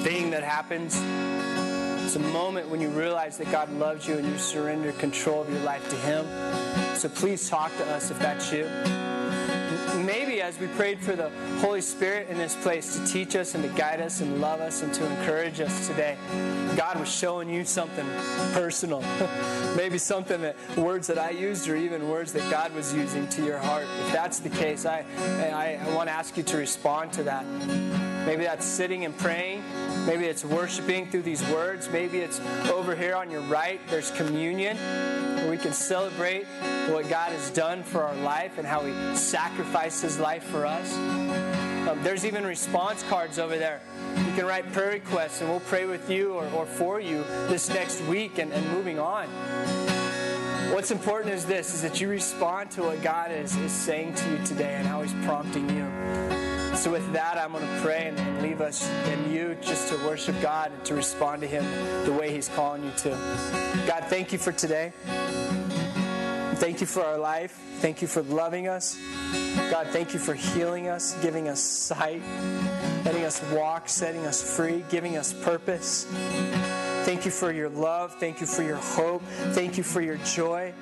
thing 0.02 0.32
that 0.32 0.42
happens. 0.42 1.00
It's 2.04 2.16
a 2.16 2.32
moment 2.32 2.70
when 2.70 2.82
you 2.82 2.90
realize 2.90 3.38
that 3.38 3.52
God 3.52 3.72
loves 3.74 4.08
you 4.08 4.18
and 4.18 4.28
you 4.28 4.40
surrender 4.40 4.92
control 4.94 5.44
of 5.44 5.52
your 5.52 5.60
life 5.60 5.88
to 5.88 5.96
Him. 5.98 6.26
So 6.96 7.10
please 7.10 7.48
talk 7.48 7.78
to 7.78 7.86
us 7.92 8.10
if 8.10 8.18
that's 8.18 8.52
you. 8.52 8.68
Maybe 10.06 10.42
as 10.42 10.60
we 10.60 10.68
prayed 10.68 11.00
for 11.00 11.16
the 11.16 11.30
Holy 11.60 11.82
Spirit 11.82 12.30
in 12.30 12.38
this 12.38 12.56
place 12.56 12.98
to 12.98 13.06
teach 13.06 13.36
us 13.36 13.56
and 13.56 13.64
to 13.64 13.70
guide 13.70 14.00
us 14.00 14.22
and 14.22 14.40
love 14.40 14.62
us 14.62 14.84
and 14.84 14.94
to 14.94 15.06
encourage 15.06 15.60
us 15.60 15.88
today, 15.88 16.18
God 16.76 17.00
was 17.00 17.10
showing 17.10 17.50
you 17.50 17.66
something 17.66 18.06
personal. 18.54 19.02
Maybe 19.76 19.98
something 19.98 20.42
that 20.42 20.56
words 20.78 21.08
that 21.08 21.18
I 21.18 21.32
used 21.32 21.68
or 21.68 21.76
even 21.76 22.10
words 22.10 22.32
that 22.34 22.50
God 22.52 22.74
was 22.74 22.94
using 22.94 23.28
to 23.30 23.44
your 23.44 23.58
heart. 23.58 23.88
If 24.06 24.14
that's 24.14 24.40
the 24.40 24.50
case, 24.50 24.86
I, 24.86 25.04
I, 25.54 25.80
I 25.84 25.96
want 25.96 26.10
to 26.10 26.14
ask 26.14 26.38
you 26.38 26.44
to 26.44 26.58
respond 26.58 27.12
to 27.14 27.24
that. 27.24 27.46
Maybe 28.26 28.44
that's 28.44 28.66
sitting 28.66 29.06
and 29.06 29.18
praying. 29.18 29.64
Maybe 30.06 30.26
it's 30.26 30.46
worshiping 30.46 31.10
through 31.10 31.24
these 31.24 31.44
words. 31.50 31.90
Maybe 31.90 32.20
it's 32.20 32.40
over 32.70 32.96
here 32.96 33.16
on 33.16 33.32
your 33.32 33.42
right, 33.42 33.80
there's 33.90 34.12
communion 34.12 34.78
we 35.58 35.64
can 35.64 35.74
celebrate 35.74 36.46
what 36.90 37.10
God 37.10 37.32
has 37.32 37.50
done 37.50 37.82
for 37.82 38.04
our 38.04 38.16
life 38.18 38.60
and 38.60 38.68
how 38.68 38.82
He 38.82 38.94
sacrificed 39.16 40.04
His 40.04 40.20
life 40.20 40.44
for 40.44 40.68
us. 40.68 40.96
Um, 41.88 42.04
there's 42.04 42.26
even 42.26 42.46
response 42.46 43.02
cards 43.10 43.40
over 43.40 43.58
there. 43.58 43.82
You 44.18 44.34
can 44.36 44.46
write 44.46 44.72
prayer 44.72 44.92
requests 44.92 45.42
and 45.42 45.50
we'll 45.50 45.62
pray 45.62 45.88
with 45.88 46.12
you 46.12 46.34
or, 46.34 46.48
or 46.50 46.68
for 46.68 47.00
you 47.00 47.24
this 47.48 47.70
next 47.70 48.02
week 48.04 48.38
and, 48.38 48.54
and 48.54 48.70
moving 48.70 49.00
on. 49.00 49.28
What's 50.72 50.92
important 50.92 51.34
is 51.34 51.44
this 51.44 51.74
is 51.74 51.82
that 51.82 52.00
you 52.00 52.08
respond 52.08 52.70
to 52.72 52.84
what 52.84 53.02
God 53.02 53.32
is, 53.32 53.56
is 53.56 53.72
saying 53.72 54.14
to 54.14 54.30
you 54.30 54.46
today 54.46 54.76
and 54.76 54.86
how 54.86 55.02
He's 55.02 55.14
prompting 55.26 55.68
you. 55.76 56.27
So, 56.78 56.92
with 56.92 57.12
that, 57.14 57.40
I'm 57.40 57.54
going 57.54 57.66
to 57.66 57.82
pray 57.82 58.14
and, 58.16 58.42
leave 58.44 58.62
us 58.62 58.88
and 58.88 59.34
you 59.34 59.58
just 59.62 59.90
to 59.90 59.96
worship 60.06 60.40
God 60.44 60.72
and 60.72 60.86
to 60.86 60.94
respond 60.94 61.42
to 61.42 61.48
Him 61.48 61.66
the 62.06 62.14
way 62.14 62.32
He's 62.32 62.50
calling 62.50 62.84
you 62.84 62.92
to. 62.98 63.10
God, 63.88 64.04
thank 64.06 64.32
you 64.32 64.38
for 64.38 64.52
today. 64.52 64.94
thank 66.56 66.80
you 66.80 66.86
for 66.86 67.02
our 67.02 67.18
life. 67.18 67.60
Thank 67.80 68.04
you 68.04 68.08
for 68.08 68.22
loving 68.22 68.68
us. 68.68 68.96
God, 69.72 69.88
thank 69.88 70.14
you 70.14 70.20
for 70.20 70.36
healing 70.36 70.88
us, 70.88 71.18
giving 71.24 71.50
us 71.50 71.60
sight, 71.60 72.22
letting 73.04 73.26
us 73.26 73.42
walk, 73.52 73.90
setting 73.90 74.28
us 74.28 74.56
free, 74.56 74.86
giving 74.90 75.18
us 75.18 75.34
purpose. 75.34 76.06
Thank 77.06 77.26
you 77.26 77.32
for 77.32 77.52
your 77.52 77.70
love. 77.70 78.16
Thank 78.20 78.40
you 78.40 78.46
for 78.46 78.62
your 78.62 78.78
hope. 78.78 79.24
Thank 79.54 79.78
you 79.78 79.84
for 79.84 80.02
your 80.02 80.18
joy. 80.18 80.74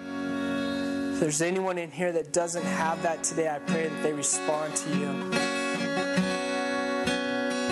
If 1.14 1.22
there's 1.22 1.41
anyone 1.41 1.78
in 1.78 1.89
here 1.89 2.12
that 2.12 2.34
doesn't 2.34 2.66
have 2.66 3.02
that 3.04 3.24
today, 3.24 3.50
I 3.50 3.60
pray 3.60 3.88
that 3.88 4.04
they 4.04 4.12
respond 4.12 4.76
to 4.76 4.98
you. 4.98 5.55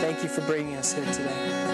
Thank 0.04 0.22
you 0.22 0.28
for 0.28 0.42
bringing 0.42 0.76
us 0.76 0.92
here 0.92 1.06
today. 1.14 1.73